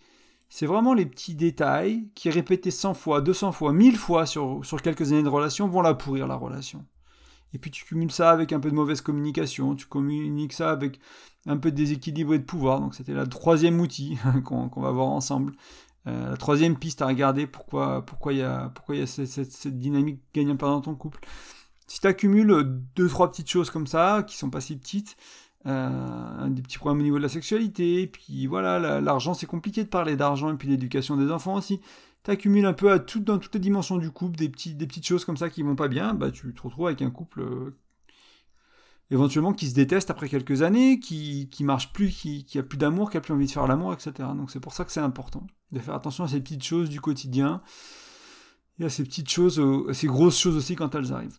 c'est 0.49 0.67
vraiment 0.67 0.95
les 0.95 1.07
petits 1.07 1.35
détails 1.35 2.09
qui, 2.15 2.29
répétés 2.29 2.73
100 2.73 2.95
fois, 2.95 3.21
200 3.21 3.53
fois, 3.53 3.73
1000 3.73 3.97
fois 3.97 4.27
sur, 4.27 4.65
sur 4.65 4.83
quelques 4.83 5.13
années 5.13 5.23
de 5.23 5.29
relation, 5.29 5.69
vont 5.69 5.81
la 5.81 5.95
pourrir, 5.95 6.27
la 6.27 6.35
relation. 6.35 6.85
Et 7.53 7.59
puis 7.59 7.71
tu 7.71 7.85
cumules 7.85 8.13
ça 8.13 8.31
avec 8.31 8.53
un 8.53 8.61
peu 8.61 8.71
de 8.71 8.77
mauvaise 8.77 9.01
communication, 9.01 9.75
tu 9.75 9.87
communiques 9.87 10.53
ça 10.53 10.71
avec 10.71 11.01
un 11.47 11.57
peu 11.57 11.71
de 11.71 11.77
déséquilibre 11.77 12.35
et 12.35 12.39
de 12.39 12.45
pouvoir. 12.45 12.81
Donc 12.81 12.95
c'était 12.95 13.15
le 13.15 13.27
troisième 13.27 13.81
outil 13.81 14.19
qu'on, 14.45 14.69
va 14.77 14.91
voir 14.91 15.09
ensemble. 15.09 15.55
Euh, 16.07 16.31
la 16.31 16.37
troisième 16.37 16.79
piste 16.79 17.03
à 17.03 17.07
regarder 17.07 17.47
pourquoi 17.47 18.05
pourquoi 18.07 18.33
il 18.33 18.39
y 18.39 18.43
a 18.43 18.71
pourquoi 18.75 18.97
y 18.97 19.03
a 19.03 19.07
cette, 19.07 19.67
dynamique 19.79 20.21
gagnant-perdant 20.35 20.77
dans 20.77 20.81
ton 20.81 20.95
couple. 20.95 21.21
Si 21.87 22.01
tu 22.01 22.07
accumules 22.07 22.81
deux, 22.95 23.09
trois 23.09 23.31
petites 23.31 23.51
choses 23.51 23.71
comme 23.71 23.87
ça, 23.87 24.25
qui 24.27 24.37
sont 24.37 24.49
pas 24.51 24.61
si 24.61 24.77
petites, 24.77 25.17
euh, 25.67 26.49
des 26.49 26.63
petits 26.63 26.79
problèmes 26.79 27.01
au 27.01 27.03
niveau 27.03 27.19
de 27.19 27.23
la 27.23 27.29
sexualité, 27.29 28.07
puis 28.07 28.47
voilà, 28.47 29.01
l'argent, 29.01 29.35
c'est 29.35 29.47
compliqué 29.47 29.83
de 29.85 29.89
parler 29.89 30.17
d'argent, 30.17 30.53
et 30.53 30.57
puis 30.57 30.69
l'éducation 30.69 31.17
des 31.17 31.31
enfants 31.31 31.55
aussi. 31.55 31.81
Tu 32.23 32.31
accumules 32.31 32.67
un 32.67 32.75
peu 32.75 32.93
à 32.93 32.99
tout, 32.99 33.21
dans 33.21 33.39
toutes 33.39 33.55
les 33.55 33.61
dimensions 33.61 33.99
du 33.99 34.11
couple, 34.11 34.39
des, 34.39 34.49
petits, 34.49 34.75
des 34.75 34.87
petites 34.87 35.07
choses 35.07 35.25
comme 35.25 35.37
ça 35.37 35.51
qui 35.51 35.63
vont 35.63 35.77
pas 35.77 35.89
bien, 35.89 36.15
bah 36.15 36.31
tu 36.31 36.55
te 36.55 36.63
retrouves 36.63 36.87
avec 36.87 37.03
un 37.03 37.11
couple 37.11 37.41
euh, 37.41 37.77
éventuellement 39.11 39.53
qui 39.53 39.69
se 39.69 39.75
déteste 39.75 40.11
après 40.11 40.29
quelques 40.29 40.63
années, 40.63 41.01
qui, 41.01 41.49
qui 41.51 41.65
marche 41.65 41.93
plus, 41.93 42.11
qui, 42.11 42.45
qui 42.45 42.59
a 42.59 42.63
plus 42.63 42.79
d'amour, 42.79 43.11
qui 43.11 43.17
a 43.17 43.21
plus 43.21 43.35
envie 43.35 43.47
de 43.47 43.51
faire 43.51 43.67
l'amour, 43.67 43.93
etc. 43.93 44.13
Donc 44.37 44.51
c'est 44.51 44.61
pour 44.61 44.73
ça 44.73 44.85
que 44.85 44.93
c'est 44.93 45.01
important 45.01 45.47
de 45.73 45.79
faire 45.79 45.95
attention 45.95 46.25
à 46.25 46.29
ces 46.29 46.41
petites 46.41 46.65
choses 46.65 46.89
du 46.89 47.01
quotidien 47.01 47.63
et 48.79 48.85
à 48.85 48.89
ces 48.89 49.05
petites 49.05 49.31
choses, 49.31 49.61
à 49.89 49.95
ces 49.95 50.07
grosses 50.07 50.39
choses 50.39 50.57
aussi 50.57 50.77
quand 50.77 50.95
elles 50.95 51.13
arrivent. 51.13 51.39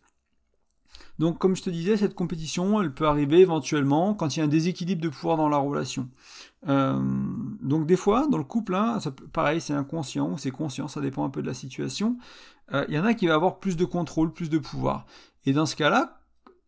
Donc, 1.19 1.38
comme 1.38 1.55
je 1.55 1.62
te 1.62 1.69
disais, 1.69 1.97
cette 1.97 2.15
compétition, 2.15 2.81
elle 2.81 2.93
peut 2.93 3.05
arriver 3.05 3.41
éventuellement 3.41 4.15
quand 4.15 4.36
il 4.36 4.39
y 4.39 4.41
a 4.41 4.45
un 4.45 4.49
déséquilibre 4.49 5.01
de 5.01 5.10
pouvoir 5.10 5.38
dans 5.38 5.49
la 5.49 5.57
relation. 5.57 6.10
Euh, 6.67 6.99
donc, 7.62 7.86
des 7.86 7.95
fois, 7.95 8.27
dans 8.27 8.39
le 8.39 8.43
couple, 8.43 8.73
hein, 8.73 8.97
pareil, 9.31 9.62
c'est 9.62 9.73
inconscient 9.73 10.31
ou 10.31 10.39
c'est 10.39 10.49
conscient, 10.49 10.88
ça 10.88 10.99
dépend 10.99 11.23
un 11.23 11.29
peu 11.29 11.43
de 11.43 11.47
la 11.47 11.53
situation. 11.53 12.17
Euh, 12.73 12.86
il 12.88 12.95
y 12.95 12.99
en 12.99 13.05
a 13.05 13.13
qui 13.13 13.27
va 13.27 13.36
avoir 13.36 13.60
plus 13.60 13.77
de 13.77 13.86
contrôle, 13.86 14.34
plus 14.34 14.49
de 14.49 14.57
pouvoir. 14.57 15.05
Et 15.45 15.53
dans 15.53 15.67
ce 15.67 15.75
cas-là, 15.75 16.20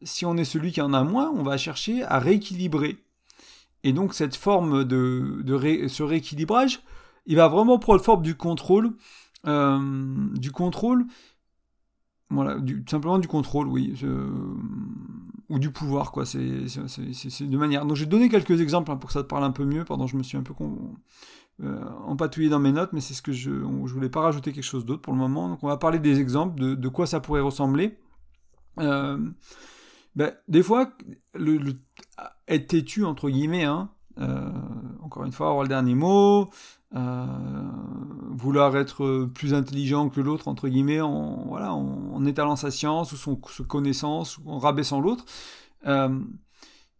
si 0.04 0.26
on 0.26 0.38
est 0.38 0.46
celui 0.46 0.72
qui 0.72 0.82
en 0.82 0.94
a 0.94 1.04
moins, 1.04 1.32
on 1.32 1.44
va 1.44 1.58
chercher 1.58 2.04
à 2.04 2.20
rééquilibrer. 2.20 2.98
Et 3.84 3.94
donc, 3.94 4.13
cette 4.13 4.36
forme 4.36 4.84
de, 4.84 5.44
ce 5.88 6.04
rééquilibrage, 6.04 6.82
il 7.26 7.36
va 7.36 7.48
vraiment 7.48 7.80
prendre 7.80 8.02
forme 8.02 8.24
du 8.24 8.36
contrôle, 8.36 8.94
euh, 9.46 9.80
du 10.36 10.52
contrôle 10.52 11.06
voilà, 12.34 12.60
du, 12.60 12.84
simplement 12.89 13.20
du 13.20 13.28
contrôle, 13.28 13.68
oui. 13.68 13.94
ou 15.50 15.60
du 15.60 15.72
pouvoir, 15.72 16.12
quoi. 16.12 16.26
C'est 16.26 16.39
de 16.39 17.58
manière. 17.58 17.86
Donc, 17.86 17.96
je 17.96 18.04
vais 18.04 18.10
donner 18.10 18.30
quelques 18.30 18.60
exemples 18.60 18.92
hein, 18.92 18.98
pour 18.98 19.10
que 19.10 19.13
ça 19.13 19.22
te 19.22 19.28
parle 19.28 19.44
un 19.44 19.52
peu 19.52 19.66
mieux. 19.66 19.86
Pardon, 19.86 20.08
je 20.08 20.18
me 20.18 20.24
suis 20.24 20.38
un 20.38 20.42
peu 20.42 20.54
euh, 21.62 21.84
empatouillé 22.06 22.50
dans 22.50 22.60
mes 22.60 22.72
notes, 22.72 22.92
mais 22.94 23.02
c'est 23.02 23.13
ce 23.13 23.22
que 23.22 23.32
je. 23.32 23.52
Je 23.52 23.94
voulais 23.94 24.10
pas 24.10 24.22
rajouter 24.22 24.52
quelque 24.52 24.63
chose 24.63 24.86
d'autre 24.86 25.02
pour 25.02 25.13
le 25.13 25.20
moment. 25.20 25.48
Donc, 25.48 25.63
on 25.63 25.68
va 25.68 25.78
parler 25.78 26.00
des 26.00 26.20
exemples 26.20 26.60
de, 26.60 26.74
de 26.74 26.88
quoi 26.88 27.06
ça 27.06 27.20
pourrait 27.20 27.42
ressembler. 27.42 27.98
Ben, 30.15 30.34
des 30.47 30.62
fois, 30.62 30.91
être 32.47 32.67
têtu, 32.67 33.04
entre 33.04 33.30
guillemets, 33.30 33.63
hein, 33.63 33.89
euh, 34.19 34.49
encore 35.02 35.23
une 35.26 35.32
fois, 35.32 35.49
avoir 35.49 35.63
le 35.63 35.69
dernier 35.69 35.95
mot, 35.95 36.49
euh, 36.95 37.26
vouloir 38.30 38.76
être 38.78 39.26
plus 39.34 39.54
intelligent 39.54 40.10
que 40.10 40.21
l'autre, 40.21 40.47
entre 40.47 40.67
guillemets, 40.67 41.02
en, 41.02 41.45
voilà, 41.47 41.73
en, 41.73 42.26
étalant 42.26 42.56
sa 42.56 42.69
science 42.69 43.12
ou 43.12 43.17
son, 43.17 43.36
connaissance, 43.36 44.38
ou 44.38 44.52
en 44.52 44.60
rabaissant 44.60 45.02
l'autre, 45.02 45.26
euh, 45.88 46.19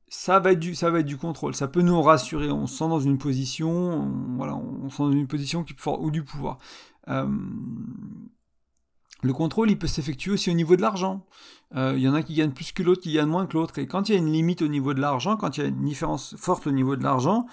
ça 0.08 0.39
va, 0.39 0.52
être 0.52 0.60
du, 0.60 0.76
ça 0.76 0.89
va 0.89 0.99
être 0.99 1.06
du 1.06 1.17
contrôle. 1.17 1.56
Ça 1.56 1.67
peut 1.67 1.82
nous 1.82 2.02
rassurer. 2.02 2.52
On 2.52 2.67
se 2.67 2.78
sent 2.78 2.88
dans 2.88 2.99
une 2.99 3.17
position, 3.17 3.69
on, 3.71 4.36
voilà, 4.38 4.56
on 4.56 4.89
se 4.89 4.97
sent 4.97 5.04
dans 5.04 5.12
une 5.12 5.28
position 5.28 5.63
qui, 5.63 5.76
ou 5.86 6.12
du 6.12 6.23
pouvoir. 6.23 6.58
Euh, 9.24 9.28
le 9.28 9.34
contrôle, 9.34 9.72
il 9.72 9.78
peut 9.78 9.88
s'effectuer 9.88 10.32
aussi 10.32 10.50
au 10.50 10.54
niveau 10.54 10.76
de 10.76 10.82
l'argent. 10.82 11.26
Il 11.76 11.98
y 11.98 12.08
en 12.08 12.14
a 12.14 12.22
qui 12.22 12.36
gagnent 12.36 12.52
plus 12.52 12.72
que 12.72 12.84
l'autre, 12.84 13.02
qui 13.02 13.14
gagnent 13.14 13.30
moins 13.30 13.48
que 13.48 13.54
l'autre. 13.54 13.80
Et 13.80 13.88
quand 13.88 14.08
il 14.08 14.12
y 14.12 14.16
a 14.16 14.20
une 14.20 14.32
limite 14.32 14.62
au 14.62 14.68
niveau 14.68 14.94
de 14.94 15.02
l'argent, 15.02 15.38
quand 15.38 15.58
il 15.58 15.62
y 15.62 15.64
a 15.64 15.70
une 15.70 15.84
différence 15.84 16.36
forte 16.38 16.68
au 16.68 16.72
niveau 16.72 16.96
de 16.96 17.02
l'argent, 17.02 17.48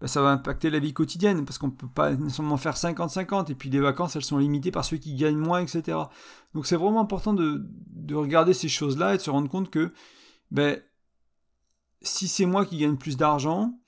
bah, 0.00 0.08
ça 0.08 0.20
va 0.20 0.30
impacter 0.30 0.68
la 0.68 0.78
vie 0.78 0.92
quotidienne, 0.92 1.44
parce 1.46 1.56
qu'on 1.56 1.68
ne 1.68 1.72
peut 1.72 1.88
pas 1.88 2.14
nécessairement 2.14 2.58
faire 2.58 2.76
50-50, 2.76 3.50
et 3.50 3.54
puis 3.54 3.70
les 3.70 3.80
vacances, 3.80 4.14
elles 4.16 4.24
sont 4.24 4.38
limitées 4.38 4.70
par 4.70 4.84
ceux 4.84 4.98
qui 4.98 5.14
gagnent 5.14 5.38
moins, 5.38 5.60
etc. 5.60 5.98
Donc 6.54 6.66
c'est 6.66 6.76
vraiment 6.76 7.00
important 7.00 7.32
de, 7.32 7.64
regarder 8.12 8.52
ces 8.52 8.68
choses-là 8.68 9.14
et 9.14 9.16
de 9.16 9.22
se 9.22 9.30
rendre 9.30 9.48
compte 9.48 9.70
que 9.70 9.92
ben, 10.50 10.80
si 12.02 12.28
c'est 12.28 12.46
moi 12.46 12.66
qui 12.66 12.78
gagne 12.78 12.96
plus 12.96 13.16
d'argent, 13.16 13.78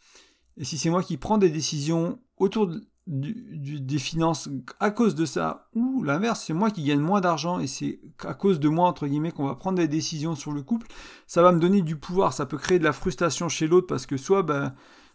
et 0.56 0.64
si 0.64 0.78
c'est 0.78 0.90
moi 0.90 1.02
qui 1.02 1.18
prends 1.18 1.38
des 1.38 1.50
décisions 1.50 2.18
autour 2.38 2.70
des 3.08 3.98
finances 3.98 4.50
à 4.80 4.90
cause 4.90 5.14
de 5.14 5.24
ça, 5.24 5.68
ou 5.74 6.02
l'inverse, 6.02 6.44
c'est 6.46 6.52
moi 6.52 6.70
qui 6.70 6.84
gagne 6.84 7.00
moins 7.00 7.22
d'argent 7.22 7.58
et 7.58 7.66
c'est 7.66 8.00
à 8.22 8.34
cause 8.34 8.60
de 8.60 8.68
moi, 8.68 8.86
entre 8.86 9.06
guillemets, 9.06 9.32
qu'on 9.32 9.46
va 9.46 9.54
prendre 9.54 9.78
des 9.78 9.88
décisions 9.88 10.34
sur 10.34 10.52
le 10.52 10.62
couple, 10.62 10.86
ça 11.26 11.42
va 11.42 11.52
me 11.52 11.58
donner 11.58 11.80
du 11.80 11.96
pouvoir, 11.96 12.34
ça 12.34 12.44
peut 12.44 12.58
créer 12.58 12.78
de 12.78 12.84
la 12.84 12.92
frustration 12.92 13.48
chez 13.48 13.66
l'autre 13.66 13.86
parce 13.86 14.04
que 14.04 14.18
soit 14.18 14.42
ben, 14.42 14.74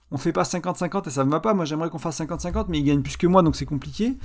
on 0.09 0.17
fait 0.17 0.33
pas 0.33 0.41
50-50 0.41 1.07
et 1.07 1.11
ça 1.11 1.23
me 1.23 1.29
va 1.29 1.39
pas, 1.39 1.53
moi 1.53 1.65
j'aimerais 1.65 1.91
qu'on 1.91 1.99
fasse 1.99 2.19
50-50 2.19 2.65
mais 2.69 2.79
il 2.79 2.83
gagne 2.83 3.03
plus 3.03 3.15
que 3.15 3.27
moi 3.27 3.43
donc 3.43 3.55
c'est 3.55 3.67
compliqué, 3.67 4.17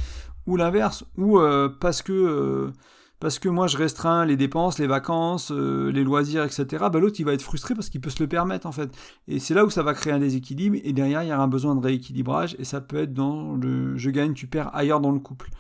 ou 0.46 0.56
l'inverse, 0.56 1.04
ou 1.18 1.38
euh, 1.38 1.68
parce 1.68 2.00
que 2.00 2.12
euh, 2.12 2.72
parce 3.20 3.38
que 3.38 3.48
moi 3.48 3.66
je 3.66 3.76
restreins 3.76 4.24
les 4.24 4.36
dépenses, 4.36 4.78
les 4.78 4.86
vacances, 4.86 5.50
euh, 5.52 5.90
les 5.90 6.04
loisirs, 6.04 6.44
etc. 6.44 6.66
Bah, 6.92 6.98
l'autre 6.98 7.16
il 7.18 7.24
va 7.24 7.32
être 7.32 7.42
frustré 7.42 7.74
parce 7.74 7.88
qu'il 7.88 8.00
peut 8.00 8.10
se 8.10 8.22
le 8.22 8.28
permettre 8.28 8.66
en 8.66 8.72
fait. 8.72 8.96
Et 9.26 9.38
c'est 9.40 9.54
là 9.54 9.64
où 9.64 9.70
ça 9.70 9.82
va 9.82 9.94
créer 9.94 10.12
un 10.12 10.18
déséquilibre 10.18 10.76
et 10.82 10.92
derrière 10.92 11.22
il 11.22 11.28
y 11.28 11.32
a 11.32 11.40
un 11.40 11.48
besoin 11.48 11.74
de 11.74 11.80
rééquilibrage 11.80 12.56
et 12.58 12.64
ça 12.64 12.80
peut 12.80 12.98
être 12.98 13.14
dans 13.14 13.54
le 13.54 13.96
je 13.96 14.10
gagne, 14.10 14.34
tu 14.34 14.46
perds 14.46 14.74
ailleurs 14.74 15.00
dans 15.00 15.12
le 15.12 15.20
couple. 15.20 15.50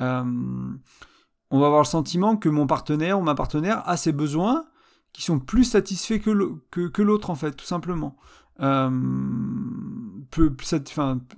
on 0.00 1.58
va 1.60 1.66
avoir 1.66 1.80
le 1.80 1.86
sentiment 1.86 2.36
que 2.36 2.48
mon 2.48 2.66
partenaire 2.66 3.18
ou 3.18 3.22
ma 3.22 3.34
partenaire 3.34 3.82
a 3.88 3.96
ses 3.96 4.12
besoins 4.12 4.64
qui 5.12 5.22
sont 5.22 5.38
plus 5.38 5.64
satisfaits 5.64 6.18
que 6.18 7.02
l'autre 7.02 7.30
en 7.30 7.34
fait, 7.34 7.52
tout 7.52 7.64
simplement 7.64 8.16
euh, 8.60 8.90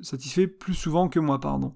satisfait 0.03 0.47
plus 0.47 0.75
souvent 0.75 1.09
que 1.09 1.21
moi, 1.21 1.41
pardon. 1.41 1.75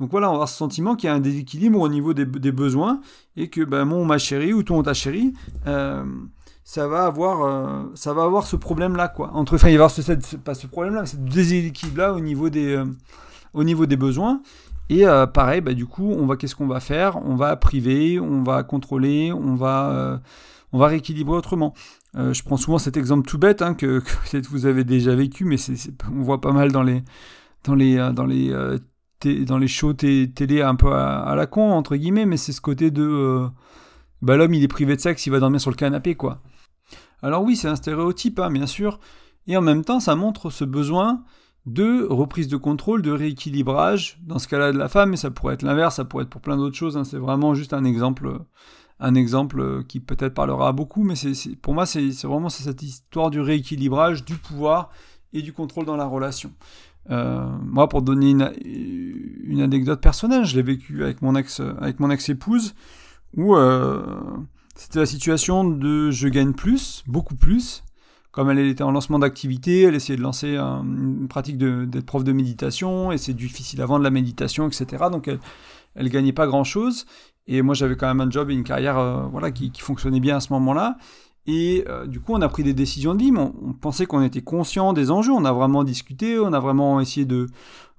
Donc 0.00 0.10
voilà, 0.10 0.28
on 0.28 0.30
va 0.30 0.36
avoir 0.36 0.48
ce 0.48 0.56
sentiment 0.56 0.96
qu'il 0.96 1.08
y 1.08 1.10
a 1.10 1.14
un 1.14 1.20
déséquilibre 1.20 1.80
au 1.80 1.88
niveau 1.88 2.14
des, 2.14 2.24
besoins 2.24 3.00
et 3.36 3.48
que 3.48 3.62
ben, 3.62 3.84
mon 3.84 4.04
ma 4.04 4.18
chérie 4.18 4.52
ou 4.52 4.62
ton 4.62 4.82
ta 4.82 4.92
chérie, 4.92 5.34
euh, 5.66 6.04
ça 6.64 6.88
va 6.88 7.04
avoir 7.04 7.44
euh, 7.44 7.92
ça 7.94 8.14
va 8.14 8.24
avoir 8.24 8.46
ce 8.46 8.56
problème 8.56 8.96
là. 8.96 9.12
Entre 9.34 9.54
enfin 9.54 9.68
il 9.68 9.78
va 9.78 9.86
y 9.86 9.86
avoir 9.86 9.90
ce, 9.90 10.66
problème 10.66 10.94
là, 10.94 11.06
ce 11.06 11.16
déséquilibre 11.16 11.98
là 11.98 12.14
au 12.14 12.20
niveau 12.20 12.48
des 12.48 12.74
euh, 12.74 12.86
au 13.52 13.64
niveau 13.64 13.86
des 13.86 13.96
besoins 13.96 14.40
Et 14.88 15.06
euh, 15.06 15.26
pareil, 15.26 15.60
bah, 15.60 15.74
du 15.74 15.86
coup, 15.86 16.16
qu'est-ce 16.36 16.56
qu'on 16.56 16.66
va 16.66 16.80
faire? 16.80 17.24
On 17.24 17.36
va 17.36 17.54
priver, 17.56 18.18
on 18.18 18.42
va 18.42 18.64
contrôler, 18.64 19.32
on 19.32 19.54
va, 19.54 20.20
on 20.72 20.78
va 20.78 20.88
rééquilibrer 20.88 21.36
autrement. 21.36 21.74
Je 22.14 22.42
prends 22.42 22.56
souvent 22.56 22.78
cet 22.78 22.96
exemple 22.96 23.28
tout 23.28 23.38
bête 23.38 23.62
hein, 23.62 23.74
que, 23.74 24.00
peut-être 24.30 24.48
vous 24.48 24.66
avez 24.66 24.84
déjà 24.84 25.14
vécu, 25.14 25.44
mais 25.44 25.56
on 26.12 26.22
voit 26.22 26.40
pas 26.40 26.52
mal 26.52 26.72
dans 26.72 26.82
les, 26.82 27.04
dans 27.64 27.74
les, 27.74 27.96
dans 28.12 28.26
les, 28.26 28.52
dans 29.44 29.58
les 29.58 29.68
shows 29.68 29.94
télé 29.94 30.62
un 30.62 30.74
peu 30.74 30.92
à, 30.92 31.34
la 31.36 31.46
con 31.46 31.72
entre 31.72 31.96
guillemets, 31.96 32.26
mais 32.26 32.36
c'est 32.36 32.52
ce 32.52 32.60
côté 32.60 32.90
de, 32.90 33.46
bah, 34.22 34.36
l'homme 34.36 34.54
il 34.54 34.62
est 34.62 34.68
privé 34.68 34.96
de 34.96 35.00
sexe, 35.00 35.26
il 35.26 35.30
va 35.30 35.40
dormir 35.40 35.60
sur 35.60 35.70
le 35.70 35.76
canapé 35.76 36.14
quoi. 36.14 36.40
Alors 37.22 37.42
oui, 37.42 37.56
c'est 37.56 37.68
un 37.68 37.76
stéréotype, 37.76 38.38
hein, 38.38 38.50
bien 38.50 38.66
sûr, 38.66 39.00
et 39.46 39.56
en 39.56 39.62
même 39.62 39.84
temps, 39.84 40.00
ça 40.00 40.14
montre 40.14 40.50
ce 40.50 40.64
besoin 40.64 41.24
de 41.66 42.06
reprise 42.08 42.48
de 42.48 42.56
contrôle, 42.56 43.00
de 43.00 43.10
rééquilibrage, 43.10 44.18
dans 44.22 44.38
ce 44.38 44.48
cas-là 44.48 44.72
de 44.72 44.78
la 44.78 44.88
femme, 44.88 45.10
mais 45.10 45.16
ça 45.16 45.30
pourrait 45.30 45.54
être 45.54 45.62
l'inverse, 45.62 45.96
ça 45.96 46.04
pourrait 46.04 46.24
être 46.24 46.30
pour 46.30 46.42
plein 46.42 46.56
d'autres 46.56 46.76
choses, 46.76 46.96
hein. 46.96 47.04
c'est 47.04 47.16
vraiment 47.16 47.54
juste 47.54 47.72
un 47.72 47.84
exemple, 47.84 48.40
un 49.00 49.14
exemple 49.14 49.84
qui 49.84 50.00
peut-être 50.00 50.34
parlera 50.34 50.68
à 50.68 50.72
beaucoup, 50.72 51.02
mais 51.02 51.14
pour 51.62 51.72
moi 51.72 51.86
c'est, 51.86 52.10
vraiment 52.24 52.50
cette 52.50 52.82
histoire 52.82 53.30
du 53.30 53.40
rééquilibrage, 53.40 54.24
du 54.24 54.36
pouvoir 54.36 54.90
et 55.32 55.40
du 55.40 55.54
contrôle 55.54 55.86
dans 55.86 55.96
la 55.96 56.06
relation. 56.06 56.52
Euh, 57.10 57.46
moi, 57.62 57.88
pour 57.88 58.02
donner 58.02 58.30
une, 58.30 59.60
anecdote 59.60 60.00
personnelle, 60.00 60.44
je 60.44 60.56
l'ai 60.56 60.62
vécu 60.62 61.02
avec 61.02 61.22
mon 61.22 61.36
ex, 61.36 61.60
avec 61.80 62.00
mon 62.00 62.10
ex-épouse, 62.10 62.74
où 63.36 63.56
euh, 63.56 64.02
c'était 64.74 64.98
la 64.98 65.06
situation 65.06 65.64
de 65.64 66.10
je 66.10 66.28
gagne 66.28 66.52
plus, 66.52 67.04
beaucoup 67.06 67.36
plus, 67.36 67.84
comme 68.32 68.50
elle 68.50 68.58
était 68.58 68.82
en 68.82 68.90
lancement 68.90 69.18
d'activité, 69.18 69.82
elle 69.82 69.94
essayait 69.94 70.16
de 70.16 70.22
lancer 70.22 70.56
une 70.56 71.28
pratique 71.28 71.56
d'être 71.56 72.06
prof 72.06 72.24
de 72.24 72.32
méditation, 72.32 73.12
et 73.12 73.18
c'est 73.18 73.34
difficile 73.34 73.80
à 73.80 73.86
vendre 73.86 74.02
la 74.02 74.10
méditation, 74.10 74.66
etc. 74.66 75.04
Donc 75.12 75.28
elle, 75.28 75.38
elle 75.94 76.08
gagnait 76.08 76.32
pas 76.32 76.46
grand-chose. 76.46 77.06
Et 77.46 77.62
moi, 77.62 77.74
j'avais 77.74 77.96
quand 77.96 78.06
même 78.06 78.20
un 78.20 78.30
job 78.30 78.50
et 78.50 78.54
une 78.54 78.64
carrière 78.64 78.98
euh, 78.98 79.26
voilà, 79.30 79.50
qui, 79.50 79.70
fonctionnait 79.78 80.20
bien 80.20 80.36
à 80.36 80.40
ce 80.40 80.52
moment-là. 80.54 80.96
Et 81.46 81.84
euh, 81.88 82.06
du 82.06 82.20
coup, 82.20 82.32
on 82.32 82.40
a 82.40 82.48
pris 82.48 82.62
des 82.62 82.72
décisions 82.72 83.14
de 83.14 83.20
vie, 83.20 83.30
mais 83.30 83.40
on, 83.40 83.74
pensait 83.74 84.06
qu'on 84.06 84.22
était 84.22 84.40
conscient 84.40 84.94
des 84.94 85.10
enjeux. 85.10 85.32
On 85.32 85.44
a 85.44 85.52
vraiment 85.52 85.84
discuté, 85.84 86.38
on 86.38 86.52
a 86.54 86.60
vraiment 86.60 87.00
essayé 87.00 87.26
de, 87.26 87.48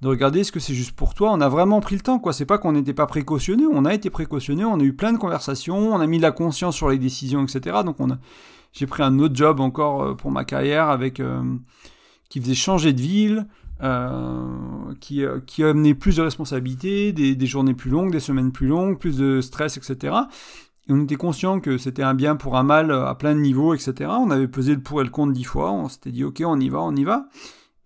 de 0.02 0.08
regarder 0.08 0.40
est-ce 0.40 0.52
que 0.52 0.60
c'est 0.60 0.74
juste 0.74 0.94
pour 0.94 1.14
toi. 1.14 1.32
On 1.32 1.42
a 1.42 1.50
vraiment 1.50 1.80
pris 1.80 1.96
le 1.96 2.02
temps, 2.02 2.18
quoi. 2.18 2.34
C'est 2.34 2.46
pas 2.46 2.58
qu'on 2.58 2.72
n'était 2.72 2.94
pas 2.94 3.06
précautionné, 3.06 3.66
on 3.72 3.86
a 3.86 3.94
été 3.94 4.10
précautionné, 4.10 4.66
on 4.66 4.80
a 4.80 4.84
eu 4.84 4.94
plein 4.94 5.14
de 5.14 5.20
conversations, 5.20 5.94
on 5.94 6.00
a 6.00 6.08
mis 6.08 6.18
de 6.18 6.24
la 6.24 6.32
conscience 6.32 6.76
sur 6.76 6.90
les 6.90 6.98
décisions, 6.98 7.44
etc. 7.44 7.78
Donc 7.86 7.98
j'ai 8.74 8.88
pris 8.88 9.04
un 9.04 9.20
autre 9.20 9.36
job 9.36 9.60
encore 9.60 10.02
euh, 10.02 10.14
pour 10.16 10.32
ma 10.32 10.44
carrière 10.44 10.90
avec 10.90 11.20
euh, 11.20 11.44
qui 12.30 12.42
faisait 12.42 12.56
changer 12.56 12.94
de 12.94 13.02
ville, 13.02 13.46
qui, 15.02 15.24
qui 15.46 15.64
amenait 15.64 15.94
plus 15.94 16.16
de 16.16 16.22
responsabilités, 16.22 17.12
des, 17.12 17.46
journées 17.46 17.74
plus 17.74 17.92
longues, 17.92 18.10
des 18.10 18.22
semaines 18.22 18.54
plus 18.54 18.68
longues, 18.68 18.98
plus 18.98 19.18
de 19.18 19.42
stress, 19.42 19.78
etc. 19.78 20.16
Et 20.88 20.94
on 20.94 21.04
était 21.04 21.16
conscient 21.16 21.60
que 21.60 21.78
c'était 21.78 22.04
un 22.04 22.14
bien 22.14 22.36
pour 22.36 22.58
un 22.58 22.64
mal 22.64 22.92
à 22.92 23.16
plein 23.16 23.34
de 23.34 23.40
niveaux, 23.40 23.74
etc. 23.74 24.12
On 24.20 24.30
avait 24.30 24.48
pesé 24.48 24.76
le 24.76 24.82
pour 24.82 25.02
et 25.02 25.04
le 25.04 25.10
contre 25.10 25.34
dix 25.34 25.44
fois, 25.44 25.72
on 25.72 25.90
s'était 25.90 26.12
dit 26.12 26.24
ok, 26.24 26.44
on 26.46 26.60
y 26.60 26.70
va, 26.70 26.82
on 26.82 26.96
y 26.96 27.04
va. 27.04 27.28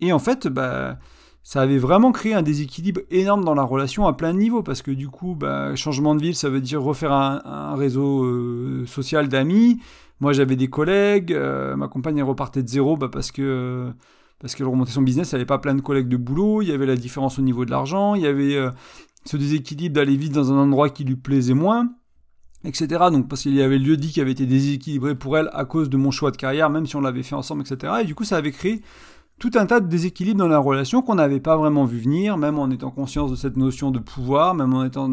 Et 0.02 0.12
en 0.12 0.20
fait, 0.20 0.48
bah, 0.48 0.98
ça 1.44 1.62
avait 1.62 1.78
vraiment 1.78 2.12
créé 2.12 2.34
un 2.34 2.42
déséquilibre 2.42 3.02
énorme 3.10 3.46
dans 3.46 3.56
la 3.56 3.64
relation 3.64 4.08
à 4.08 4.14
plein 4.14 4.34
de 4.34 4.40
niveaux, 4.40 4.64
parce 4.64 4.82
que 4.82 4.92
du 4.92 5.08
coup, 5.08 5.36
bah, 5.36 5.76
changement 5.76 6.16
de 6.16 6.22
ville, 6.22 6.36
ça 6.36 6.50
veut 6.50 6.62
dire 6.62 6.82
refaire 6.82 7.14
un, 7.14 7.76
réseau 7.76 8.86
social 8.86 9.30
d'amis, 9.30 9.80
moi, 10.20 10.34
j'avais 10.34 10.56
des 10.58 10.70
collègues, 10.70 11.32
euh, 11.32 11.76
ma 11.78 11.88
compagne 11.88 12.18
elle 12.18 12.24
repartait 12.24 12.62
de 12.62 12.68
zéro 12.68 12.98
bah, 12.98 13.10
parce 13.12 13.32
que 13.32 13.92
parce 14.40 14.56
qu'elle 14.56 14.68
remontait 14.68 14.92
son 14.92 15.02
business, 15.02 15.34
elle 15.34 15.40
n'avait 15.40 15.46
pas 15.46 15.60
plein 15.60 15.76
de 15.76 15.82
collègues 15.82 16.08
de 16.08 16.16
boulot, 16.16 16.62
il 16.62 16.70
y 16.70 16.72
avait 16.72 16.86
la 16.86 16.96
différence 16.96 17.40
au 17.40 17.42
niveau 17.42 17.66
de 17.66 17.72
l'argent, 17.72 18.16
il 18.16 18.22
y 18.22 18.28
avait 18.28 18.56
euh, 18.56 18.72
ce 19.26 19.36
déséquilibre 19.36 19.96
d'aller 19.96 20.16
vite 20.16 20.34
dans 20.34 20.54
un 20.54 20.58
endroit 20.58 20.90
qui 20.90 21.04
lui 21.04 21.18
plaisait 21.18 21.54
moins, 21.54 21.90
etc. 22.64 23.06
Donc 23.12 23.28
parce 23.28 23.44
qu'il 23.44 23.56
y 23.56 23.62
avait 23.62 23.78
le 23.78 23.86
lieu 23.86 23.98
dit 23.98 24.12
qui 24.12 24.22
avait 24.22 24.32
été 24.32 24.46
déséquilibré 24.46 25.16
pour 25.16 25.38
elle 25.38 25.50
à 25.54 25.66
cause 25.66 25.90
de 25.90 25.98
mon 25.98 26.12
choix 26.12 26.32
de 26.32 26.38
carrière, 26.38 26.70
même 26.70 26.86
si 26.86 26.96
on 26.96 27.02
l'avait 27.02 27.24
fait 27.24 27.36
ensemble, 27.36 27.62
etc. 27.62 27.94
Et 28.02 28.06
du 28.06 28.16
coup, 28.16 28.24
ça 28.24 28.38
avait 28.38 28.52
créé 28.52 28.82
tout 29.40 29.52
un 29.56 29.66
tas 29.66 29.80
de 29.80 29.88
déséquilibres 29.88 30.40
dans 30.40 30.48
la 30.48 30.60
relation 30.60 31.02
qu'on 31.02 31.16
n'avait 31.16 31.40
pas 31.40 31.56
vraiment 31.56 31.86
vu 31.86 32.00
venir, 32.00 32.38
même 32.38 32.60
en 32.60 32.70
étant 32.70 32.92
conscience 32.92 33.32
de 33.32 33.36
cette 33.36 33.56
notion 33.58 33.92
de 33.92 34.00
pouvoir, 34.00 34.54
même 34.54 34.74
en 34.74 34.84
étant 34.84 35.10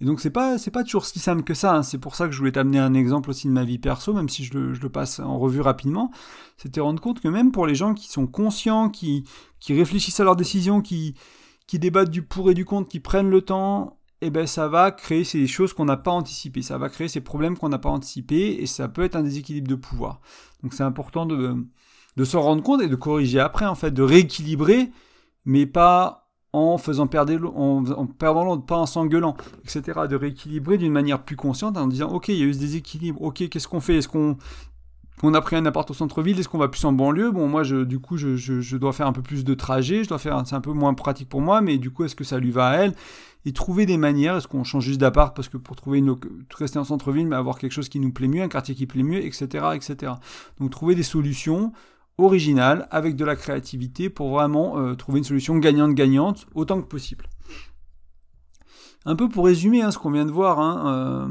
et 0.00 0.06
donc 0.06 0.20
c'est 0.20 0.30
pas 0.30 0.56
c'est 0.56 0.70
pas 0.70 0.82
toujours 0.82 1.04
si 1.04 1.18
simple 1.18 1.42
que 1.42 1.54
ça. 1.54 1.74
Hein. 1.74 1.82
C'est 1.82 1.98
pour 1.98 2.14
ça 2.14 2.26
que 2.26 2.32
je 2.32 2.38
voulais 2.38 2.52
t'amener 2.52 2.78
un 2.78 2.94
exemple 2.94 3.30
aussi 3.30 3.46
de 3.46 3.52
ma 3.52 3.64
vie 3.64 3.78
perso, 3.78 4.14
même 4.14 4.28
si 4.28 4.44
je 4.44 4.54
le, 4.58 4.88
passe 4.88 5.20
en 5.20 5.38
revue 5.38 5.60
rapidement. 5.60 6.10
C'était 6.56 6.80
rendre 6.80 7.00
compte 7.02 7.20
que 7.20 7.28
même 7.28 7.52
pour 7.52 7.66
les 7.66 7.74
gens 7.74 7.94
qui 7.94 8.08
sont 8.08 8.26
conscients, 8.26 8.88
qui 8.88 9.24
qui 9.60 9.74
réfléchissent 9.74 10.20
à 10.20 10.24
leurs 10.24 10.36
décisions, 10.36 10.80
qui 10.80 11.14
qui 11.66 11.78
débattent 11.78 12.10
du 12.10 12.22
pour 12.22 12.50
et 12.50 12.54
du 12.54 12.64
contre, 12.64 12.88
qui 12.88 13.00
prennent 13.00 13.30
le 13.30 13.42
temps, 13.42 13.98
eh 14.22 14.30
ben 14.30 14.46
ça 14.46 14.68
va 14.68 14.90
créer 14.90 15.24
ces 15.24 15.46
choses 15.46 15.72
qu'on 15.72 15.86
n'a 15.86 15.96
pas 15.96 16.10
anticipées. 16.10 16.62
Ça 16.62 16.78
va 16.78 16.88
créer 16.88 17.08
ces 17.08 17.20
problèmes 17.20 17.56
qu'on 17.56 17.68
n'a 17.68 17.78
pas 17.78 17.88
anticipés 17.88 18.58
et 18.60 18.66
ça 18.66 18.88
peut 18.88 19.02
être 19.02 19.16
un 19.16 19.22
déséquilibre 19.22 19.68
de 19.68 19.74
pouvoir. 19.74 20.20
Donc 20.62 20.74
c'est 20.74 20.82
important 20.82 21.26
de 21.26 22.24
s'en 22.24 22.42
rendre 22.42 22.62
compte 22.62 22.82
et 22.82 22.88
de 22.88 22.96
corriger 22.96 23.40
après 23.40 23.66
en 23.66 23.74
fait, 23.74 23.90
de 23.92 24.02
rééquilibrer, 24.02 24.90
mais 25.44 25.66
pas 25.66 26.28
en 26.52 26.78
faisant 26.78 27.06
perdre 27.06 27.52
en, 27.56 27.84
en 27.86 28.06
perdant 28.06 28.44
l'autre, 28.44 28.66
pas 28.66 28.76
en 28.76 28.86
s'engueulant, 28.86 29.36
etc. 29.62 30.00
De 30.08 30.16
rééquilibrer 30.16 30.78
d'une 30.78 30.92
manière 30.92 31.22
plus 31.22 31.36
consciente 31.36 31.76
en 31.76 31.86
disant 31.86 32.10
ok, 32.10 32.28
il 32.28 32.36
y 32.36 32.42
a 32.42 32.46
eu 32.46 32.54
ce 32.54 32.58
déséquilibre, 32.58 33.22
ok, 33.22 33.48
qu'est-ce 33.48 33.68
qu'on 33.68 33.80
fait? 33.80 33.96
Est-ce 33.96 34.08
qu'on 34.08 34.36
on 35.22 35.34
a 35.34 35.40
pris 35.40 35.56
un 35.56 35.66
appart 35.66 35.90
au 35.90 35.94
centre-ville, 35.94 36.38
est-ce 36.38 36.48
qu'on 36.48 36.58
va 36.58 36.68
plus 36.68 36.84
en 36.84 36.92
banlieue? 36.92 37.30
Bon, 37.30 37.46
moi, 37.46 37.62
je, 37.62 37.84
du 37.84 37.98
coup, 37.98 38.16
je, 38.16 38.76
dois 38.76 38.92
faire 38.92 39.06
un 39.06 39.12
peu 39.12 39.22
plus 39.22 39.44
de 39.44 39.54
trajet, 39.54 40.04
je 40.04 40.08
dois 40.08 40.18
faire, 40.18 40.42
c'est 40.46 40.54
un 40.54 40.60
peu 40.60 40.72
moins 40.72 40.94
pratique 40.94 41.28
pour 41.28 41.40
moi, 41.40 41.60
mais 41.60 41.78
du 41.78 41.90
coup, 41.90 42.04
est-ce 42.04 42.14
que 42.14 42.24
ça 42.24 42.38
lui 42.38 42.50
va 42.50 42.68
à 42.68 42.76
elle? 42.76 42.94
Et 43.44 43.52
trouver 43.52 43.86
des 43.86 43.96
manières, 43.96 44.36
est-ce 44.36 44.48
qu'on 44.48 44.64
change 44.64 44.84
juste 44.84 45.00
d'appart 45.00 45.34
parce 45.34 45.48
que 45.48 45.56
pour 45.56 45.76
trouver 45.76 45.98
une, 45.98 46.14
rester 46.54 46.78
en 46.78 46.84
centre-ville, 46.84 47.26
mais 47.26 47.36
avoir 47.36 47.58
quelque 47.58 47.72
chose 47.72 47.88
qui 47.88 48.00
nous 48.00 48.12
plaît 48.12 48.28
mieux, 48.28 48.42
un 48.42 48.48
quartier 48.48 48.74
qui 48.74 48.86
plaît 48.86 49.02
mieux, 49.02 49.24
etc., 49.24 49.66
etc. 49.74 50.12
Donc, 50.58 50.70
trouver 50.70 50.94
des 50.94 51.02
solutions 51.02 51.72
original, 52.18 52.86
avec 52.90 53.16
de 53.16 53.24
la 53.24 53.36
créativité, 53.36 54.10
pour 54.10 54.30
vraiment 54.30 54.78
euh, 54.78 54.94
trouver 54.94 55.18
une 55.18 55.24
solution 55.24 55.56
gagnante-gagnante 55.56 56.46
autant 56.54 56.80
que 56.80 56.86
possible. 56.86 57.26
Un 59.06 59.16
peu 59.16 59.28
pour 59.28 59.46
résumer 59.46 59.80
hein, 59.80 59.90
ce 59.90 59.98
qu'on 59.98 60.10
vient 60.10 60.26
de 60.26 60.30
voir, 60.30 60.60
hein, 60.60 60.84
euh, 60.86 61.28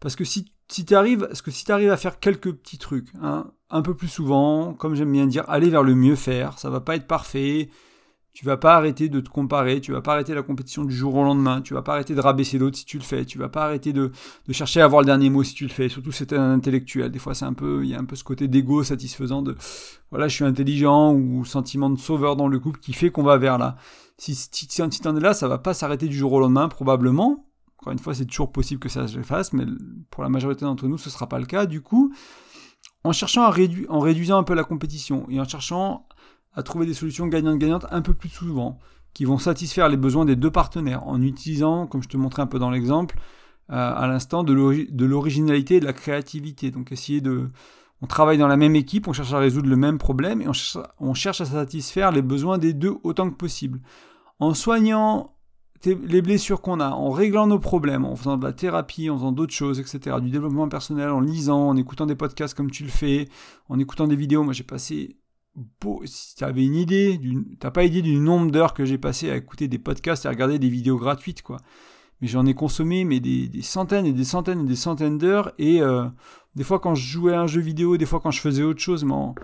parce 0.00 0.14
que 0.14 0.24
si, 0.24 0.52
si 0.70 0.84
tu 0.84 0.94
arrives, 0.94 1.28
que 1.42 1.50
si 1.50 1.70
arrives 1.72 1.90
à 1.90 1.96
faire 1.96 2.18
quelques 2.18 2.52
petits 2.52 2.78
trucs, 2.78 3.08
hein, 3.22 3.50
un 3.70 3.82
peu 3.82 3.94
plus 3.94 4.08
souvent, 4.08 4.74
comme 4.74 4.94
j'aime 4.94 5.12
bien 5.12 5.26
dire, 5.26 5.44
aller 5.48 5.70
vers 5.70 5.82
le 5.82 5.94
mieux 5.94 6.16
faire, 6.16 6.58
ça 6.58 6.70
va 6.70 6.80
pas 6.80 6.96
être 6.96 7.06
parfait, 7.06 7.70
tu 8.38 8.44
vas 8.44 8.56
pas 8.56 8.76
arrêter 8.76 9.08
de 9.08 9.18
te 9.18 9.28
comparer, 9.28 9.80
tu 9.80 9.90
vas 9.90 10.00
pas 10.00 10.12
arrêter 10.12 10.32
la 10.32 10.42
compétition 10.42 10.84
du 10.84 10.94
jour 10.94 11.16
au 11.16 11.24
lendemain, 11.24 11.60
tu 11.60 11.74
vas 11.74 11.82
pas 11.82 11.94
arrêter 11.94 12.14
de 12.14 12.20
rabaisser 12.20 12.56
d'autres 12.58 12.76
si 12.76 12.84
tu 12.84 12.96
le 12.96 13.02
fais, 13.02 13.24
tu 13.24 13.36
vas 13.36 13.48
pas 13.48 13.64
arrêter 13.64 13.92
de, 13.92 14.12
chercher 14.52 14.80
à 14.80 14.84
avoir 14.84 15.02
le 15.02 15.06
dernier 15.06 15.28
mot 15.28 15.42
si 15.42 15.54
tu 15.54 15.64
le 15.64 15.70
fais. 15.70 15.88
Surtout 15.88 16.12
c'est 16.12 16.32
un 16.32 16.52
intellectuel. 16.52 17.10
Des 17.10 17.18
fois 17.18 17.34
c'est 17.34 17.46
un 17.46 17.52
peu, 17.52 17.80
il 17.82 17.90
y 17.90 17.96
a 17.96 17.98
un 17.98 18.04
peu 18.04 18.14
ce 18.14 18.22
côté 18.22 18.46
d'ego 18.46 18.84
satisfaisant 18.84 19.42
de, 19.42 19.56
voilà, 20.10 20.28
je 20.28 20.36
suis 20.36 20.44
intelligent 20.44 21.14
ou 21.14 21.44
sentiment 21.44 21.90
de 21.90 21.98
sauveur 21.98 22.36
dans 22.36 22.46
le 22.46 22.60
couple 22.60 22.78
qui 22.78 22.92
fait 22.92 23.10
qu'on 23.10 23.24
va 23.24 23.38
vers 23.38 23.58
là. 23.58 23.76
Si, 24.18 24.36
si, 24.36 24.68
si 24.70 24.82
es 24.82 25.20
là, 25.20 25.34
ça 25.34 25.48
va 25.48 25.58
pas 25.58 25.74
s'arrêter 25.74 26.06
du 26.06 26.16
jour 26.16 26.32
au 26.32 26.38
lendemain 26.38 26.68
probablement. 26.68 27.47
Encore 27.88 27.94
une 27.94 28.00
fois, 28.00 28.12
c'est 28.12 28.26
toujours 28.26 28.52
possible 28.52 28.78
que 28.78 28.90
ça 28.90 29.08
se 29.08 29.22
fasse, 29.22 29.54
mais 29.54 29.64
pour 30.10 30.22
la 30.22 30.28
majorité 30.28 30.66
d'entre 30.66 30.86
nous, 30.86 30.98
ce 30.98 31.08
sera 31.08 31.26
pas 31.26 31.38
le 31.38 31.46
cas. 31.46 31.64
Du 31.64 31.80
coup, 31.80 32.12
en 33.02 33.12
cherchant 33.12 33.44
à 33.44 33.50
réduire, 33.50 33.90
en 33.90 33.98
réduisant 33.98 34.36
un 34.36 34.42
peu 34.42 34.52
la 34.52 34.62
compétition 34.62 35.24
et 35.30 35.40
en 35.40 35.48
cherchant 35.48 36.06
à 36.52 36.62
trouver 36.62 36.84
des 36.84 36.92
solutions 36.92 37.26
gagnantes-gagnantes 37.28 37.86
un 37.90 38.02
peu 38.02 38.12
plus 38.12 38.28
souvent, 38.28 38.78
qui 39.14 39.24
vont 39.24 39.38
satisfaire 39.38 39.88
les 39.88 39.96
besoins 39.96 40.26
des 40.26 40.36
deux 40.36 40.50
partenaires, 40.50 41.08
en 41.08 41.22
utilisant, 41.22 41.86
comme 41.86 42.02
je 42.02 42.10
te 42.10 42.18
montrais 42.18 42.42
un 42.42 42.46
peu 42.46 42.58
dans 42.58 42.68
l'exemple, 42.68 43.16
euh, 43.70 43.94
à 43.96 44.06
l'instant, 44.06 44.44
de 44.44 44.52
l'originalité 45.06 45.76
et 45.76 45.80
de 45.80 45.86
la 45.86 45.94
créativité. 45.94 46.70
Donc 46.70 46.92
essayer 46.92 47.22
de... 47.22 47.48
On 48.02 48.06
travaille 48.06 48.36
dans 48.36 48.48
la 48.48 48.58
même 48.58 48.76
équipe, 48.76 49.08
on 49.08 49.14
cherche 49.14 49.32
à 49.32 49.38
résoudre 49.38 49.70
le 49.70 49.76
même 49.76 49.96
problème 49.96 50.42
et 50.42 50.46
on 51.00 51.14
cherche 51.14 51.40
à 51.40 51.46
satisfaire 51.46 52.12
les 52.12 52.20
besoins 52.20 52.58
des 52.58 52.74
deux 52.74 52.96
autant 53.02 53.30
que 53.30 53.34
possible. 53.34 53.80
En 54.40 54.52
soignant 54.52 55.37
les 55.84 56.22
blessures 56.22 56.60
qu'on 56.60 56.80
a, 56.80 56.90
en 56.90 57.10
réglant 57.10 57.46
nos 57.46 57.58
problèmes, 57.58 58.04
en 58.04 58.16
faisant 58.16 58.36
de 58.36 58.44
la 58.44 58.52
thérapie, 58.52 59.10
en 59.10 59.16
faisant 59.16 59.32
d'autres 59.32 59.54
choses, 59.54 59.78
etc., 59.80 60.16
du 60.20 60.30
développement 60.30 60.68
personnel, 60.68 61.10
en 61.10 61.20
lisant, 61.20 61.68
en 61.68 61.76
écoutant 61.76 62.06
des 62.06 62.16
podcasts 62.16 62.54
comme 62.54 62.70
tu 62.70 62.84
le 62.84 62.90
fais, 62.90 63.28
en 63.68 63.78
écoutant 63.78 64.06
des 64.06 64.16
vidéos. 64.16 64.42
Moi, 64.42 64.52
j'ai 64.52 64.64
passé 64.64 65.16
si 66.04 66.36
tu 66.36 66.44
avais 66.44 66.64
une 66.64 66.76
idée, 66.76 67.20
t'as 67.58 67.70
pas 67.70 67.84
idée 67.84 68.02
du 68.02 68.16
nombre 68.16 68.50
d'heures 68.50 68.74
que 68.74 68.84
j'ai 68.84 68.98
passé 68.98 69.30
à 69.30 69.36
écouter 69.36 69.68
des 69.68 69.78
podcasts 69.78 70.24
et 70.24 70.28
à 70.28 70.30
regarder 70.30 70.58
des 70.58 70.68
vidéos 70.68 70.98
gratuites, 70.98 71.42
quoi. 71.42 71.58
Mais 72.20 72.28
j'en 72.28 72.46
ai 72.46 72.54
consommé 72.54 73.04
mais 73.04 73.20
des, 73.20 73.50
centaines 73.62 74.06
et 74.06 74.12
des 74.12 74.24
centaines 74.24 74.60
et 74.60 74.68
des 74.68 74.76
centaines 74.76 75.18
d'heures. 75.18 75.52
Et 75.58 75.80
euh, 75.80 76.04
des 76.56 76.64
fois, 76.64 76.80
quand 76.80 76.94
je 76.94 77.06
jouais 77.06 77.34
à 77.34 77.40
un 77.40 77.46
jeu 77.46 77.60
vidéo, 77.60 77.96
des 77.96 78.06
fois, 78.06 78.20
quand 78.20 78.32
je 78.32 78.40
faisais 78.40 78.64
autre 78.64 78.80
chose, 78.80 79.04
mon, 79.04 79.34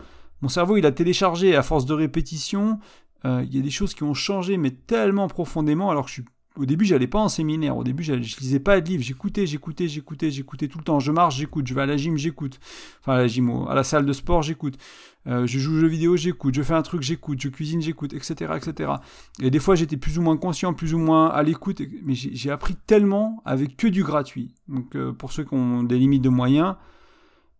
mon 0.42 0.48
cerveau, 0.48 0.76
il 0.76 0.86
a 0.86 0.92
téléchargé. 0.92 1.54
à 1.54 1.62
force 1.62 1.86
de 1.86 1.94
répétition, 1.94 2.78
euh, 3.24 3.44
il 3.44 3.54
y 3.54 3.58
a 3.58 3.62
des 3.62 3.70
choses 3.70 3.94
qui 3.94 4.02
ont 4.02 4.14
changé, 4.14 4.56
mais 4.56 4.70
tellement 4.70 5.28
profondément, 5.28 5.90
alors 5.90 6.06
que 6.06 6.22
au 6.56 6.66
début, 6.66 6.84
j'allais 6.84 7.08
pas 7.08 7.18
en 7.18 7.28
séminaire. 7.28 7.76
Au 7.76 7.82
début, 7.82 8.04
je 8.04 8.12
lisais 8.12 8.60
pas 8.60 8.80
de 8.80 8.88
livres. 8.88 9.02
J'écoutais, 9.02 9.44
j'écoutais, 9.44 9.88
j'écoutais, 9.88 10.30
j'écoutais 10.30 10.68
tout 10.68 10.78
le 10.78 10.84
temps. 10.84 11.00
Je 11.00 11.10
marche, 11.10 11.36
j'écoute. 11.36 11.66
Je 11.66 11.74
vais 11.74 11.82
à 11.82 11.86
la 11.86 11.96
gym, 11.96 12.16
j'écoute. 12.16 12.60
Enfin, 13.00 13.14
à 13.14 13.26
la 13.26 13.70
à 13.70 13.74
la 13.74 13.82
salle 13.82 14.06
de 14.06 14.12
sport, 14.12 14.42
j'écoute. 14.42 14.78
Euh, 15.26 15.48
je 15.48 15.58
joue 15.58 15.74
aux 15.74 15.80
jeux 15.80 15.88
vidéo, 15.88 16.16
j'écoute. 16.16 16.54
Je 16.54 16.62
fais 16.62 16.74
un 16.74 16.82
truc, 16.82 17.02
j'écoute. 17.02 17.40
Je 17.40 17.48
cuisine, 17.48 17.82
j'écoute, 17.82 18.12
etc., 18.12 18.52
etc. 18.56 18.92
Et 19.42 19.50
des 19.50 19.58
fois, 19.58 19.74
j'étais 19.74 19.96
plus 19.96 20.16
ou 20.16 20.22
moins 20.22 20.36
conscient, 20.36 20.74
plus 20.74 20.94
ou 20.94 20.98
moins 20.98 21.28
à 21.28 21.42
l'écoute. 21.42 21.82
Mais 22.04 22.14
j'ai 22.14 22.50
appris 22.52 22.76
tellement 22.86 23.42
avec 23.44 23.76
que 23.76 23.88
du 23.88 24.04
gratuit. 24.04 24.54
Donc, 24.68 24.94
euh, 24.94 25.12
pour 25.12 25.32
ceux 25.32 25.42
qui 25.42 25.54
ont 25.54 25.82
des 25.82 25.98
limites 25.98 26.22
de 26.22 26.28
moyens, 26.28 26.76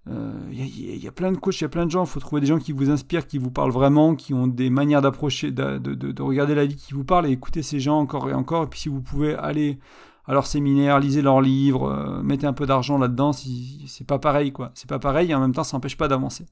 il 0.06 0.12
euh, 0.12 0.96
y, 0.96 1.08
a 1.08 1.12
plein 1.12 1.32
de 1.32 1.38
coachs, 1.38 1.60
il 1.60 1.62
y 1.62 1.64
a 1.64 1.70
plein 1.70 1.86
de 1.86 1.90
gens. 1.90 2.04
Il 2.04 2.08
faut 2.08 2.20
trouver 2.20 2.40
des 2.40 2.46
gens 2.46 2.58
qui 2.58 2.72
vous 2.72 2.90
inspirent, 2.90 3.26
qui 3.26 3.38
vous 3.38 3.50
parlent 3.50 3.72
vraiment, 3.72 4.14
qui 4.14 4.34
ont 4.34 4.46
des 4.46 4.68
manières 4.68 5.00
d'approcher, 5.00 5.50
de, 5.50 5.78
de, 5.78 5.94
de, 5.94 6.22
regarder 6.22 6.54
la 6.54 6.66
vie 6.66 6.76
qui 6.76 6.92
vous 6.92 7.04
parlent 7.04 7.26
et 7.26 7.30
écouter 7.30 7.62
ces 7.62 7.80
gens 7.80 7.98
encore 7.98 8.28
et 8.28 8.34
encore. 8.34 8.64
Et 8.64 8.66
puis 8.66 8.80
si 8.80 8.88
vous 8.90 9.00
pouvez 9.00 9.34
aller 9.34 9.78
à 10.26 10.32
leur 10.32 10.46
séminaire, 10.46 11.00
lisez 11.00 11.22
leurs 11.22 11.40
livres, 11.40 11.90
euh, 11.90 12.22
mettez 12.22 12.46
un 12.46 12.52
peu 12.52 12.66
d'argent 12.66 12.98
là-dedans, 12.98 13.32
c'est 13.32 14.06
pas 14.06 14.18
pareil 14.18 14.52
quoi. 14.52 14.72
C'est 14.74 14.88
pas 14.88 14.98
pareil 14.98 15.30
et 15.30 15.34
en 15.34 15.40
même 15.40 15.54
temps 15.54 15.64
ça 15.64 15.76
n'empêche 15.76 15.96
pas 15.96 16.08
d'avancer. 16.08 16.44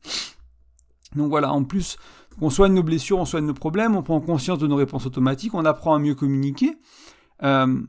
Donc 1.14 1.28
voilà, 1.28 1.52
en 1.52 1.64
plus, 1.64 1.98
on 2.40 2.48
soigne 2.48 2.72
nos 2.72 2.82
blessures, 2.82 3.18
on 3.18 3.26
soigne 3.26 3.44
nos 3.44 3.54
problèmes, 3.54 3.96
on 3.96 4.02
prend 4.02 4.18
conscience 4.20 4.58
de 4.58 4.66
nos 4.66 4.76
réponses 4.76 5.04
automatiques, 5.04 5.52
on 5.52 5.66
apprend 5.66 5.94
à 5.94 5.98
mieux 5.98 6.14
communiquer. 6.14 6.78
Euh, 7.42 7.80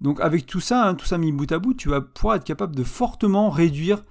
donc 0.00 0.20
avec 0.20 0.46
tout 0.46 0.60
ça, 0.60 0.88
hein, 0.88 0.94
tout 0.94 1.04
ça 1.04 1.18
mis 1.18 1.32
bout 1.32 1.50
à 1.52 1.58
bout, 1.58 1.74
tu 1.74 1.90
vas 1.90 2.00
pouvoir 2.00 2.36
être 2.36 2.44
capable 2.44 2.74
de 2.74 2.82
fortement 2.82 3.50
réduire 3.50 4.02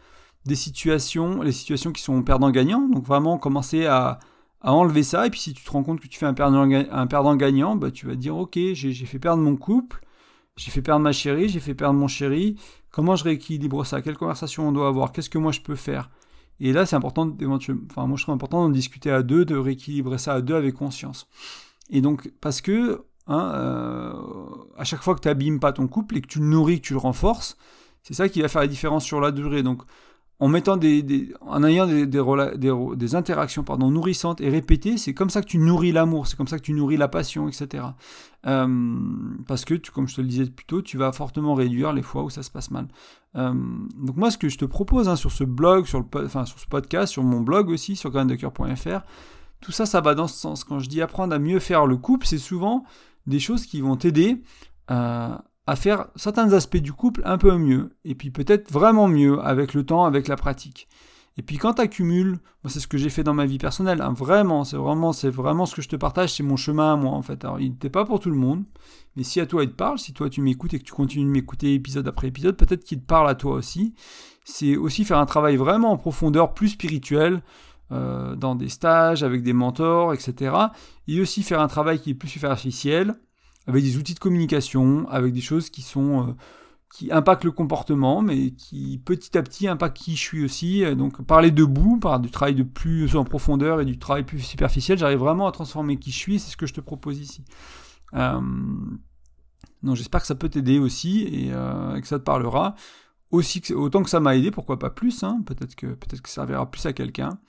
des 0.46 0.56
situations, 0.56 1.42
les 1.42 1.52
situations 1.52 1.92
qui 1.92 2.02
sont 2.02 2.22
perdant-gagnant. 2.24 2.88
Donc 2.88 3.06
vraiment 3.06 3.38
commencer 3.38 3.86
à, 3.86 4.20
enlever 4.64 5.04
ça. 5.04 5.26
Et 5.26 5.30
puis 5.30 5.40
si 5.40 5.54
tu 5.54 5.64
te 5.64 5.72
rends 5.72 5.84
compte 5.84 6.00
que 6.00 6.08
tu 6.08 6.20
fais 6.20 6.28
un 6.28 6.34
perdant-gagnant, 6.34 7.76
bah, 7.76 7.92
tu 7.92 8.06
vas 8.06 8.16
dire 8.16 8.38
ok, 8.38 8.58
j'ai 8.74 8.94
fait 8.94 9.20
perdre 9.20 9.42
mon 9.42 9.56
couple, 9.56 10.02
j'ai 10.56 10.72
fait 10.72 10.82
perdre 10.82 11.02
ma 11.02 11.12
chérie, 11.12 11.50
j'ai 11.50 11.60
fait 11.60 11.74
perdre 11.74 11.98
mon 11.98 12.08
chéri. 12.08 12.58
Comment 12.92 13.16
je 13.16 13.24
rééquilibre 13.24 13.86
ça? 13.86 14.02
Quelle 14.02 14.18
conversation 14.18 14.68
on 14.68 14.72
doit 14.72 14.88
avoir? 14.88 15.12
Qu'est-ce 15.12 15.30
que 15.30 15.38
moi 15.38 15.52
je 15.52 15.62
peux 15.62 15.76
faire? 15.76 16.10
Et 16.60 16.74
là, 16.74 16.86
c'est 16.86 16.96
important, 16.96 17.36
enfin 17.90 18.06
moi 18.06 18.18
je 18.18 18.24
trouve 18.24 18.36
important 18.36 18.64
d'en 18.64 18.70
discuter 18.70 19.10
à 19.10 19.24
deux, 19.24 19.46
de 19.46 19.56
rééquilibrer 19.56 20.20
ça 20.20 20.34
à 20.34 20.42
deux 20.42 20.54
avec 20.54 20.76
conscience. 20.76 21.28
Et 21.90 22.02
donc 22.02 22.32
parce 22.40 22.62
que 22.62 23.04
hein, 23.26 23.52
euh, 23.56 24.14
à 24.78 24.84
chaque 24.84 25.02
fois 25.02 25.16
que 25.16 25.22
tu 25.22 25.28
n'abîmes 25.28 25.60
pas 25.60 25.74
ton 25.74 25.88
couple 25.88 26.18
et 26.18 26.22
que 26.22 26.28
tu 26.28 26.40
le 26.40 26.46
nourris, 26.46 26.80
que 26.82 26.88
tu 26.88 26.94
le 26.94 27.00
renforces, 27.00 27.58
c'est 28.04 28.14
ça 28.14 28.30
qui 28.30 28.42
va 28.42 28.48
faire 28.48 28.62
la 28.62 28.68
différence 28.68 29.04
sur 29.04 29.20
la 29.20 29.32
durée. 29.32 29.64
Donc 29.64 29.82
en 30.42 30.48
mettant 30.48 30.76
des, 30.76 31.32
en 31.42 31.64
ayant 31.64 31.86
des, 31.86 32.08
des, 32.08 33.16
interactions 33.16 33.64
pardon, 33.64 33.92
nourrissantes 33.92 34.42
et 34.42 34.50
répétées, 34.50 34.98
c'est 34.98 35.14
comme 35.14 35.30
ça 35.30 35.42
que 35.42 35.46
tu 35.46 35.60
nourris 35.60 35.92
l'amour, 35.92 36.26
c'est 36.26 36.36
comme 36.36 36.48
ça 36.48 36.58
que 36.58 36.64
tu 36.64 36.74
nourris 36.74 36.98
la 36.98 37.08
passion, 37.08 37.48
etc. 37.48 37.84
Euh, 38.48 38.98
parce 39.48 39.66
que, 39.66 39.76
tu, 39.76 39.92
comme 39.92 40.08
je 40.08 40.16
te 40.16 40.22
le 40.22 40.26
disais 40.28 40.46
plus 40.48 40.66
tôt, 40.66 40.82
tu 40.82 40.98
vas 40.98 41.12
fortement 41.12 41.54
réduire 41.54 41.94
les 41.94 42.02
fois 42.02 42.24
où 42.24 42.32
ça 42.32 42.42
se 42.42 42.50
passe 42.50 42.72
mal. 42.72 42.88
Euh, 43.36 43.54
donc 44.00 44.18
moi, 44.18 44.32
ce 44.32 44.40
que 44.40 44.50
je 44.50 44.58
te 44.58 44.66
propose 44.66 45.08
hein, 45.08 45.16
sur 45.16 45.32
ce 45.32 45.44
blog, 45.44 45.86
sur, 45.86 46.00
le, 46.00 46.26
enfin, 46.26 46.46
sur 46.46 46.58
ce 46.58 46.66
podcast, 46.66 47.14
sur 47.14 47.22
mon 47.22 47.42
blog 47.42 47.70
aussi, 47.70 47.96
sur 47.96 48.10
graindecoeur.fr, 48.10 49.02
tout 49.62 49.72
ça, 49.72 49.86
ça 49.86 50.02
va 50.02 50.16
dans 50.16 50.28
ce 50.28 50.40
sens. 50.40 50.64
Quand 50.64 50.80
je 50.80 50.90
dis 50.90 51.04
apprendre 51.04 51.36
à 51.36 51.40
mieux 51.40 51.60
faire 51.60 51.86
le 51.86 51.98
couple, 51.98 52.26
c'est 52.26 52.40
souvent 52.40 52.84
des 53.28 53.40
choses 53.40 53.68
qui 53.68 53.80
vont 53.80 53.96
t'aider 53.96 54.42
à 54.88 55.44
à 55.68 55.76
faire 55.76 56.08
certains 56.16 56.54
aspects 56.54 56.78
du 56.78 56.94
couple 56.94 57.22
un 57.26 57.38
peu 57.38 57.56
mieux, 57.58 57.96
et 58.04 58.16
puis 58.16 58.32
peut-être 58.32 58.72
vraiment 58.72 59.08
mieux 59.08 59.40
avec 59.42 59.74
le 59.74 59.86
temps, 59.86 60.06
avec 60.06 60.28
la 60.28 60.36
pratique. 60.36 60.88
Et 61.38 61.44
puis 61.44 61.58
quand 61.58 61.76
tu 61.76 61.82
accumules, 61.82 62.40
moi 62.64 62.70
c'est 62.70 62.80
ce 62.80 62.88
que 62.88 62.98
j'ai 62.98 63.10
fait 63.10 63.24
dans 63.24 63.34
ma 63.34 63.46
vie 63.46 63.58
personnelle, 63.58 64.02
hein, 64.02 64.14
vraiment, 64.14 64.64
c'est 64.64 64.78
vraiment, 64.78 65.14
c'est 65.14 65.30
vraiment 65.30 65.66
ce 65.66 65.76
que 65.76 65.82
je 65.82 65.90
te 65.90 65.96
partage, 65.96 66.34
c'est 66.34 66.44
mon 66.44 66.58
chemin 66.58 66.94
à 66.94 66.96
moi 66.98 67.12
en 67.12 67.22
fait. 67.22 67.46
Alors 67.46 67.60
il 67.60 67.72
n'était 67.72 67.90
pas 67.90 68.06
pour 68.06 68.20
tout 68.20 68.30
le 68.30 68.36
monde, 68.36 68.66
mais 69.16 69.24
si 69.24 69.40
à 69.40 69.46
toi 69.46 69.64
il 69.64 69.70
te 69.70 69.76
parle, 69.76 69.98
si 69.98 70.14
toi 70.14 70.30
tu 70.30 70.42
m'écoutes 70.42 70.74
et 70.74 70.80
que 70.80 70.84
tu 70.84 70.94
continues 70.94 71.26
de 71.26 71.30
m'écouter 71.30 71.74
épisode 71.74 72.08
après 72.08 72.28
épisode, 72.28 72.58
peut-être 72.58 72.84
qu'il 72.84 73.00
te 73.00 73.06
parle 73.06 73.30
à 73.30 73.36
toi 73.36 73.54
aussi. 73.54 73.94
C'est 74.44 74.76
aussi 74.76 75.06
faire 75.06 75.20
un 75.20 75.26
travail 75.26 75.56
vraiment 75.56 75.92
en 75.92 75.98
profondeur, 75.98 76.54
plus 76.54 76.70
spirituel, 76.70 77.42
euh, 77.92 78.36
dans 78.36 78.56
des 78.56 78.70
stages, 78.70 79.22
avec 79.22 79.44
des 79.44 79.54
mentors, 79.54 80.14
etc. 80.14 80.56
Et 81.08 81.22
aussi 81.22 81.44
faire 81.44 81.62
un 81.62 81.68
travail 81.68 82.00
qui 82.00 82.12
est 82.12 82.16
plus 82.16 82.30
superficiel, 82.30 83.16
avec 83.68 83.84
des 83.84 83.98
outils 83.98 84.14
de 84.14 84.20
communication, 84.20 85.08
avec 85.10 85.34
des 85.34 85.42
choses 85.42 85.70
qui 85.70 85.82
sont 85.82 86.30
euh, 86.30 86.34
qui 86.94 87.12
impactent 87.12 87.46
le 87.46 87.52
comportement, 87.52 88.22
mais 88.22 88.52
qui 88.52 89.02
petit 89.04 89.38
à 89.38 89.44
petit 89.44 89.68
impactent 89.68 89.98
qui 89.98 90.16
je 90.16 90.22
suis 90.22 90.44
aussi. 90.44 90.84
Donc 90.96 91.22
parler 91.22 91.52
debout, 91.52 91.98
par 91.98 92.20
du 92.20 92.30
travail 92.30 92.56
de 92.56 92.64
plus 92.64 93.16
en 93.16 93.24
profondeur 93.24 93.80
et 93.80 93.86
du 93.86 93.98
travail 93.98 94.24
plus 94.24 94.40
superficiel, 94.40 94.98
j'arrive 94.98 95.20
vraiment 95.20 95.48
à 95.48 95.52
transformer 95.52 95.98
qui 95.98 96.12
je 96.12 96.18
suis, 96.18 96.40
c'est 96.40 96.52
ce 96.52 96.58
que 96.58 96.68
je 96.68 96.74
te 96.74 96.82
propose 96.82 97.20
ici. 97.20 97.46
Euh, 98.14 98.42
j'espère 99.94 100.22
que 100.22 100.28
ça 100.28 100.36
peut 100.36 100.50
t'aider 100.50 100.80
aussi 100.80 101.50
euh, 101.52 101.96
et, 101.96 102.02
que 102.02 102.08
ça 102.08 102.20
te 102.20 102.24
parlera. 102.24 102.76
Aussi, 103.32 103.62
autant 103.74 104.04
que 104.04 104.10
ça 104.10 104.20
m'a 104.20 104.36
aidé, 104.36 104.52
pourquoi 104.52 104.78
pas 104.78 104.90
plus, 104.90 105.24
hein. 105.24 105.42
peut-être 105.46 105.76
que, 105.76 105.88
peut 105.88 106.18
que 106.18 106.30
ça 106.30 106.42
servira 106.42 106.70
plus 106.70 106.86
à 106.86 106.92
quelqu'un. 106.92 107.40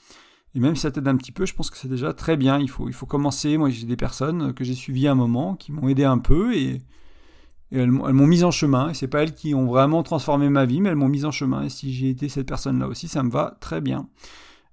Et 0.54 0.60
même 0.60 0.76
si 0.76 0.82
ça 0.82 0.90
t'aide 0.90 1.08
un 1.08 1.16
petit 1.16 1.32
peu, 1.32 1.46
je 1.46 1.54
pense 1.54 1.70
que 1.70 1.78
c'est 1.78 1.88
déjà 1.88 2.12
très 2.12 2.36
bien. 2.36 2.58
Il 2.58 2.68
faut, 2.68 2.88
il 2.88 2.92
faut 2.92 3.06
commencer. 3.06 3.56
Moi, 3.56 3.70
j'ai 3.70 3.86
des 3.86 3.96
personnes 3.96 4.52
que 4.52 4.64
j'ai 4.64 4.74
suivies 4.74 5.08
à 5.08 5.12
un 5.12 5.14
moment 5.14 5.54
qui 5.54 5.72
m'ont 5.72 5.88
aidé 5.88 6.04
un 6.04 6.18
peu 6.18 6.54
et, 6.54 6.82
elles, 7.70 7.90
m'ont 7.90 8.26
mis 8.26 8.44
en 8.44 8.50
chemin. 8.50 8.90
Et 8.90 8.94
c'est 8.94 9.08
pas 9.08 9.22
elles 9.22 9.34
qui 9.34 9.54
ont 9.54 9.66
vraiment 9.66 10.02
transformé 10.02 10.48
ma 10.50 10.66
vie, 10.66 10.80
mais 10.80 10.90
elles 10.90 10.96
m'ont 10.96 11.08
mis 11.08 11.24
en 11.24 11.30
chemin. 11.30 11.62
Et 11.62 11.68
si 11.70 11.92
j'ai 11.92 12.10
été 12.10 12.28
cette 12.28 12.46
personne-là 12.46 12.86
aussi, 12.86 13.08
ça 13.08 13.22
me 13.22 13.30
va 13.30 13.56
très 13.60 13.80
bien. 13.80 14.08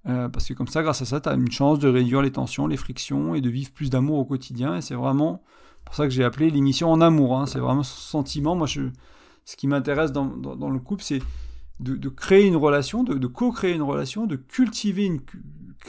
Euh, 0.06 0.28
parce 0.28 0.46
que 0.46 0.54
comme 0.54 0.68
ça, 0.68 0.82
grâce 0.82 1.00
à 1.02 1.04
ça, 1.06 1.20
tu 1.20 1.28
as 1.28 1.34
une 1.34 1.50
chance 1.50 1.78
de 1.78 1.88
réduire 1.88 2.20
les 2.22 2.30
tensions, 2.30 2.66
les 2.66 2.76
frictions 2.76 3.34
et 3.34 3.40
de 3.40 3.48
vivre 3.48 3.70
plus 3.70 3.88
d'amour 3.88 4.18
au 4.18 4.24
quotidien. 4.24 4.76
Et 4.76 4.82
c'est 4.82 4.94
vraiment 4.94 5.42
pour 5.86 5.94
ça 5.94 6.04
que 6.04 6.10
j'ai 6.10 6.24
appelé 6.24 6.50
l'émission 6.50 6.92
En 6.92 7.00
Amour. 7.00 7.38
Hein. 7.38 7.46
C'est 7.46 7.58
vraiment 7.58 7.82
ce 7.82 7.98
sentiment. 7.98 8.54
Moi, 8.54 8.66
je, 8.66 8.82
ce 9.46 9.56
qui 9.56 9.66
m'intéresse 9.66 10.12
dans, 10.12 10.26
dans, 10.26 10.68
le 10.68 10.78
couple, 10.78 11.02
c'est 11.02 11.22
de, 11.80 12.08
créer 12.10 12.46
une 12.46 12.56
relation, 12.56 13.02
de 13.02 13.26
co-créer 13.26 13.74
une 13.74 13.82
relation, 13.82 14.26
de 14.26 14.36
cultiver 14.36 15.06
une, 15.06 15.20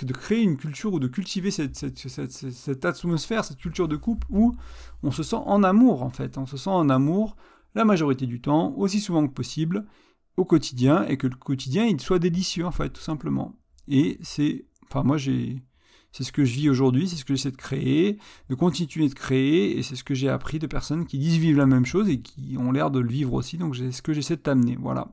de 0.01 0.13
créer 0.13 0.41
une 0.41 0.57
culture 0.57 0.93
ou 0.93 0.99
de 0.99 1.07
cultiver 1.07 1.51
cette, 1.51 1.75
cette, 1.75 2.85
atmosphère, 2.85 3.45
cette 3.45 3.57
culture 3.57 3.87
de 3.87 3.95
couple 3.95 4.25
où 4.29 4.55
on 5.03 5.11
se 5.11 5.23
sent 5.23 5.37
en 5.37 5.63
amour 5.63 6.03
en 6.03 6.09
fait. 6.09 6.37
On 6.37 6.45
se 6.45 6.57
sent 6.57 6.69
en 6.69 6.89
amour 6.89 7.35
la 7.75 7.85
majorité 7.85 8.25
du 8.25 8.41
temps, 8.41 8.73
aussi 8.77 8.99
souvent 8.99 9.27
que 9.27 9.33
possible, 9.33 9.85
au 10.37 10.45
quotidien, 10.45 11.05
et 11.07 11.17
que 11.17 11.27
le 11.27 11.35
quotidien 11.35 11.85
il 11.85 11.99
soit 12.01 12.19
délicieux 12.19 12.65
en 12.65 12.71
fait, 12.71 12.89
tout 12.89 13.01
simplement. 13.01 13.55
Et 13.87 14.17
c'est. 14.21 14.65
Enfin, 14.89 15.03
moi 15.03 15.17
j'ai 15.17 15.61
c'est 16.11 16.23
ce 16.23 16.31
que 16.31 16.43
je 16.43 16.53
vis 16.53 16.69
aujourd'hui, 16.69 17.07
c'est 17.07 17.15
ce 17.15 17.25
que 17.25 17.33
j'essaie 17.33 17.51
de 17.51 17.57
créer, 17.57 18.17
de 18.49 18.55
continuer 18.55 19.07
de 19.07 19.13
créer, 19.13 19.77
et 19.77 19.83
c'est 19.83 19.95
ce 19.95 20.03
que 20.03 20.13
j'ai 20.13 20.29
appris 20.29 20.59
de 20.59 20.67
personnes 20.67 21.05
qui 21.05 21.17
disent 21.17 21.37
vivre 21.37 21.57
la 21.57 21.65
même 21.65 21.85
chose 21.85 22.09
et 22.09 22.19
qui 22.19 22.57
ont 22.57 22.71
l'air 22.71 22.91
de 22.91 22.99
le 22.99 23.09
vivre 23.09 23.33
aussi, 23.33 23.57
donc 23.57 23.75
c'est 23.75 23.91
ce 23.91 24.01
que 24.01 24.13
j'essaie 24.13 24.35
de 24.35 24.41
t'amener, 24.41 24.77
voilà. 24.79 25.07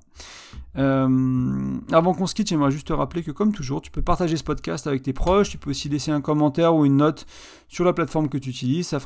Euh, 0.76 1.76
avant 1.92 2.14
qu'on 2.14 2.26
se 2.26 2.34
quitte, 2.34 2.48
j'aimerais 2.48 2.70
juste 2.70 2.88
te 2.88 2.92
rappeler 2.92 3.22
que 3.22 3.30
comme 3.30 3.52
toujours, 3.52 3.80
tu 3.80 3.90
peux 3.90 4.02
partager 4.02 4.36
ce 4.36 4.44
podcast 4.44 4.86
avec 4.86 5.02
tes 5.02 5.12
proches, 5.12 5.50
tu 5.50 5.58
peux 5.58 5.70
aussi 5.70 5.88
laisser 5.88 6.10
un 6.10 6.20
commentaire 6.20 6.74
ou 6.74 6.84
une 6.84 6.96
note 6.96 7.26
sur 7.68 7.84
la 7.84 7.92
plateforme 7.92 8.28
que 8.28 8.38
tu 8.38 8.50
utilises, 8.50 8.88
ça, 8.88 8.98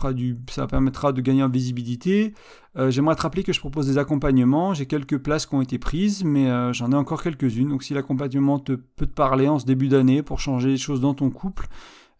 ça 0.50 0.66
permettra 0.66 1.12
de 1.12 1.20
gagner 1.20 1.42
en 1.42 1.48
visibilité. 1.48 2.34
Euh, 2.76 2.90
j'aimerais 2.90 3.14
te 3.16 3.22
rappeler 3.22 3.42
que 3.42 3.52
je 3.52 3.60
propose 3.60 3.86
des 3.86 3.98
accompagnements, 3.98 4.72
j'ai 4.72 4.86
quelques 4.86 5.18
places 5.18 5.44
qui 5.44 5.54
ont 5.54 5.60
été 5.60 5.78
prises, 5.78 6.24
mais 6.24 6.50
euh, 6.50 6.72
j'en 6.72 6.90
ai 6.90 6.94
encore 6.94 7.22
quelques-unes, 7.22 7.68
donc 7.68 7.82
si 7.82 7.92
l'accompagnement 7.92 8.58
te, 8.58 8.72
peut 8.72 9.06
te 9.06 9.12
parler 9.12 9.46
en 9.46 9.58
ce 9.58 9.66
début 9.66 9.88
d'année 9.88 10.22
pour 10.22 10.40
changer 10.40 10.70
les 10.70 10.78
choses 10.78 11.00
dans 11.00 11.12
ton 11.12 11.28
couple, 11.28 11.66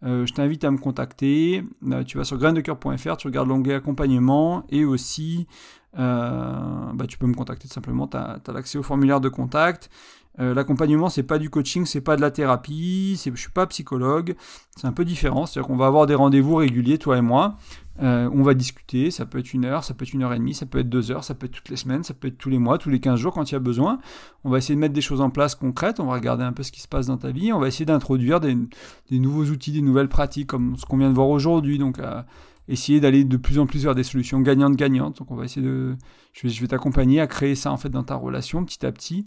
euh, 0.02 0.26
je 0.26 0.32
t'invite 0.34 0.64
à 0.64 0.70
me 0.70 0.78
contacter. 0.78 1.64
tu 2.06 2.18
vas 2.18 2.24
sur 2.24 2.36
graindecoeur.fr, 2.36 3.16
tu 3.16 3.28
regardes 3.28 3.48
l'onglet 3.48 3.74
accompagnement 3.74 4.64
et 4.68 4.84
aussi 4.84 5.46
bah, 5.94 7.04
tu 7.06 7.18
peux 7.18 7.26
me 7.26 7.34
contacter 7.34 7.68
tout 7.68 7.74
simplement. 7.74 8.08
Tu 8.08 8.16
as, 8.16 8.40
l'accès 8.52 8.78
au 8.78 8.82
formulaire 8.82 9.20
de 9.20 9.28
contact. 9.28 9.90
Euh, 10.40 10.54
l'accompagnement, 10.54 11.10
c'est 11.10 11.22
pas 11.22 11.38
du 11.38 11.50
coaching, 11.50 11.84
c'est 11.84 12.00
pas 12.00 12.16
de 12.16 12.22
la 12.22 12.30
thérapie, 12.30 13.20
je 13.22 13.34
suis 13.34 13.50
pas 13.50 13.66
psychologue, 13.66 14.34
c'est 14.76 14.86
un 14.86 14.92
peu 14.92 15.04
différent. 15.04 15.46
C'est-à-dire 15.46 15.66
qu'on 15.68 15.76
va 15.76 15.86
avoir 15.86 16.06
des 16.06 16.14
rendez-vous 16.14 16.56
réguliers, 16.56 16.98
toi 16.98 17.18
et 17.18 17.20
moi. 17.20 17.56
Euh, 18.02 18.28
on 18.32 18.42
va 18.42 18.54
discuter, 18.54 19.12
ça 19.12 19.26
peut 19.26 19.38
être 19.38 19.52
une 19.52 19.64
heure, 19.64 19.84
ça 19.84 19.94
peut 19.94 20.04
être 20.04 20.12
une 20.12 20.22
heure 20.22 20.32
et 20.32 20.38
demie, 20.38 20.54
ça 20.54 20.66
peut 20.66 20.78
être 20.80 20.88
deux 20.88 21.12
heures, 21.12 21.22
ça 21.22 21.34
peut 21.34 21.46
être 21.46 21.52
toutes 21.52 21.68
les 21.68 21.76
semaines, 21.76 22.02
ça 22.02 22.14
peut 22.14 22.28
être 22.28 22.38
tous 22.38 22.50
les 22.50 22.58
mois, 22.58 22.78
tous 22.78 22.90
les 22.90 22.98
15 22.98 23.18
jours 23.18 23.32
quand 23.32 23.48
il 23.50 23.52
y 23.52 23.56
a 23.56 23.60
besoin. 23.60 24.00
On 24.42 24.50
va 24.50 24.58
essayer 24.58 24.74
de 24.74 24.80
mettre 24.80 24.94
des 24.94 25.00
choses 25.00 25.20
en 25.20 25.30
place 25.30 25.54
concrètes, 25.54 26.00
on 26.00 26.06
va 26.06 26.14
regarder 26.14 26.42
un 26.42 26.52
peu 26.52 26.64
ce 26.64 26.72
qui 26.72 26.80
se 26.80 26.88
passe 26.88 27.06
dans 27.06 27.16
ta 27.16 27.30
vie, 27.30 27.52
on 27.52 27.60
va 27.60 27.68
essayer 27.68 27.84
d'introduire 27.84 28.40
des, 28.40 28.56
nouveaux 29.12 29.44
outils, 29.44 29.70
des 29.70 29.82
nouvelles 29.82 30.08
pratiques 30.08 30.48
comme 30.48 30.76
ce 30.76 30.84
qu'on 30.84 30.96
vient 30.96 31.10
de 31.10 31.14
voir 31.14 31.28
aujourd'hui. 31.28 31.78
Donc, 31.78 32.00
euh, 32.00 32.22
essayer 32.66 32.98
d'aller 32.98 33.24
de 33.24 33.36
plus 33.36 33.60
en 33.60 33.66
plus 33.66 33.84
vers 33.84 33.94
des 33.94 34.04
solutions 34.04 34.40
gagnantes-gagnantes. 34.40 35.18
Donc, 35.18 35.30
on 35.30 35.36
va 35.36 35.44
essayer 35.44 35.64
de. 35.64 35.96
Je 36.32 36.46
vais, 36.46 36.52
je 36.52 36.60
vais 36.60 36.68
t'accompagner 36.68 37.20
à 37.20 37.28
créer 37.28 37.54
ça 37.54 37.70
en 37.70 37.76
fait 37.76 37.90
dans 37.90 38.04
ta 38.04 38.16
relation 38.16 38.64
petit 38.64 38.84
à 38.84 38.90
petit 38.90 39.24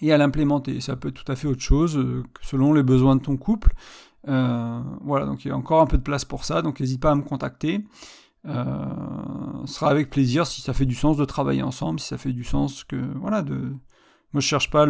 et 0.00 0.12
à 0.12 0.18
l'implémenter. 0.18 0.80
Ça 0.80 0.96
peut 0.96 1.08
être 1.08 1.22
tout 1.22 1.30
à 1.30 1.36
fait 1.36 1.48
autre 1.48 1.60
chose 1.60 1.96
euh, 1.98 2.22
selon 2.40 2.72
les 2.72 2.82
besoins 2.82 3.16
de 3.16 3.22
ton 3.22 3.36
couple. 3.36 3.74
Euh, 4.28 4.80
voilà, 5.02 5.26
donc 5.26 5.44
il 5.44 5.48
y 5.48 5.50
a 5.50 5.56
encore 5.56 5.80
un 5.80 5.86
peu 5.86 5.98
de 5.98 6.02
place 6.02 6.24
pour 6.24 6.44
ça, 6.44 6.62
donc 6.62 6.80
n'hésite 6.80 7.00
pas 7.00 7.10
à 7.10 7.14
me 7.14 7.22
contacter. 7.22 7.84
Euh, 8.46 8.86
ce 9.66 9.74
sera 9.74 9.90
avec 9.90 10.10
plaisir 10.10 10.46
si 10.46 10.60
ça 10.60 10.72
fait 10.72 10.86
du 10.86 10.94
sens 10.94 11.16
de 11.16 11.24
travailler 11.24 11.62
ensemble, 11.62 11.98
si 12.00 12.08
ça 12.08 12.18
fait 12.18 12.32
du 12.32 12.44
sens 12.44 12.84
que 12.84 12.96
voilà 13.18 13.40
de 13.40 13.56
moi 14.32 14.40
je 14.40 14.46
cherche 14.46 14.70
pas 14.70 14.82
à 14.82 14.86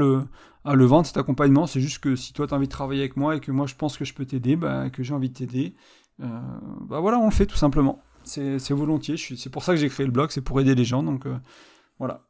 le 0.74 0.85
vendre 0.85 1.07
cet 1.07 1.18
accompagnement, 1.18 1.66
c'est 1.66 1.80
juste 1.80 1.99
que 1.99 2.16
si 2.16 2.32
toi 2.32 2.47
tu 2.47 2.55
as 2.55 2.57
envie 2.57 2.66
de 2.66 2.72
travailler 2.72 3.01
avec 3.01 3.16
moi 3.16 3.37
et 3.37 3.41
que 3.41 3.53
moi 3.53 3.66
je 3.66 3.74
pense 3.74 3.97
que 3.97 4.05
je 4.05 4.14
peux 4.14 4.24
t'aider, 4.24 4.57
bah, 4.57 4.91
que 4.91 5.03
j'ai 5.03 5.14
envie 5.14 5.28
de 5.28 5.35
t'aider, 5.35 5.74
bah 6.18 7.01
voilà 7.01 7.18
on 7.18 7.26
le 7.26 7.30
fait 7.30 7.47
tout 7.47 7.57
simplement. 7.57 8.03
c'est 8.24 8.70
volontiers. 8.70 9.16
C'est 9.16 9.51
pour 9.51 9.62
ça 9.62 9.72
que 9.74 9.78
j'ai 9.78 9.89
créé 9.89 10.07
le 10.07 10.12
blog, 10.12 10.30
c'est 10.30 10.41
pour 10.41 10.61
aider 10.61 10.74
les 10.74 10.85
gens. 10.85 11.03
Donc 11.03 11.26
voilà. 11.99 12.22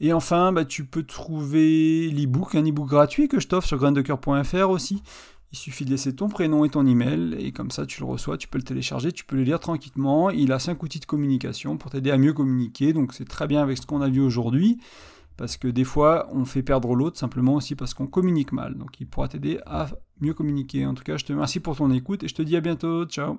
Et 0.00 0.12
enfin, 0.12 0.52
bah, 0.52 0.64
tu 0.64 0.84
peux 0.84 1.02
trouver 1.02 2.10
l'ebook, 2.10 2.54
un 2.54 2.64
ebook 2.64 2.88
gratuit 2.88 3.26
que 3.28 3.40
je 3.40 3.48
t'offre 3.48 3.66
sur 3.66 3.78
graindecoeur.fr 3.78 4.70
aussi. 4.70 5.02
Il 5.50 5.56
suffit 5.58 5.86
de 5.86 5.90
laisser 5.90 6.14
ton 6.14 6.28
prénom 6.28 6.64
et 6.64 6.68
ton 6.68 6.86
email, 6.86 7.34
et 7.38 7.52
comme 7.52 7.70
ça 7.70 7.86
tu 7.86 8.00
le 8.00 8.06
reçois, 8.06 8.36
tu 8.36 8.48
peux 8.48 8.58
le 8.58 8.64
télécharger, 8.64 9.12
tu 9.12 9.24
peux 9.24 9.36
le 9.36 9.44
lire 9.44 9.60
tranquillement. 9.60 10.28
Il 10.28 10.52
a 10.52 10.58
5 10.58 10.82
outils 10.82 11.00
de 11.00 11.06
communication 11.06 11.78
pour 11.78 11.90
t'aider 11.90 12.10
à 12.10 12.18
mieux 12.18 12.34
communiquer, 12.34 12.92
donc 12.92 13.14
c'est 13.14 13.28
très 13.28 13.46
bien 13.46 13.62
avec 13.62 13.78
ce 13.78 13.86
qu'on 13.86 14.02
a 14.02 14.08
vu 14.08 14.20
aujourd'hui, 14.20 14.78
parce 15.38 15.56
que 15.56 15.68
des 15.68 15.84
fois 15.84 16.28
on 16.32 16.44
fait 16.44 16.62
perdre 16.62 16.94
l'autre 16.94 17.18
simplement 17.18 17.54
aussi 17.54 17.74
parce 17.76 17.94
qu'on 17.94 18.06
communique 18.06 18.52
mal. 18.52 18.76
Donc 18.76 19.00
il 19.00 19.06
pourra 19.06 19.28
t'aider 19.28 19.58
à 19.64 19.88
mieux 20.20 20.34
communiquer. 20.34 20.84
En 20.84 20.94
tout 20.94 21.04
cas, 21.04 21.16
je 21.16 21.24
te 21.24 21.32
remercie 21.32 21.60
pour 21.60 21.76
ton 21.76 21.90
écoute 21.92 22.24
et 22.24 22.28
je 22.28 22.34
te 22.34 22.42
dis 22.42 22.56
à 22.56 22.60
bientôt. 22.60 23.06
Ciao 23.06 23.38